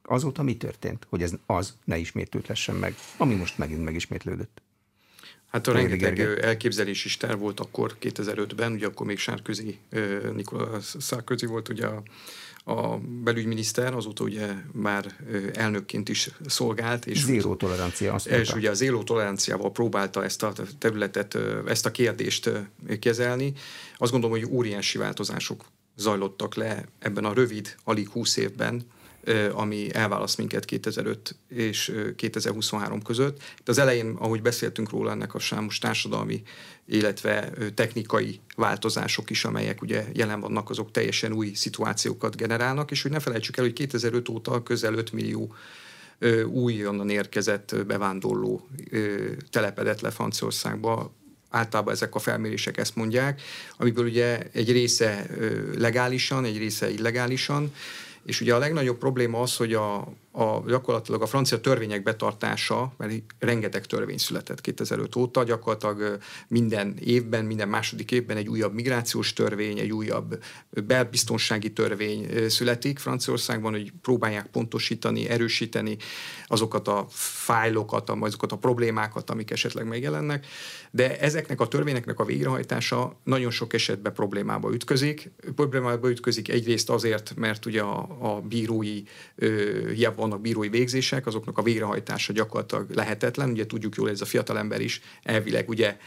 Azóta 0.03 0.43
mi 0.43 0.57
történt, 0.57 1.05
hogy 1.09 1.21
ez 1.21 1.33
az 1.45 1.73
ne 1.83 1.97
ismétlődhessen 1.97 2.75
meg, 2.75 2.95
ami 3.17 3.35
most 3.35 3.57
megint 3.57 3.83
megismétlődött? 3.83 4.61
Hát 5.49 5.67
a 5.67 5.71
rengeteg 5.71 6.19
elképzelés 6.19 7.05
is 7.05 7.17
terv 7.17 7.39
volt 7.39 7.59
akkor 7.59 7.95
2005-ben, 8.01 8.71
ugye 8.71 8.85
akkor 8.85 9.05
még 9.05 9.17
Sárközi, 9.17 9.79
Nicolas 10.33 10.95
Sarkozy 10.99 11.45
volt 11.45 11.69
ugye 11.69 11.85
a, 11.85 12.03
a 12.71 12.97
belügyminiszter, 12.97 13.93
azóta 13.93 14.23
ugye 14.23 14.47
már 14.71 15.15
elnökként 15.53 16.09
is 16.09 16.29
szolgált. 16.45 17.05
És 17.05 17.23
zéró 17.23 17.55
tolerancia, 17.55 18.13
azt 18.13 18.29
mondta. 18.29 18.45
És 18.45 18.53
ugye 18.57 18.69
a 18.69 18.73
zéró 18.73 19.03
toleranciával 19.03 19.71
próbálta 19.71 20.23
ezt 20.23 20.43
a 20.43 20.53
területet, 20.77 21.37
ezt 21.67 21.85
a 21.85 21.91
kérdést 21.91 22.51
kezelni. 22.99 23.53
Azt 23.97 24.11
gondolom, 24.11 24.39
hogy 24.39 24.49
óriási 24.51 24.97
változások 24.97 25.65
zajlottak 25.95 26.55
le 26.55 26.85
ebben 26.99 27.25
a 27.25 27.33
rövid, 27.33 27.75
alig 27.83 28.09
20 28.09 28.37
évben, 28.37 28.85
ami 29.51 29.93
elválaszt 29.93 30.37
minket 30.37 30.65
2005 30.65 31.35
és 31.47 31.93
2023 32.15 33.01
között. 33.01 33.37
De 33.37 33.71
az 33.71 33.77
elején, 33.77 34.15
ahogy 34.19 34.41
beszéltünk 34.41 34.89
róla, 34.89 35.11
ennek 35.11 35.33
a 35.33 35.39
sámos 35.39 35.77
társadalmi, 35.77 36.41
illetve 36.85 37.51
technikai 37.73 38.39
változások 38.55 39.29
is, 39.29 39.45
amelyek 39.45 39.81
ugye 39.81 40.05
jelen 40.13 40.39
vannak, 40.39 40.69
azok 40.69 40.91
teljesen 40.91 41.33
új 41.33 41.53
szituációkat 41.53 42.35
generálnak, 42.35 42.91
és 42.91 43.01
hogy 43.01 43.11
ne 43.11 43.19
felejtsük 43.19 43.57
el, 43.57 43.63
hogy 43.63 43.73
2005 43.73 44.29
óta 44.29 44.63
közel 44.63 44.93
5 44.93 45.11
millió 45.11 45.55
újonnan 46.45 47.09
érkezett 47.09 47.75
bevándorló 47.87 48.67
telepedett 49.49 50.01
le 50.01 50.11
Franciaországba, 50.11 51.13
általában 51.49 51.93
ezek 51.93 52.15
a 52.15 52.19
felmérések 52.19 52.77
ezt 52.77 52.95
mondják, 52.95 53.41
amiből 53.77 54.05
ugye 54.05 54.39
egy 54.51 54.71
része 54.71 55.25
legálisan, 55.77 56.45
egy 56.45 56.57
része 56.57 56.89
illegálisan, 56.89 57.73
és 58.29 58.41
ugye 58.41 58.55
a 58.55 58.57
legnagyobb 58.57 58.97
probléma 58.97 59.39
az, 59.39 59.55
hogy 59.55 59.73
a, 59.73 60.07
a, 60.31 60.59
gyakorlatilag 60.67 61.21
a 61.21 61.25
francia 61.25 61.59
törvények 61.59 62.03
betartása, 62.03 62.93
mert 62.97 63.13
rengeteg 63.39 63.85
törvény 63.85 64.17
született 64.17 64.61
2005 64.61 65.15
óta, 65.15 65.43
gyakorlatilag 65.43 66.17
minden 66.47 66.95
évben, 66.99 67.45
minden 67.45 67.69
második 67.69 68.11
évben 68.11 68.37
egy 68.37 68.47
újabb 68.47 68.73
migrációs 68.73 69.33
törvény, 69.33 69.79
egy 69.79 69.91
újabb 69.91 70.43
belbiztonsági 70.69 71.73
törvény 71.73 72.49
születik 72.49 72.99
Franciaországban, 72.99 73.71
hogy 73.71 73.91
próbálják 74.01 74.47
pontosítani, 74.47 75.29
erősíteni 75.29 75.97
azokat 76.47 76.87
a 76.87 77.05
fájlokat, 77.09 78.09
azokat 78.09 78.51
a 78.51 78.57
problémákat, 78.57 79.29
amik 79.29 79.51
esetleg 79.51 79.87
megjelennek, 79.87 80.45
de 80.91 81.19
ezeknek 81.19 81.61
a 81.61 81.67
törvényeknek 81.67 82.19
a 82.19 82.25
végrehajtása 82.25 83.19
nagyon 83.23 83.51
sok 83.51 83.73
esetben 83.73 84.13
problémába 84.13 84.73
ütközik. 84.73 85.31
Problémába 85.55 86.09
ütközik 86.09 86.49
egyrészt 86.49 86.89
azért, 86.89 87.33
mert 87.35 87.65
ugye 87.65 87.81
a, 87.81 88.07
a 88.19 88.41
bírói 88.41 89.03
hiába 89.93 90.18
vannak 90.19 90.41
bírói 90.41 90.69
végzések, 90.69 91.27
azoknak 91.27 91.57
a 91.57 91.61
végrehajtása 91.61 92.33
gyakorlatilag 92.33 92.89
lehetetlen. 92.89 93.49
Ugye 93.49 93.65
tudjuk 93.65 93.95
jól, 93.95 94.09
ez 94.09 94.21
a 94.21 94.25
fiatalember 94.25 94.81
is 94.81 95.01
elvileg 95.23 95.69
ugye 95.69 95.97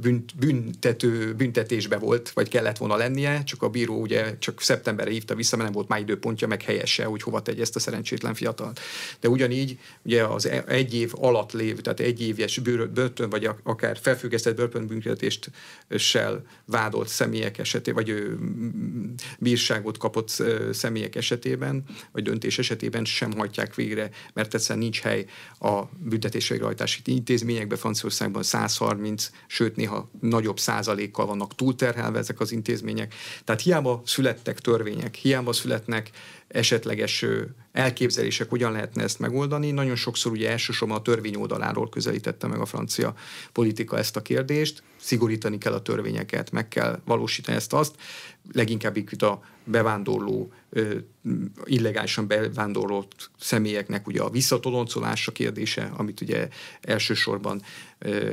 bünt, 0.00 0.36
büntető, 0.36 1.34
büntetésbe 1.34 1.98
volt, 1.98 2.30
vagy 2.30 2.48
kellett 2.48 2.76
volna 2.76 2.96
lennie, 2.96 3.42
csak 3.44 3.62
a 3.62 3.68
bíró 3.68 4.00
ugye 4.00 4.38
csak 4.38 4.60
szeptemberre 4.60 5.10
hívta 5.10 5.34
vissza, 5.34 5.56
mert 5.56 5.68
nem 5.68 5.78
volt 5.78 5.88
már 5.88 6.00
időpontja, 6.00 6.46
meg 6.46 6.62
helyese, 6.62 7.04
hogy 7.04 7.22
hova 7.22 7.42
tegye 7.42 7.60
ezt 7.60 7.76
a 7.76 7.80
szerencsétlen 7.80 8.34
fiatalt. 8.34 8.80
De 9.20 9.28
ugyanígy 9.28 9.78
ugye 10.02 10.24
az 10.24 10.46
e, 10.46 10.64
egy 10.66 10.94
év 10.94 11.12
alatt 11.14 11.52
lév, 11.52 11.80
tehát 11.80 12.00
egy 12.00 12.22
éves 12.22 12.58
börtön, 12.58 13.30
vagy 13.30 13.50
akár 13.62 13.98
felfüggesztett 13.98 14.56
börtönbüntetéssel 14.56 16.46
vádolt 16.64 17.08
személyek 17.08 17.58
esetében, 17.58 18.04
vagy 18.04 18.26
bírságot 19.38 19.98
kapott 19.98 20.42
személyek 20.72 21.14
esetében, 21.14 21.84
vagy 22.12 22.22
döntés 22.22 22.58
esetében 22.58 23.04
sem 23.04 23.32
hagyják 23.32 23.74
végre, 23.74 24.10
mert 24.32 24.54
egyszerűen 24.54 24.84
nincs 24.84 25.00
hely 25.00 25.26
a 25.58 25.82
büntetés 25.98 26.48
végrehajtási 26.48 27.00
intézményekben, 27.04 27.78
Franciaországban 27.78 28.42
130, 28.42 29.30
sőt 29.46 29.63
sőt 29.64 29.76
néha 29.76 30.10
nagyobb 30.20 30.58
százalékkal 30.58 31.26
vannak 31.26 31.54
túlterhelve 31.54 32.18
ezek 32.18 32.40
az 32.40 32.52
intézmények. 32.52 33.14
Tehát 33.44 33.60
hiába 33.60 34.02
születtek 34.04 34.58
törvények, 34.58 35.14
hiába 35.14 35.52
születnek 35.52 36.10
esetleges 36.54 37.24
elképzelések, 37.72 38.50
hogyan 38.50 38.72
lehetne 38.72 39.02
ezt 39.02 39.18
megoldani. 39.18 39.70
Nagyon 39.70 39.96
sokszor 39.96 40.32
ugye 40.32 40.50
elsősorban 40.50 40.96
a 40.96 41.02
törvény 41.02 41.34
oldaláról 41.36 41.88
közelítette 41.88 42.46
meg 42.46 42.60
a 42.60 42.66
francia 42.66 43.14
politika 43.52 43.98
ezt 43.98 44.16
a 44.16 44.22
kérdést. 44.22 44.82
Szigorítani 45.00 45.58
kell 45.58 45.72
a 45.72 45.82
törvényeket, 45.82 46.50
meg 46.50 46.68
kell 46.68 47.00
valósítani 47.04 47.56
ezt-azt. 47.56 47.94
Leginkább 48.52 48.96
itt 48.96 49.22
a 49.22 49.42
bevándorló, 49.64 50.52
illegálisan 51.64 52.26
bevándorlott 52.26 53.30
személyeknek 53.40 54.06
ugye 54.06 54.22
a 54.22 54.30
visszatoloncolása 54.30 55.32
kérdése, 55.32 55.92
amit 55.96 56.20
ugye 56.20 56.48
elsősorban 56.80 57.62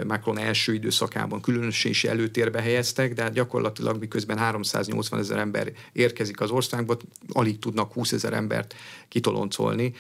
Macron 0.08 0.38
első 0.38 0.74
időszakában 0.74 1.42
különösen 1.42 1.92
is 1.92 2.04
előtérbe 2.04 2.62
helyeztek, 2.62 3.14
de 3.14 3.22
hát 3.22 3.34
gyakorlatilag 3.34 4.00
miközben 4.00 4.38
380 4.38 5.20
ezer 5.20 5.38
ember 5.38 5.72
érkezik 5.94 6.42
az 6.42 6.50
országba, 6.50 6.98
alig 7.32 7.60
tudnak 7.60 7.94
20 7.94 8.11
ezer 8.14 8.34
embert 8.34 8.76
kitoloncolni, 9.08 9.94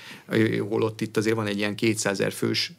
holott 0.69 1.01
itt 1.01 1.17
azért 1.17 1.35
van 1.35 1.47
egy 1.47 1.57
ilyen 1.57 1.75
200 1.75 2.19
ezer 2.19 2.31
fős 2.31 2.71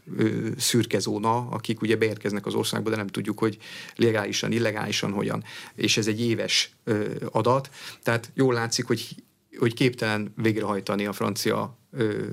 szürke 0.57 0.99
zóna, 0.99 1.49
akik 1.49 1.81
ugye 1.81 1.97
beérkeznek 1.97 2.47
az 2.47 2.55
országba, 2.55 2.91
de 2.91 2.97
nem 2.97 3.07
tudjuk, 3.07 3.39
hogy 3.39 3.59
legálisan, 3.97 4.53
illegálisan 4.53 5.13
hogyan. 5.13 5.45
És 5.75 5.97
ez 5.97 6.07
egy 6.07 6.21
éves 6.21 6.75
adat. 7.31 7.71
Tehát 8.03 8.31
jól 8.35 8.55
látszik, 8.55 8.87
hogy 8.87 9.15
hogy 9.59 9.75
képtelen 9.75 10.33
végrehajtani 10.37 11.07
a 11.07 11.13
francia 11.13 11.79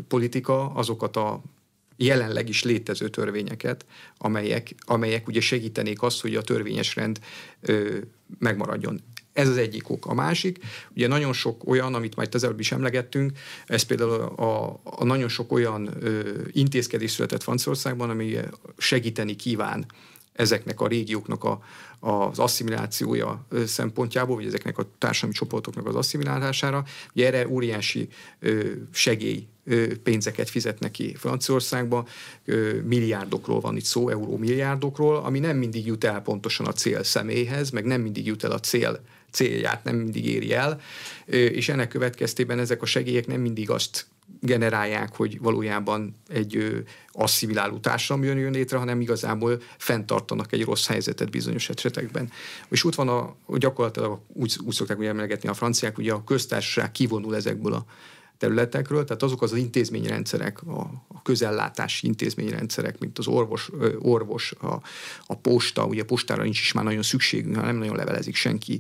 politika 0.07 0.73
azokat 0.73 1.15
a 1.15 1.41
jelenleg 1.95 2.49
is 2.49 2.63
létező 2.63 3.09
törvényeket, 3.09 3.85
amelyek, 4.17 4.75
amelyek 4.79 5.27
ugye 5.27 5.41
segítenék 5.41 6.01
azt, 6.01 6.21
hogy 6.21 6.35
a 6.35 6.41
törvényes 6.41 6.95
rend 6.95 7.19
ö, 7.61 7.97
megmaradjon. 8.39 9.01
Ez 9.39 9.47
az 9.47 9.57
egyik 9.57 9.89
ok. 9.89 10.05
A 10.05 10.13
másik, 10.13 10.59
ugye 10.95 11.07
nagyon 11.07 11.33
sok 11.33 11.67
olyan, 11.67 11.93
amit 11.93 12.15
majd 12.15 12.35
az 12.35 12.43
előbb 12.43 12.59
is 12.59 12.71
emlegettünk, 12.71 13.31
ez 13.65 13.83
például 13.83 14.21
a, 14.21 14.79
a 14.83 15.03
nagyon 15.03 15.27
sok 15.27 15.51
olyan 15.51 15.89
ö, 15.99 16.29
intézkedés 16.51 17.11
született 17.11 17.43
Franciaországban, 17.43 18.09
ami 18.09 18.37
segíteni 18.77 19.35
kíván 19.35 19.85
ezeknek 20.33 20.81
a 20.81 20.87
régióknak 20.87 21.43
a, 21.43 21.61
az 21.99 22.39
asszimilációja 22.39 23.45
szempontjából, 23.65 24.35
vagy 24.35 24.45
ezeknek 24.45 24.77
a 24.77 24.87
társadalmi 24.97 25.35
csoportoknak 25.35 25.87
az 25.87 25.95
asszimilálására. 25.95 26.83
Ugye 27.13 27.25
erre 27.25 27.47
óriási 27.47 28.07
segély 28.91 29.47
pénzeket 30.03 30.49
fizetnek 30.49 30.91
ki 30.91 31.15
Franciaországba, 31.15 32.07
milliárdokról 32.83 33.59
van 33.59 33.75
itt 33.75 33.83
szó, 33.83 34.09
euró 34.09 34.37
milliárdokról, 34.37 35.15
ami 35.15 35.39
nem 35.39 35.57
mindig 35.57 35.85
jut 35.85 36.03
el 36.03 36.21
pontosan 36.21 36.65
a 36.65 36.73
cél 36.73 37.03
személyhez, 37.03 37.69
meg 37.69 37.85
nem 37.85 38.01
mindig 38.01 38.25
jut 38.25 38.43
el 38.43 38.51
a 38.51 38.59
cél 38.59 38.99
célját 39.31 39.83
nem 39.83 39.95
mindig 39.95 40.25
éri 40.25 40.53
el, 40.53 40.81
és 41.25 41.69
ennek 41.69 41.87
következtében 41.87 42.59
ezek 42.59 42.81
a 42.81 42.85
segélyek 42.85 43.27
nem 43.27 43.41
mindig 43.41 43.69
azt 43.69 44.05
generálják, 44.41 45.15
hogy 45.15 45.39
valójában 45.39 46.15
egy 46.27 46.83
asszimiláló 47.11 47.77
társadalom 47.77 48.29
jön, 48.29 48.37
jön 48.37 48.51
létre, 48.51 48.77
hanem 48.77 49.01
igazából 49.01 49.61
fenntartanak 49.77 50.51
egy 50.51 50.63
rossz 50.63 50.87
helyzetet 50.87 51.29
bizonyos 51.29 51.69
esetekben. 51.69 52.31
És 52.69 52.83
ott 52.83 52.95
van 52.95 53.07
a, 53.07 53.35
gyakorlatilag 53.57 54.19
úgy, 54.27 54.57
úgy 54.65 54.73
szokták 54.73 54.97
ugye 54.97 55.09
emlegetni 55.09 55.49
a 55.49 55.53
franciák, 55.53 55.97
ugye 55.97 56.13
a 56.13 56.23
köztársaság 56.23 56.91
kivonul 56.91 57.35
ezekből 57.35 57.73
a 57.73 57.85
területekről, 58.39 59.03
tehát 59.03 59.23
azok 59.23 59.41
az, 59.41 59.53
intézményrendszerek, 59.53 60.61
a, 60.63 60.79
a 61.07 61.21
közellátási 61.21 62.07
intézményrendszerek, 62.07 62.99
mint 62.99 63.17
az 63.17 63.27
orvos, 63.27 63.69
orvos 63.99 64.51
a, 64.51 64.81
a 65.25 65.35
posta, 65.35 65.85
ugye 65.85 66.03
postára 66.03 66.43
nincs 66.43 66.59
is 66.59 66.71
már 66.71 66.83
nagyon 66.83 67.01
szükségünk, 67.01 67.55
nem 67.55 67.75
nagyon 67.75 67.95
levelezik 67.95 68.35
senki, 68.35 68.79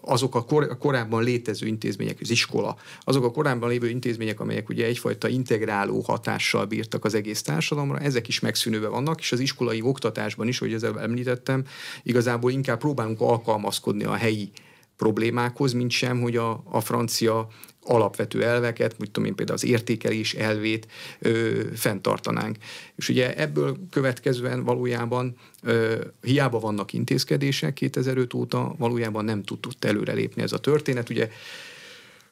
azok 0.00 0.34
a, 0.34 0.44
kor, 0.44 0.62
a 0.62 0.78
korábban 0.78 1.22
létező 1.22 1.66
intézmények, 1.66 2.18
az 2.20 2.30
iskola, 2.30 2.76
azok 3.00 3.24
a 3.24 3.30
korábban 3.30 3.68
lévő 3.68 3.88
intézmények, 3.88 4.40
amelyek 4.40 4.68
ugye 4.68 4.86
egyfajta 4.86 5.28
integráló 5.28 6.00
hatással 6.00 6.64
bírtak 6.64 7.04
az 7.04 7.14
egész 7.14 7.42
társadalomra, 7.42 7.98
ezek 7.98 8.28
is 8.28 8.40
megszűnőve 8.40 8.88
vannak, 8.88 9.20
és 9.20 9.32
az 9.32 9.40
iskolai 9.40 9.82
oktatásban 9.82 10.48
is, 10.48 10.58
hogy 10.58 10.72
ezzel 10.72 11.00
említettem, 11.00 11.64
igazából 12.02 12.50
inkább 12.50 12.78
próbálunk 12.78 13.20
alkalmazkodni 13.20 14.04
a 14.04 14.14
helyi 14.14 14.50
problémákhoz, 14.96 15.72
mint 15.72 15.90
sem, 15.90 16.20
hogy 16.20 16.36
a, 16.36 16.62
a 16.70 16.80
francia 16.80 17.48
alapvető 17.84 18.44
elveket, 18.44 18.94
úgy 19.00 19.10
tudom 19.10 19.28
én 19.28 19.34
például 19.34 19.58
az 19.58 19.64
értékelés 19.64 20.34
elvét 20.34 20.86
ö, 21.18 21.60
fenntartanánk. 21.74 22.56
És 22.96 23.08
ugye 23.08 23.36
ebből 23.36 23.76
következően 23.90 24.64
valójában 24.64 25.36
ö, 25.62 26.04
hiába 26.22 26.58
vannak 26.58 26.92
intézkedések 26.92 27.72
2005 27.72 28.34
óta, 28.34 28.74
valójában 28.78 29.24
nem 29.24 29.42
tudott 29.42 29.84
előrelépni 29.84 30.42
ez 30.42 30.52
a 30.52 30.58
történet. 30.58 31.10
Ugye 31.10 31.28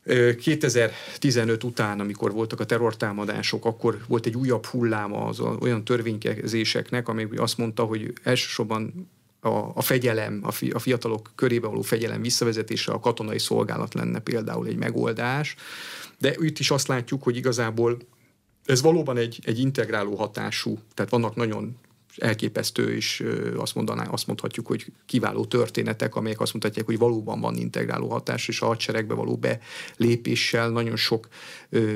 2015 0.04 1.64
után, 1.64 2.00
amikor 2.00 2.32
voltak 2.32 2.60
a 2.60 2.64
terrortámadások, 2.64 3.64
akkor 3.64 3.98
volt 4.08 4.26
egy 4.26 4.36
újabb 4.36 4.66
hulláma 4.66 5.24
az 5.24 5.40
olyan 5.40 5.84
törvénykezéseknek, 5.84 7.08
ami 7.08 7.26
azt 7.36 7.58
mondta, 7.58 7.84
hogy 7.84 8.12
elsősorban 8.22 9.10
a, 9.40 9.48
a 9.74 9.80
fegyelem, 9.82 10.40
a, 10.42 10.50
fi, 10.50 10.70
a 10.70 10.78
fiatalok 10.78 11.32
körébe 11.34 11.66
való 11.66 11.80
fegyelem 11.82 12.22
visszavezetése, 12.22 12.92
a 12.92 13.00
katonai 13.00 13.38
szolgálat 13.38 13.94
lenne 13.94 14.18
például 14.18 14.66
egy 14.66 14.76
megoldás. 14.76 15.54
De 16.18 16.34
itt 16.38 16.58
is 16.58 16.70
azt 16.70 16.88
látjuk, 16.88 17.22
hogy 17.22 17.36
igazából 17.36 17.98
ez 18.64 18.82
valóban 18.82 19.16
egy, 19.16 19.38
egy 19.44 19.58
integráló 19.58 20.14
hatású, 20.14 20.78
tehát 20.94 21.10
vannak 21.10 21.34
nagyon 21.34 21.76
elképesztő, 22.16 22.94
és 22.94 23.24
azt, 23.56 23.74
mondaná, 23.74 24.04
azt 24.04 24.26
mondhatjuk, 24.26 24.66
hogy 24.66 24.86
kiváló 25.06 25.44
történetek, 25.44 26.14
amelyek 26.14 26.40
azt 26.40 26.52
mutatják, 26.52 26.86
hogy 26.86 26.98
valóban 26.98 27.40
van 27.40 27.56
integráló 27.56 28.08
hatás, 28.08 28.48
és 28.48 28.60
a 28.60 28.66
hadseregbe 28.66 29.14
való 29.14 29.40
belépéssel 29.96 30.70
nagyon 30.70 30.96
sok 30.96 31.28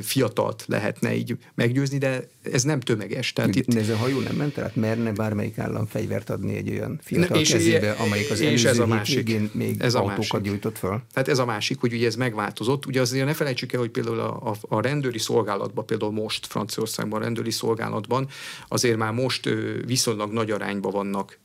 fiatalt 0.01 0.65
lehetne 0.67 1.15
így 1.15 1.37
meggyőzni, 1.55 1.99
de 1.99 2.29
ez 2.53 2.63
nem 2.63 2.81
tömeges. 2.81 3.33
Tehát 3.33 3.55
itt... 3.55 3.75
Ez 3.75 3.89
a 3.89 3.97
hajó 3.97 4.21
nem 4.21 4.35
ment, 4.37 4.55
tehát 4.55 4.77
merne 4.77 5.13
bármelyik 5.13 5.59
állam 5.59 5.87
fegyvert 5.87 6.31
adni 6.31 6.57
egy 6.57 6.71
olyan 6.71 7.01
fiatal 7.03 7.39
és 7.39 7.51
kezébe, 7.51 7.91
amelyik 7.91 8.31
az 8.31 8.41
és 8.41 8.65
ez 8.65 8.79
a 8.79 8.87
másik, 8.87 9.53
még 9.53 9.81
ez 9.81 9.95
autókat 9.95 10.31
a 10.31 10.37
másik. 10.37 10.43
gyújtott 10.43 10.79
fel? 10.79 11.07
Tehát 11.13 11.29
ez 11.29 11.39
a 11.39 11.45
másik, 11.45 11.81
hogy 11.81 11.93
ugye 11.93 12.07
ez 12.07 12.15
megváltozott. 12.15 12.87
Ugye 12.87 13.01
azért 13.01 13.27
ne 13.27 13.35
felejtsük 13.35 13.73
el, 13.73 13.81
hogy 13.81 13.91
például 13.91 14.21
a, 14.21 14.51
a, 14.51 14.55
a 14.69 14.81
rendőri 14.81 15.19
szolgálatban, 15.19 15.87
például 15.87 16.13
most 16.13 16.47
Franciaországban 16.47 17.21
a 17.21 17.23
rendőri 17.23 17.51
szolgálatban 17.51 18.29
azért 18.69 18.97
már 18.97 19.13
most 19.13 19.49
viszonylag 19.87 20.33
nagy 20.33 20.51
arányban 20.51 20.93
vannak 20.93 21.39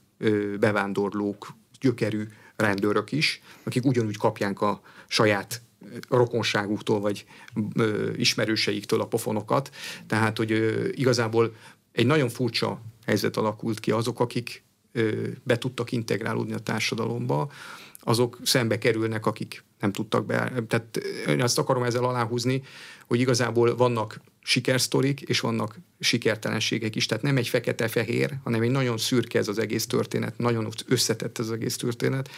bevándorlók, 0.60 1.56
gyökerű 1.80 2.24
rendőrök 2.56 3.12
is, 3.12 3.42
akik 3.64 3.86
ugyanúgy 3.86 4.18
kapják 4.18 4.62
a 4.62 4.82
saját 5.08 5.62
rokonságuktól 6.10 7.00
vagy 7.00 7.26
ö, 7.74 8.12
ismerőseiktől 8.16 9.02
a 9.02 9.08
pofonokat. 9.08 9.70
Tehát, 10.08 10.38
hogy 10.38 10.52
ö, 10.52 10.88
igazából 10.92 11.56
egy 11.92 12.06
nagyon 12.06 12.30
furcsa 12.30 12.82
helyzet 13.06 13.38
alakult 13.38 13.80
ki 13.80 13.92
azok, 13.92 14.20
akik 14.20 14.64
ö, 14.92 15.28
be 15.44 15.58
tudtak 15.58 15.92
integrálódni 15.92 16.54
a 16.54 16.60
társadalomba, 16.60 17.52
azok 18.00 18.40
szembe 18.44 18.78
kerülnek, 18.78 19.26
akik 19.26 19.64
nem 19.80 19.92
tudtak 19.92 20.26
be. 20.26 20.64
Tehát 20.68 20.98
én 21.28 21.42
azt 21.42 21.58
akarom 21.58 21.84
ezzel 21.84 22.04
aláhúzni, 22.04 22.64
hogy 23.08 23.20
igazából 23.20 23.76
vannak 23.76 24.22
sikersztorik, 24.50 25.22
és 25.22 25.40
vannak 25.40 25.80
sikertelenségek 26.00 26.96
is. 26.96 27.06
Tehát 27.06 27.24
nem 27.24 27.38
egy 27.38 27.48
fekete-fehér, 27.48 28.38
hanem 28.44 28.62
egy 28.62 28.70
nagyon 28.70 28.98
szürke 28.98 29.40
ez 29.40 29.48
az 29.48 29.60
egész 29.60 29.88
történet, 29.88 30.38
nagyon 30.38 30.70
összetett 30.88 31.40
ez 31.40 31.46
az 31.46 31.52
egész 31.52 31.76
történet. 31.76 32.30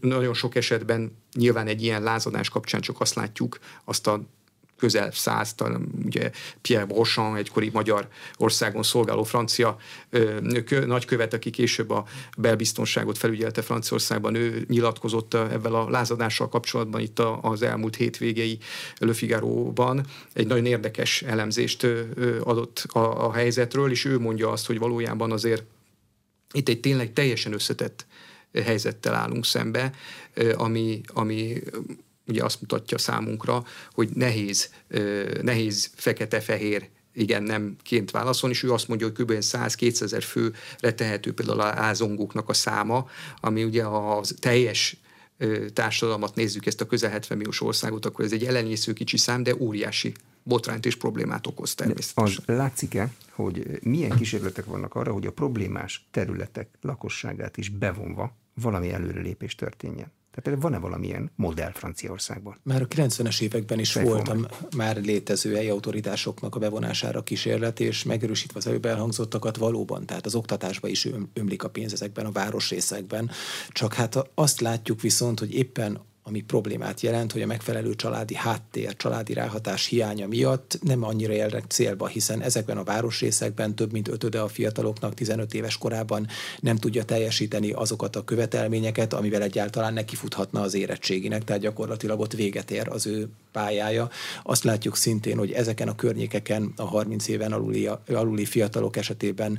Nagyon 0.00 0.34
sok 0.34 0.54
esetben 0.54 1.16
nyilván 1.34 1.66
egy 1.66 1.82
ilyen 1.82 2.02
lázadás 2.02 2.48
kapcsán 2.48 2.80
csak 2.80 3.00
azt 3.00 3.14
látjuk, 3.14 3.58
azt 3.84 4.06
a 4.06 4.26
közel 4.78 5.10
száz, 5.12 5.54
ugye 6.04 6.30
Pierre 6.60 6.84
Brochamp, 6.84 7.36
egykori 7.36 7.70
magyar 7.72 8.08
országon 8.36 8.82
szolgáló 8.82 9.22
francia 9.22 9.76
kö, 10.64 10.86
nagykövet, 10.86 11.34
aki 11.34 11.50
később 11.50 11.90
a 11.90 12.04
belbiztonságot 12.36 13.18
felügyelte 13.18 13.62
Franciaországban, 13.62 14.34
ő 14.34 14.64
nyilatkozott 14.68 15.34
ebben 15.34 15.72
a 15.72 15.90
lázadással 15.90 16.48
kapcsolatban 16.48 17.00
itt 17.00 17.18
az 17.40 17.62
elmúlt 17.62 17.96
hétvégei 17.96 18.58
Le 18.98 19.12
Figaro-ban. 19.12 20.06
Egy 20.32 20.46
nagyon 20.46 20.66
érdekes 20.66 21.22
elemzést 21.22 21.86
adott 22.42 22.84
a, 22.88 23.26
a 23.26 23.32
helyzetről, 23.32 23.90
és 23.90 24.04
ő 24.04 24.18
mondja 24.18 24.50
azt, 24.50 24.66
hogy 24.66 24.78
valójában 24.78 25.32
azért 25.32 25.64
itt 26.52 26.68
egy 26.68 26.80
tényleg 26.80 27.12
teljesen 27.12 27.52
összetett 27.52 28.06
helyzettel 28.64 29.14
állunk 29.14 29.44
szembe, 29.44 29.92
ami, 30.54 31.00
ami 31.06 31.62
ugye 32.28 32.44
azt 32.44 32.60
mutatja 32.60 32.98
számunkra, 32.98 33.64
hogy 33.92 34.08
nehéz, 34.14 34.70
nehéz 35.42 35.90
fekete-fehér 35.94 36.88
igen, 37.14 37.42
nem 37.42 37.76
ként 37.82 38.10
válaszolni, 38.10 38.54
és 38.54 38.62
ő 38.62 38.72
azt 38.72 38.88
mondja, 38.88 39.06
hogy 39.06 39.16
kb. 39.16 39.32
100-200 39.40 40.02
ezer 40.02 40.22
főre 40.22 40.92
tehető 40.94 41.32
például 41.34 41.60
a 41.60 41.64
ázongóknak 41.64 42.48
a 42.48 42.52
száma, 42.52 43.08
ami 43.40 43.64
ugye 43.64 43.82
a 43.82 44.20
teljes 44.38 44.96
társadalmat 45.72 46.34
nézzük, 46.34 46.66
ezt 46.66 46.80
a 46.80 46.86
közel 46.86 47.10
70 47.10 47.36
milliós 47.38 47.60
országot, 47.60 48.06
akkor 48.06 48.24
ez 48.24 48.32
egy 48.32 48.44
ellenésző 48.44 48.92
kicsi 48.92 49.16
szám, 49.16 49.42
de 49.42 49.54
óriási 49.58 50.14
botrányt 50.42 50.86
és 50.86 50.96
problémát 50.96 51.46
okoz 51.46 51.74
természetesen. 51.74 52.42
Az 52.46 52.54
látszik-e, 52.56 53.12
hogy 53.32 53.78
milyen 53.82 54.16
kísérletek 54.16 54.64
vannak 54.64 54.94
arra, 54.94 55.12
hogy 55.12 55.26
a 55.26 55.32
problémás 55.32 56.08
területek 56.10 56.68
lakosságát 56.80 57.56
is 57.56 57.68
bevonva 57.68 58.36
valami 58.54 58.92
előrelépés 58.92 59.54
történjen? 59.54 60.12
Tehát 60.42 60.62
van-e 60.62 60.78
valamilyen 60.78 61.30
modell 61.36 61.72
Franciaországban? 61.72 62.56
Már 62.62 62.82
a 62.82 62.86
90-es 62.86 63.40
években 63.40 63.78
is 63.78 63.92
voltam 63.92 64.46
már 64.76 64.96
létező 64.96 65.54
helyi 65.54 65.68
autoritásoknak 65.68 66.54
a 66.54 66.58
bevonására 66.58 67.22
kísérlet, 67.22 67.80
és 67.80 68.02
megerősítve 68.02 68.58
az 68.58 68.66
előbb 68.66 68.84
elhangzottakat 68.84 69.56
valóban, 69.56 70.06
tehát 70.06 70.26
az 70.26 70.34
oktatásba 70.34 70.88
is 70.88 71.08
ömlik 71.32 71.62
a 71.62 71.68
pénz 71.68 71.92
ezekben 71.92 72.26
a 72.26 72.32
városrészekben. 72.32 73.30
Csak 73.68 73.94
hát 73.94 74.30
azt 74.34 74.60
látjuk 74.60 75.00
viszont, 75.00 75.38
hogy 75.38 75.54
éppen 75.54 76.00
ami 76.28 76.40
problémát 76.40 77.00
jelent, 77.00 77.32
hogy 77.32 77.42
a 77.42 77.46
megfelelő 77.46 77.94
családi 77.94 78.34
háttér, 78.34 78.96
családi 78.96 79.32
ráhatás 79.32 79.86
hiánya 79.86 80.26
miatt 80.26 80.78
nem 80.82 81.04
annyira 81.04 81.32
jelnek 81.32 81.64
célba, 81.68 82.06
hiszen 82.06 82.42
ezekben 82.42 82.76
a 82.76 82.84
városrészekben 82.84 83.74
több 83.74 83.92
mint 83.92 84.08
ötöde 84.08 84.40
a 84.40 84.48
fiataloknak 84.48 85.14
15 85.14 85.54
éves 85.54 85.78
korában 85.78 86.26
nem 86.60 86.76
tudja 86.76 87.04
teljesíteni 87.04 87.70
azokat 87.70 88.16
a 88.16 88.24
követelményeket, 88.24 89.12
amivel 89.12 89.42
egyáltalán 89.42 89.92
nekifuthatna 89.92 90.60
az 90.60 90.74
érettséginek, 90.74 91.44
tehát 91.44 91.62
gyakorlatilag 91.62 92.20
ott 92.20 92.32
véget 92.32 92.70
ér 92.70 92.88
az 92.88 93.06
ő 93.06 93.28
pályája. 93.52 94.10
Azt 94.42 94.64
látjuk 94.64 94.96
szintén, 94.96 95.38
hogy 95.38 95.52
ezeken 95.52 95.88
a 95.88 95.94
környékeken 95.94 96.72
a 96.76 96.84
30 96.84 97.28
éven 97.28 97.52
aluli, 97.52 97.88
aluli 98.06 98.44
fiatalok 98.44 98.96
esetében 98.96 99.58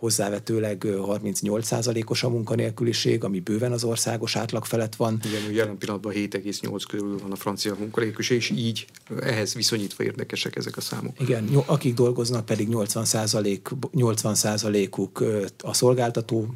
hozzávetőleg 0.00 0.84
38%-os 0.86 2.22
a 2.22 2.28
munkanélküliség, 2.28 3.24
ami 3.24 3.40
bőven 3.40 3.72
az 3.72 3.84
országos 3.84 4.36
átlag 4.36 4.64
felett 4.64 4.94
van. 4.94 5.20
Igen, 5.24 5.52
jelen 5.52 5.78
pillanatban 5.78 6.12
7,8 6.12 6.82
körül 6.88 7.18
van 7.18 7.32
a 7.32 7.36
francia 7.36 7.76
munkanélküliség, 7.78 8.36
és 8.36 8.50
így 8.50 8.86
ehhez 9.20 9.54
viszonyítva 9.54 10.04
érdekesek 10.04 10.56
ezek 10.56 10.76
a 10.76 10.80
számok. 10.80 11.20
Igen, 11.20 11.48
akik 11.66 11.94
dolgoznak 11.94 12.46
pedig 12.46 12.68
80%, 12.70 13.60
80%-uk 13.92 15.24
a 15.58 15.74
szolgáltató 15.74 16.54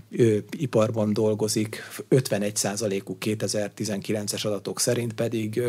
iparban 0.51 1.13
dolgozik, 1.13 1.83
51%-uk 2.11 3.17
2019-es 3.21 4.47
adatok 4.47 4.81
szerint 4.81 5.13
pedig 5.13 5.63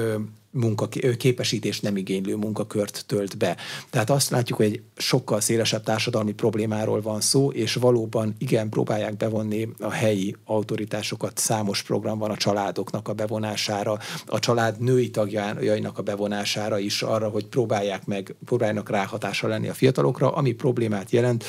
munka, 0.55 0.87
képesítést 1.17 1.81
nem 1.81 1.97
igénylő 1.97 2.35
munkakört 2.35 3.03
tölt 3.07 3.37
be. 3.37 3.57
Tehát 3.89 4.09
azt 4.09 4.29
látjuk, 4.29 4.57
hogy 4.57 4.65
egy 4.65 4.81
sokkal 4.95 5.41
szélesebb 5.41 5.83
társadalmi 5.83 6.33
problémáról 6.33 7.01
van 7.01 7.21
szó, 7.21 7.51
és 7.51 7.73
valóban 7.73 8.35
igen, 8.37 8.69
próbálják 8.69 9.17
bevonni 9.17 9.69
a 9.79 9.91
helyi 9.91 10.35
autoritásokat. 10.45 11.37
Számos 11.37 11.83
program 11.83 12.17
van 12.17 12.31
a 12.31 12.37
családoknak 12.37 13.07
a 13.07 13.13
bevonására, 13.13 13.97
a 14.25 14.39
család 14.39 14.79
női 14.79 15.09
tagjainak 15.09 15.97
a 15.97 16.01
bevonására 16.01 16.79
is, 16.79 17.01
arra, 17.01 17.29
hogy 17.29 17.45
próbálják 17.45 18.05
meg, 18.05 18.35
próbáljanak 18.45 18.89
ráhatással 18.89 19.49
lenni 19.49 19.67
a 19.67 19.73
fiatalokra, 19.73 20.31
ami 20.31 20.51
problémát 20.51 21.11
jelent, 21.11 21.45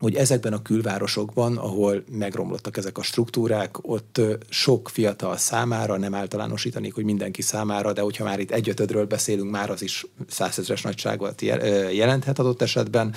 hogy 0.00 0.14
ezekben 0.14 0.52
a 0.52 0.62
külvárosokban, 0.62 1.56
ahol 1.56 2.04
megromlottak 2.10 2.76
ezek 2.76 2.98
a 2.98 3.02
struktúrák, 3.02 3.88
ott 3.88 4.20
sok 4.48 4.88
fiatal 4.88 5.36
számára, 5.36 5.96
nem 5.96 6.14
általánosítanék, 6.14 6.94
hogy 6.94 7.04
mindenki 7.04 7.42
számára, 7.42 7.92
de 7.92 8.00
hogyha 8.00 8.24
már 8.24 8.40
itt 8.40 8.50
egyötödről 8.50 9.06
beszélünk, 9.06 9.50
már 9.50 9.70
az 9.70 9.82
is 9.82 10.06
százezres 10.28 10.82
nagyságot 10.82 11.40
jelenthet 11.92 12.38
adott 12.38 12.62
esetben, 12.62 13.14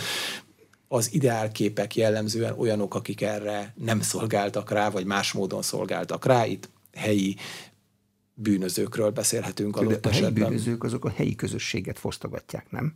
az 0.88 1.13
ideálképek 1.13 1.95
jellemzően 1.95 2.53
olyanok, 2.57 2.95
akik 2.95 3.21
erre 3.21 3.73
nem 3.77 4.01
szolgáltak 4.01 4.71
rá, 4.71 4.89
vagy 4.89 5.05
más 5.05 5.31
módon 5.31 5.61
szolgáltak 5.61 6.25
rá. 6.25 6.45
Itt 6.45 6.69
helyi 6.93 7.36
bűnözőkről 8.34 9.09
beszélhetünk 9.09 9.77
adott 9.77 10.05
a 10.05 10.09
esetben. 10.09 10.34
helyi 10.34 10.49
bűnözők 10.49 10.84
azok 10.84 11.05
a 11.05 11.09
helyi 11.09 11.36
közösséget 11.36 11.99
fosztogatják, 11.99 12.71
nem? 12.71 12.95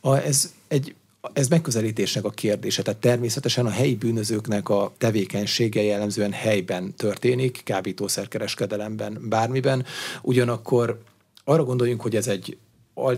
A, 0.00 0.16
ez 0.16 0.52
egy 0.68 0.94
ez 1.32 1.48
megközelítésnek 1.48 2.24
a 2.24 2.30
kérdése. 2.30 2.82
Tehát 2.82 3.00
természetesen 3.00 3.66
a 3.66 3.70
helyi 3.70 3.96
bűnözőknek 3.96 4.68
a 4.68 4.92
tevékenysége 4.98 5.82
jellemzően 5.82 6.32
helyben 6.32 6.94
történik, 6.94 7.60
kábítószerkereskedelemben, 7.64 9.18
bármiben. 9.28 9.84
Ugyanakkor 10.22 11.02
arra 11.44 11.64
gondoljunk, 11.64 12.00
hogy 12.00 12.16
ez 12.16 12.26
egy, 12.26 12.56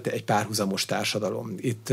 egy 0.03 0.25
párhuzamos 0.25 0.85
társadalom. 0.85 1.55
Itt 1.59 1.93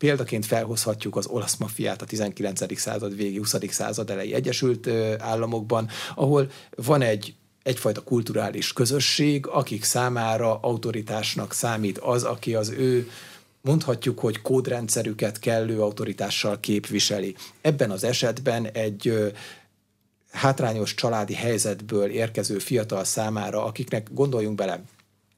Példaként 0.00 0.46
felhozhatjuk 0.46 1.16
az 1.16 1.26
olasz 1.26 1.56
mafiát 1.56 2.02
a 2.02 2.04
19. 2.04 2.78
század 2.78 3.16
végi, 3.16 3.36
20. 3.36 3.56
század 3.68 4.10
elejé 4.10 4.32
Egyesült 4.32 4.88
Államokban, 5.18 5.88
ahol 6.14 6.50
van 6.76 7.02
egy 7.02 7.34
egyfajta 7.62 8.00
kulturális 8.00 8.72
közösség, 8.72 9.46
akik 9.46 9.84
számára 9.84 10.58
autoritásnak 10.60 11.52
számít 11.52 11.98
az, 11.98 12.22
aki 12.22 12.54
az 12.54 12.68
ő 12.68 13.10
mondhatjuk, 13.60 14.18
hogy 14.18 14.42
kódrendszerüket 14.42 15.38
kellő 15.38 15.80
autoritással 15.80 16.60
képviseli. 16.60 17.34
Ebben 17.60 17.90
az 17.90 18.04
esetben 18.04 18.66
egy 18.66 19.32
hátrányos 20.30 20.94
családi 20.94 21.34
helyzetből 21.34 22.10
érkező 22.10 22.58
fiatal 22.58 23.04
számára, 23.04 23.64
akiknek 23.64 24.08
gondoljunk 24.12 24.56
bele, 24.56 24.82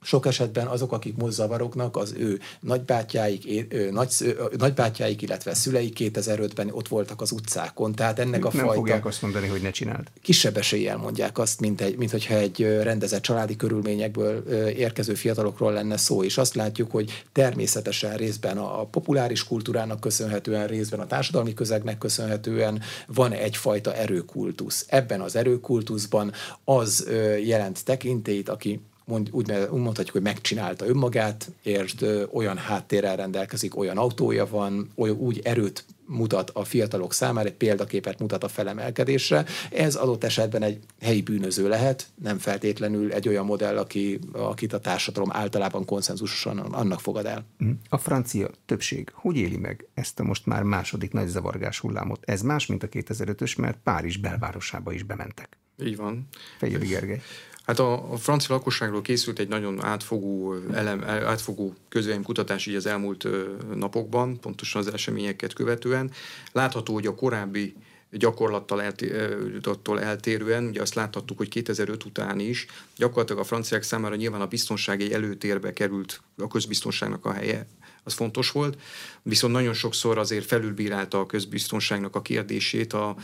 sok 0.02 0.26
esetben 0.26 0.66
azok, 0.66 0.92
akik 0.92 1.16
most 1.16 1.32
zavarognak, 1.32 1.96
az 1.96 2.14
ő 2.18 2.40
nagybátyáik, 2.60 3.66
nagy, 3.90 4.36
nagybátyáik 4.58 5.22
illetve 5.22 5.54
szüleik 5.54 5.96
2005-ben 5.98 6.70
ott 6.70 6.88
voltak 6.88 7.20
az 7.20 7.32
utcákon. 7.32 7.94
Tehát 7.94 8.18
ennek 8.18 8.44
a 8.44 8.50
Nem 8.52 8.64
fajta... 8.64 8.74
fogják 8.74 9.06
azt 9.06 9.22
mondani, 9.22 9.46
hogy 9.46 9.62
ne 9.62 9.70
csináld. 9.70 10.06
Kisebb 10.22 10.56
eséllyel 10.56 10.96
mondják 10.96 11.38
azt, 11.38 11.60
mint, 11.60 11.80
egy, 11.80 11.96
mint 11.96 12.10
hogyha 12.10 12.34
egy 12.34 12.60
rendezett 12.82 13.22
családi 13.22 13.56
körülményekből 13.56 14.48
érkező 14.68 15.14
fiatalokról 15.14 15.72
lenne 15.72 15.96
szó. 15.96 16.22
És 16.24 16.38
azt 16.38 16.54
látjuk, 16.54 16.90
hogy 16.90 17.24
természetesen 17.32 18.16
részben 18.16 18.58
a 18.58 18.84
populáris 18.84 19.44
kultúrának 19.44 20.00
köszönhetően, 20.00 20.66
részben 20.66 21.00
a 21.00 21.06
társadalmi 21.06 21.54
közegnek 21.54 21.98
köszönhetően 21.98 22.82
van 23.06 23.32
egyfajta 23.32 23.94
erőkultusz. 23.94 24.86
Ebben 24.88 25.20
az 25.20 25.36
erőkultuszban 25.36 26.32
az 26.64 27.06
jelent 27.44 27.84
tekintélyt, 27.84 28.48
aki 28.48 28.80
mond, 29.04 29.28
úgy, 29.30 29.46
mondhatjuk, 29.70 30.12
hogy 30.12 30.22
megcsinálta 30.22 30.86
önmagát, 30.86 31.50
és 31.62 31.94
olyan 32.32 32.56
háttérrel 32.56 33.16
rendelkezik, 33.16 33.76
olyan 33.76 33.98
autója 33.98 34.46
van, 34.46 34.90
olyan, 34.94 35.16
úgy 35.16 35.40
erőt 35.44 35.84
mutat 36.06 36.50
a 36.50 36.64
fiatalok 36.64 37.12
számára, 37.12 37.48
egy 37.48 37.54
példaképet 37.54 38.18
mutat 38.18 38.44
a 38.44 38.48
felemelkedésre. 38.48 39.44
Ez 39.70 39.94
adott 39.94 40.24
esetben 40.24 40.62
egy 40.62 40.78
helyi 41.00 41.22
bűnöző 41.22 41.68
lehet, 41.68 42.06
nem 42.22 42.38
feltétlenül 42.38 43.12
egy 43.12 43.28
olyan 43.28 43.44
modell, 43.44 43.78
aki, 43.78 44.18
akit 44.32 44.72
a 44.72 44.80
társadalom 44.80 45.32
általában 45.32 45.84
konszenzusosan 45.84 46.58
annak 46.58 47.00
fogad 47.00 47.26
el. 47.26 47.44
Mhm. 47.58 47.70
A 47.88 47.98
francia 47.98 48.50
többség 48.66 49.10
hogy 49.14 49.36
éli 49.36 49.56
meg 49.56 49.86
ezt 49.94 50.20
a 50.20 50.22
most 50.22 50.46
már 50.46 50.62
második 50.62 51.12
nagy 51.12 51.28
zavargás 51.28 51.78
hullámot? 51.78 52.20
Ez 52.24 52.42
más, 52.42 52.66
mint 52.66 52.82
a 52.82 52.88
2005-ös, 52.88 53.58
mert 53.58 53.78
Párizs 53.82 54.16
belvárosába 54.16 54.92
is 54.92 55.02
bementek. 55.02 55.58
Így 55.84 55.96
van. 55.96 56.28
Fejéli 56.58 56.86
Gergely. 56.86 57.20
Hát 57.62 57.78
a, 57.78 58.12
a 58.12 58.16
francia 58.16 58.54
lakosságról 58.54 59.02
készült 59.02 59.38
egy 59.38 59.48
nagyon 59.48 59.84
átfogó, 59.84 60.54
elem, 60.72 61.04
átfogó 61.04 61.74
kutatás 62.22 62.66
így 62.66 62.74
az 62.74 62.86
elmúlt 62.86 63.26
napokban, 63.74 64.40
pontosan 64.40 64.80
az 64.80 64.92
eseményeket 64.92 65.52
követően. 65.52 66.10
Látható, 66.52 66.92
hogy 66.92 67.06
a 67.06 67.14
korábbi 67.14 67.74
gyakorlattal 68.10 68.82
eltérően, 68.82 69.62
eltérően, 70.02 70.64
ugye 70.64 70.80
azt 70.80 70.94
láthattuk, 70.94 71.38
hogy 71.38 71.48
2005 71.48 72.04
után 72.04 72.40
is 72.40 72.66
gyakorlatilag 72.96 73.40
a 73.40 73.44
franciák 73.44 73.82
számára 73.82 74.14
nyilván 74.14 74.40
a 74.40 74.46
biztonsági 74.46 75.14
előtérbe 75.14 75.72
került 75.72 76.20
a 76.36 76.48
közbiztonságnak 76.48 77.24
a 77.24 77.32
helye, 77.32 77.66
az 78.04 78.14
fontos 78.14 78.50
volt, 78.50 78.78
viszont 79.22 79.52
nagyon 79.52 79.74
sokszor 79.74 80.18
azért 80.18 80.46
felülbírálta 80.46 81.20
a 81.20 81.26
közbiztonságnak 81.26 82.16
a 82.16 82.22
kérdését 82.22 82.92
a, 82.92 83.16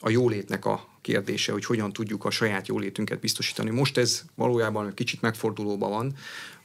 a 0.00 0.10
jólétnek 0.10 0.64
a 0.64 0.88
kérdése, 1.00 1.52
hogy 1.52 1.64
hogyan 1.64 1.92
tudjuk 1.92 2.24
a 2.24 2.30
saját 2.30 2.66
jólétünket 2.66 3.20
biztosítani. 3.20 3.70
Most 3.70 3.96
ez 3.96 4.22
valójában 4.34 4.94
kicsit 4.94 5.20
megfordulóban 5.20 5.90
van. 5.90 6.14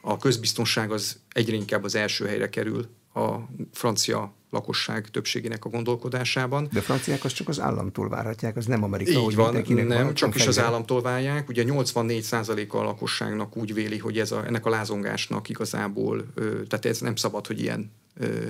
A 0.01 0.17
közbiztonság 0.17 0.91
az 0.91 1.19
egyre 1.29 1.55
inkább 1.55 1.83
az 1.83 1.95
első 1.95 2.25
helyre 2.25 2.49
kerül 2.49 2.89
a 3.13 3.35
francia 3.73 4.33
lakosság 4.49 5.07
többségének 5.07 5.65
a 5.65 5.69
gondolkodásában. 5.69 6.67
De 6.71 6.79
a 6.79 6.81
franciák 6.81 7.23
azt 7.23 7.35
csak 7.35 7.47
az 7.47 7.59
államtól 7.59 8.09
várhatják, 8.09 8.57
az 8.57 8.65
nem 8.65 8.83
Amerika, 8.83 9.11
Így 9.11 9.23
hogy 9.23 9.35
van, 9.35 9.65
nem, 9.67 10.13
csak 10.13 10.35
is 10.35 10.47
az 10.47 10.59
államtól 10.59 11.01
várják. 11.01 11.49
Ugye 11.49 11.63
84%-a 11.67 12.77
a 12.77 12.83
lakosságnak 12.83 13.57
úgy 13.57 13.73
véli, 13.73 13.97
hogy 13.97 14.19
ez 14.19 14.31
a, 14.31 14.45
ennek 14.45 14.65
a 14.65 14.69
lázongásnak 14.69 15.49
igazából, 15.49 16.25
tehát 16.67 16.85
ez 16.85 16.99
nem 16.99 17.15
szabad, 17.15 17.47
hogy 17.47 17.61
ilyen 17.61 17.91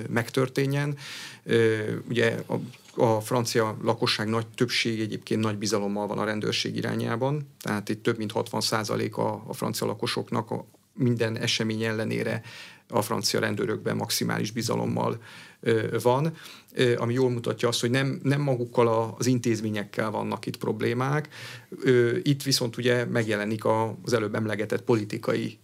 megtörténjen. 0.08 0.96
Ugye 2.08 2.42
a 2.48 2.54
a 2.96 3.20
francia 3.20 3.76
lakosság 3.82 4.28
nagy 4.28 4.46
többség 4.46 5.00
egyébként 5.00 5.40
nagy 5.40 5.56
bizalommal 5.56 6.06
van 6.06 6.18
a 6.18 6.24
rendőrség 6.24 6.76
irányában, 6.76 7.48
tehát 7.60 7.88
itt 7.88 8.02
több 8.02 8.18
mint 8.18 8.32
60% 8.34 9.12
a, 9.12 9.44
a 9.46 9.52
francia 9.52 9.86
lakosoknak 9.86 10.50
a 10.50 10.64
minden 10.94 11.36
esemény 11.36 11.82
ellenére 11.82 12.42
a 12.92 13.02
francia 13.02 13.40
rendőrökben 13.40 13.96
maximális 13.96 14.50
bizalommal 14.50 15.22
van, 16.02 16.36
ami 16.96 17.12
jól 17.14 17.30
mutatja 17.30 17.68
azt, 17.68 17.80
hogy 17.80 17.90
nem, 17.90 18.20
nem 18.22 18.40
magukkal 18.40 19.14
az 19.18 19.26
intézményekkel 19.26 20.10
vannak 20.10 20.46
itt 20.46 20.56
problémák. 20.56 21.28
Itt 22.22 22.42
viszont 22.42 22.76
ugye 22.76 23.04
megjelenik 23.04 23.64
az 24.02 24.12
előbb 24.12 24.34
emlegetett 24.34 24.82
politikai 24.82 25.58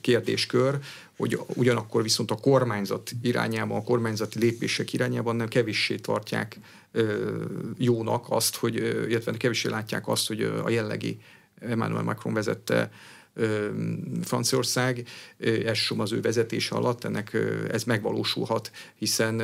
kérdéskör, 0.00 0.78
hogy 1.16 1.40
ugyanakkor 1.54 2.02
viszont 2.02 2.30
a 2.30 2.34
kormányzat 2.34 3.10
irányában, 3.22 3.78
a 3.78 3.84
kormányzati 3.84 4.38
lépések 4.38 4.92
irányában 4.92 5.36
nem 5.36 5.48
kevéssé 5.48 5.94
tartják 5.94 6.58
jónak 7.78 8.26
azt, 8.28 8.56
hogy, 8.56 8.74
illetve 9.08 9.36
kevéssé 9.36 9.68
látják 9.68 10.08
azt, 10.08 10.28
hogy 10.28 10.42
a 10.42 10.70
jellegi 10.70 11.20
Emmanuel 11.60 12.02
Macron 12.02 12.34
vezette 12.34 12.90
Franciaország, 14.22 15.08
elsősorban 15.64 16.06
az 16.06 16.12
ő 16.12 16.20
vezetése 16.20 16.74
alatt 16.74 17.04
ennek 17.04 17.36
ez 17.70 17.84
megvalósulhat, 17.84 18.70
hiszen 18.94 19.42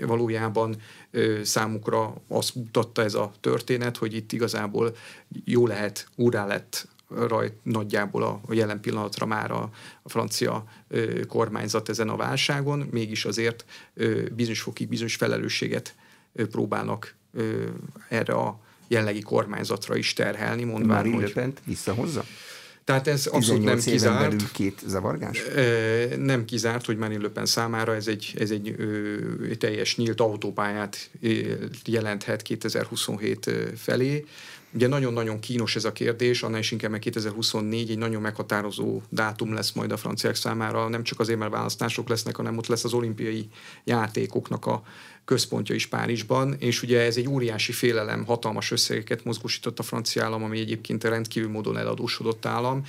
valójában 0.00 0.76
számukra 1.42 2.14
azt 2.28 2.54
mutatta 2.54 3.02
ez 3.02 3.14
a 3.14 3.32
történet, 3.40 3.96
hogy 3.96 4.14
itt 4.14 4.32
igazából 4.32 4.96
jó 5.44 5.66
lehet, 5.66 6.08
úrá 6.16 6.46
lett 6.46 6.88
rajt 7.08 7.54
nagyjából 7.62 8.22
a, 8.22 8.40
a 8.46 8.54
jelen 8.54 8.80
pillanatra 8.80 9.26
már 9.26 9.50
a, 9.50 9.70
a 10.02 10.08
francia 10.08 10.64
ö, 10.88 11.26
kormányzat 11.26 11.88
ezen 11.88 12.08
a 12.08 12.16
válságon, 12.16 12.88
mégis 12.90 13.24
azért 13.24 13.64
ö, 13.94 14.22
bizonyos 14.34 14.60
fokig 14.60 14.88
bizonyos 14.88 15.14
felelősséget 15.14 15.94
ö, 16.32 16.46
próbálnak 16.46 17.14
ö, 17.32 17.64
erre 18.08 18.32
a 18.32 18.60
jellegi 18.88 19.20
kormányzatra 19.20 19.96
is 19.96 20.12
terhelni, 20.12 20.64
mondván, 20.64 21.06
Már 21.06 21.14
hogy... 21.14 21.52
visszahozza? 21.64 22.24
Tehát 22.84 23.06
ez 23.06 23.26
abszolút 23.26 23.64
nem 23.64 23.78
kizárt. 23.78 24.50
Két 24.52 24.82
zavargás? 24.86 25.42
Nem 26.18 26.44
kizárt, 26.44 26.86
hogy 26.86 26.96
Marine 26.96 27.22
Le 27.22 27.28
Pen 27.28 27.46
számára 27.46 27.94
ez 27.94 28.06
egy, 28.06 28.34
ez 28.38 28.50
egy 28.50 28.76
teljes 29.58 29.96
nyílt 29.96 30.20
autópályát 30.20 31.10
jelenthet 31.84 32.42
2027 32.42 33.50
felé. 33.76 34.24
Ugye 34.74 34.86
nagyon-nagyon 34.86 35.40
kínos 35.40 35.76
ez 35.76 35.84
a 35.84 35.92
kérdés, 35.92 36.42
annál 36.42 36.58
is 36.58 36.70
inkább, 36.70 36.90
mert 36.90 37.02
2024 37.02 37.90
egy 37.90 37.98
nagyon 37.98 38.22
meghatározó 38.22 39.00
dátum 39.08 39.54
lesz 39.54 39.72
majd 39.72 39.92
a 39.92 39.96
franciák 39.96 40.34
számára, 40.34 40.88
nem 40.88 41.02
csak 41.02 41.20
azért, 41.20 41.38
mert 41.38 41.50
választások 41.50 42.08
lesznek, 42.08 42.36
hanem 42.36 42.58
ott 42.58 42.66
lesz 42.66 42.84
az 42.84 42.92
olimpiai 42.92 43.48
játékoknak 43.84 44.66
a 44.66 44.82
központja 45.24 45.74
is 45.74 45.86
Párizsban, 45.86 46.54
és 46.58 46.82
ugye 46.82 47.00
ez 47.00 47.16
egy 47.16 47.28
óriási 47.28 47.72
félelem, 47.72 48.24
hatalmas 48.24 48.70
összegeket 48.70 49.24
mozgósított 49.24 49.78
a 49.78 49.82
francia 49.82 50.24
állam, 50.24 50.42
ami 50.42 50.60
egyébként 50.60 51.04
rendkívül 51.04 51.50
módon 51.50 51.76
eladósodott 51.76 52.46
állam, 52.46 52.82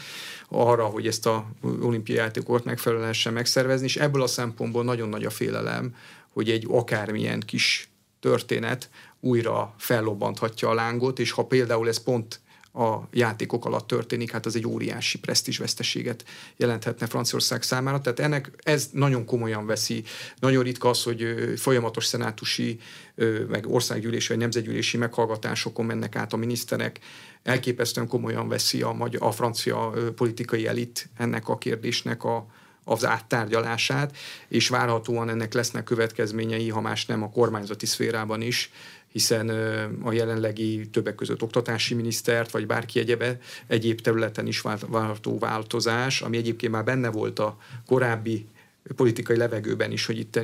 arra, 0.49 0.85
hogy 0.85 1.07
ezt 1.07 1.25
a 1.25 1.45
olimpiai 1.81 2.17
játékokat 2.17 2.63
megfelelően 2.63 3.07
lehessen 3.07 3.33
megszervezni, 3.33 3.85
és 3.85 3.95
ebből 3.95 4.21
a 4.21 4.27
szempontból 4.27 4.83
nagyon 4.83 5.09
nagy 5.09 5.25
a 5.25 5.29
félelem, 5.29 5.95
hogy 6.29 6.49
egy 6.49 6.65
akármilyen 6.69 7.39
kis 7.39 7.89
történet 8.19 8.89
újra 9.19 9.73
fellobbanthatja 9.77 10.69
a 10.69 10.73
lángot, 10.73 11.19
és 11.19 11.31
ha 11.31 11.45
például 11.45 11.87
ez 11.87 12.03
pont 12.03 12.39
a 12.75 13.07
játékok 13.11 13.65
alatt 13.65 13.87
történik, 13.87 14.31
hát 14.31 14.45
az 14.45 14.55
egy 14.55 14.67
óriási 14.67 15.19
presztízsveszteséget 15.19 16.25
jelenthetne 16.57 17.07
Franciaország 17.07 17.61
számára. 17.61 18.01
Tehát 18.01 18.19
ennek 18.19 18.51
ez 18.63 18.89
nagyon 18.91 19.25
komolyan 19.25 19.65
veszi. 19.65 20.03
Nagyon 20.39 20.63
ritka 20.63 20.89
az, 20.89 21.03
hogy 21.03 21.35
folyamatos 21.57 22.05
szenátusi, 22.05 22.79
meg 23.47 23.67
országgyűlési 23.67 24.27
vagy 24.27 24.37
nemzetgyűlési 24.37 24.97
meghallgatásokon 24.97 25.85
mennek 25.85 26.15
át 26.15 26.33
a 26.33 26.37
miniszterek. 26.37 26.99
Elképesztően 27.43 28.07
komolyan 28.07 28.47
veszi 28.47 28.81
a, 28.81 28.91
magyar, 28.91 29.23
a 29.23 29.31
francia 29.31 29.93
politikai 30.15 30.67
elit 30.67 31.09
ennek 31.17 31.47
a 31.47 31.57
kérdésnek 31.57 32.23
a, 32.23 32.45
az 32.83 33.05
áttárgyalását, 33.05 34.17
és 34.47 34.67
várhatóan 34.67 35.29
ennek 35.29 35.53
lesznek 35.53 35.83
következményei, 35.83 36.69
ha 36.69 36.81
más 36.81 37.05
nem 37.05 37.23
a 37.23 37.29
kormányzati 37.29 37.85
szférában 37.85 38.41
is, 38.41 38.71
hiszen 39.15 39.49
a 40.03 40.11
jelenlegi 40.11 40.89
többek 40.89 41.15
között 41.15 41.41
oktatási 41.41 41.93
minisztert, 41.93 42.51
vagy 42.51 42.65
bárki 42.65 42.99
egyebe, 42.99 43.37
egyéb 43.67 44.01
területen 44.01 44.47
is 44.47 44.61
várható 44.89 45.37
változás, 45.37 46.21
ami 46.21 46.37
egyébként 46.37 46.71
már 46.71 46.83
benne 46.83 47.09
volt 47.09 47.39
a 47.39 47.57
korábbi 47.85 48.45
politikai 48.95 49.37
levegőben 49.37 49.91
is, 49.91 50.05
hogy 50.05 50.17
itt 50.17 50.39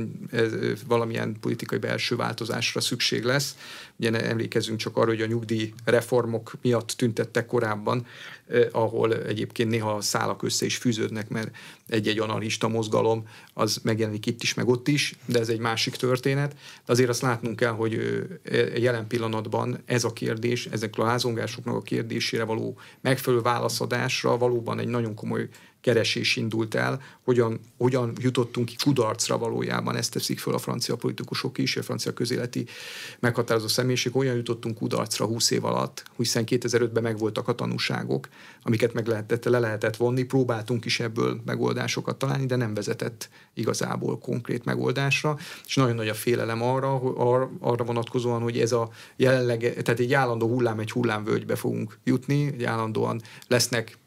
valamilyen 0.87 1.35
politikai 1.39 1.77
belső 1.77 2.15
változásra 2.15 2.81
szükség 2.81 3.23
lesz. 3.23 3.55
Ugye 3.95 4.11
emlékezünk 4.11 4.77
csak 4.77 4.97
arra, 4.97 5.09
hogy 5.09 5.21
a 5.21 5.25
nyugdíj 5.25 5.73
reformok 5.85 6.53
miatt 6.61 6.87
tüntettek 6.89 7.45
korábban, 7.45 8.05
ahol 8.71 9.15
egyébként 9.15 9.69
néha 9.69 10.01
szálak 10.01 10.43
össze 10.43 10.65
is 10.65 10.77
fűződnek, 10.77 11.29
mert 11.29 11.55
egy-egy 11.87 12.19
analista 12.19 12.67
mozgalom 12.67 13.27
az 13.53 13.79
megjelenik 13.83 14.25
itt 14.25 14.43
is, 14.43 14.53
meg 14.53 14.67
ott 14.67 14.87
is, 14.87 15.15
de 15.25 15.39
ez 15.39 15.49
egy 15.49 15.59
másik 15.59 15.95
történet. 15.95 16.55
Azért 16.85 17.09
azt 17.09 17.21
látnunk 17.21 17.55
kell, 17.55 17.71
hogy 17.71 18.21
jelen 18.75 19.07
pillanatban 19.07 19.81
ez 19.85 20.03
a 20.03 20.13
kérdés, 20.13 20.65
ezekről 20.65 21.05
a 21.05 21.09
házongásoknak 21.09 21.75
a 21.75 21.81
kérdésére 21.81 22.43
való 22.43 22.79
megfelelő 23.01 23.41
válaszadásra 23.41 24.37
valóban 24.37 24.79
egy 24.79 24.87
nagyon 24.87 25.15
komoly 25.15 25.47
keresés 25.81 26.35
indult 26.35 26.75
el, 26.75 27.01
hogyan, 27.23 27.59
hogyan 27.77 28.13
jutottunk 28.19 28.65
ki 28.65 28.75
kudarcra 28.83 29.37
valójában, 29.37 29.95
ezt 29.95 30.11
teszik 30.11 30.39
föl 30.39 30.53
a 30.53 30.57
francia 30.57 30.95
politikusok 30.95 31.57
is, 31.57 31.77
a 31.77 31.83
francia 31.83 32.13
közéleti 32.13 32.65
meghatározó 33.19 33.67
személyiség, 33.67 34.15
olyan 34.15 34.35
jutottunk 34.35 34.77
kudarcra 34.77 35.25
20 35.25 35.51
év 35.51 35.65
alatt, 35.65 36.03
hiszen 36.17 36.43
2005-ben 36.47 37.03
megvoltak 37.03 37.47
a 37.47 37.55
tanúságok, 37.55 38.27
amiket 38.63 38.93
meg 38.93 39.07
lehetett, 39.07 39.45
le 39.45 39.59
lehetett 39.59 39.95
vonni, 39.95 40.23
próbáltunk 40.23 40.85
is 40.85 40.99
ebből 40.99 41.41
megoldásokat 41.45 42.17
találni, 42.17 42.45
de 42.45 42.55
nem 42.55 42.73
vezetett 42.73 43.29
igazából 43.53 44.17
konkrét 44.17 44.65
megoldásra, 44.65 45.37
és 45.65 45.75
nagyon 45.75 45.95
nagy 45.95 46.07
a 46.07 46.13
félelem 46.13 46.61
arra, 46.61 46.99
arra 47.59 47.83
vonatkozóan, 47.83 48.41
hogy 48.41 48.59
ez 48.59 48.71
a 48.71 48.89
jelenleg, 49.15 49.59
tehát 49.59 49.99
egy 49.99 50.13
állandó 50.13 50.47
hullám, 50.47 50.79
egy 50.79 50.91
hullámvölgybe 50.91 51.55
fogunk 51.55 51.97
jutni, 52.03 52.45
egy 52.45 52.63
állandóan 52.63 53.21
lesznek 53.47 53.99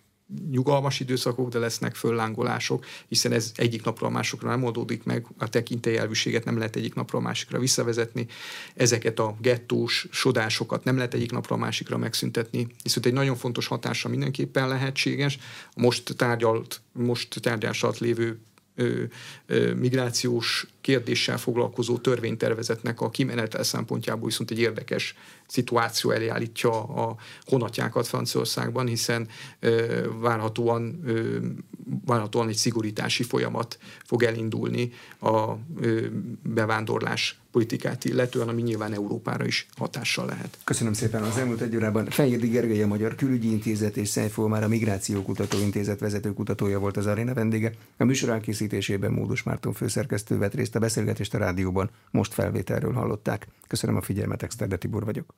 nyugalmas 0.51 1.01
időszakok, 1.01 1.49
de 1.49 1.59
lesznek 1.59 1.95
föllángolások, 1.95 2.87
hiszen 3.09 3.33
ez 3.33 3.53
egyik 3.55 3.85
napról 3.85 4.09
a 4.09 4.13
másokra 4.13 4.49
nem 4.49 4.65
oldódik 4.65 5.05
meg, 5.05 5.27
a 5.39 5.49
tekintélyelvűséget 5.49 6.45
nem 6.45 6.57
lehet 6.59 6.77
egyik 6.77 6.95
napról 6.95 7.21
a 7.21 7.25
másikra 7.25 7.59
visszavezetni, 7.59 8.27
ezeket 8.75 9.19
a 9.19 9.37
gettós 9.41 10.07
sodásokat 10.11 10.85
nem 10.85 10.97
lehet 10.97 11.15
egyik 11.15 11.33
napról 11.33 11.59
a 11.59 11.61
másikra 11.61 11.97
megszüntetni, 11.97 12.67
viszont 12.83 13.07
egy 13.07 13.13
nagyon 13.13 13.37
fontos 13.37 13.67
hatása 13.67 14.09
mindenképpen 14.09 14.69
lehetséges. 14.69 15.39
Most 15.77 16.17
tárgyalt, 16.17 16.81
most 16.93 17.41
tárgyás 17.41 17.83
alatt 17.83 17.99
lévő 17.99 18.41
ö, 18.75 19.03
ö, 19.47 19.75
migrációs 19.75 20.67
kérdéssel 20.81 21.39
foglalkozó 21.39 21.99
törvénytervezetnek 21.99 23.01
a 23.01 23.11
kimenetel 23.11 23.63
szempontjából 23.63 24.29
viszont 24.29 24.51
egy 24.51 24.59
érdekes 24.59 25.15
szituáció 25.55 26.11
elé 26.11 26.29
állítja 26.29 26.83
a 26.83 27.17
honatjákat 27.47 28.07
Franciaországban, 28.07 28.87
hiszen 28.87 29.29
ö, 29.61 30.03
várhatóan, 30.21 31.01
ö, 31.05 31.39
várhatóan 32.05 32.49
egy 32.49 32.57
szigorítási 32.57 33.23
folyamat 33.23 33.79
fog 34.05 34.23
elindulni 34.23 34.93
a 35.19 35.53
ö, 35.81 36.07
bevándorlás 36.43 37.39
politikát 37.55 38.05
illetően, 38.05 38.49
ami 38.49 38.63
nyilván 38.63 38.93
Európára 38.93 39.47
is 39.47 39.67
hatással 39.77 40.27
lehet. 40.27 40.59
Köszönöm 40.65 40.93
szépen 40.93 41.23
az 41.23 41.37
elmúlt 41.37 41.61
egy 41.61 41.77
órában. 41.77 42.07
Fejédi 42.07 42.49
Gergely, 42.49 42.83
a 42.83 42.87
Magyar 42.87 43.15
Külügyi 43.15 43.51
Intézet 43.51 43.97
és 43.97 44.09
Szejfó 44.09 44.47
már 44.47 44.63
a 44.63 44.69
Migrációkutató 44.69 45.59
Intézet 45.59 46.01
vezető 46.01 46.33
kutatója 46.33 46.79
volt 46.79 46.97
az 46.97 47.07
aréna 47.07 47.35
vendége. 47.35 47.73
A 47.97 48.05
műsor 48.05 48.29
elkészítésében 48.29 49.13
Módus 49.13 49.43
Márton 49.43 49.73
főszerkesztő 49.73 50.39
vett 50.39 50.55
részt 50.55 50.75
a 50.75 50.79
beszélgetést 50.79 51.35
a 51.35 51.39
rádióban, 51.39 51.91
most 52.11 52.35
felvételről 52.35 52.93
hallották. 52.93 53.47
Köszönöm 53.67 53.97
a 53.97 54.01
figyelmet, 54.01 54.43
Exterde 54.43 54.77
Tibor 54.77 55.05
vagyok. 55.05 55.35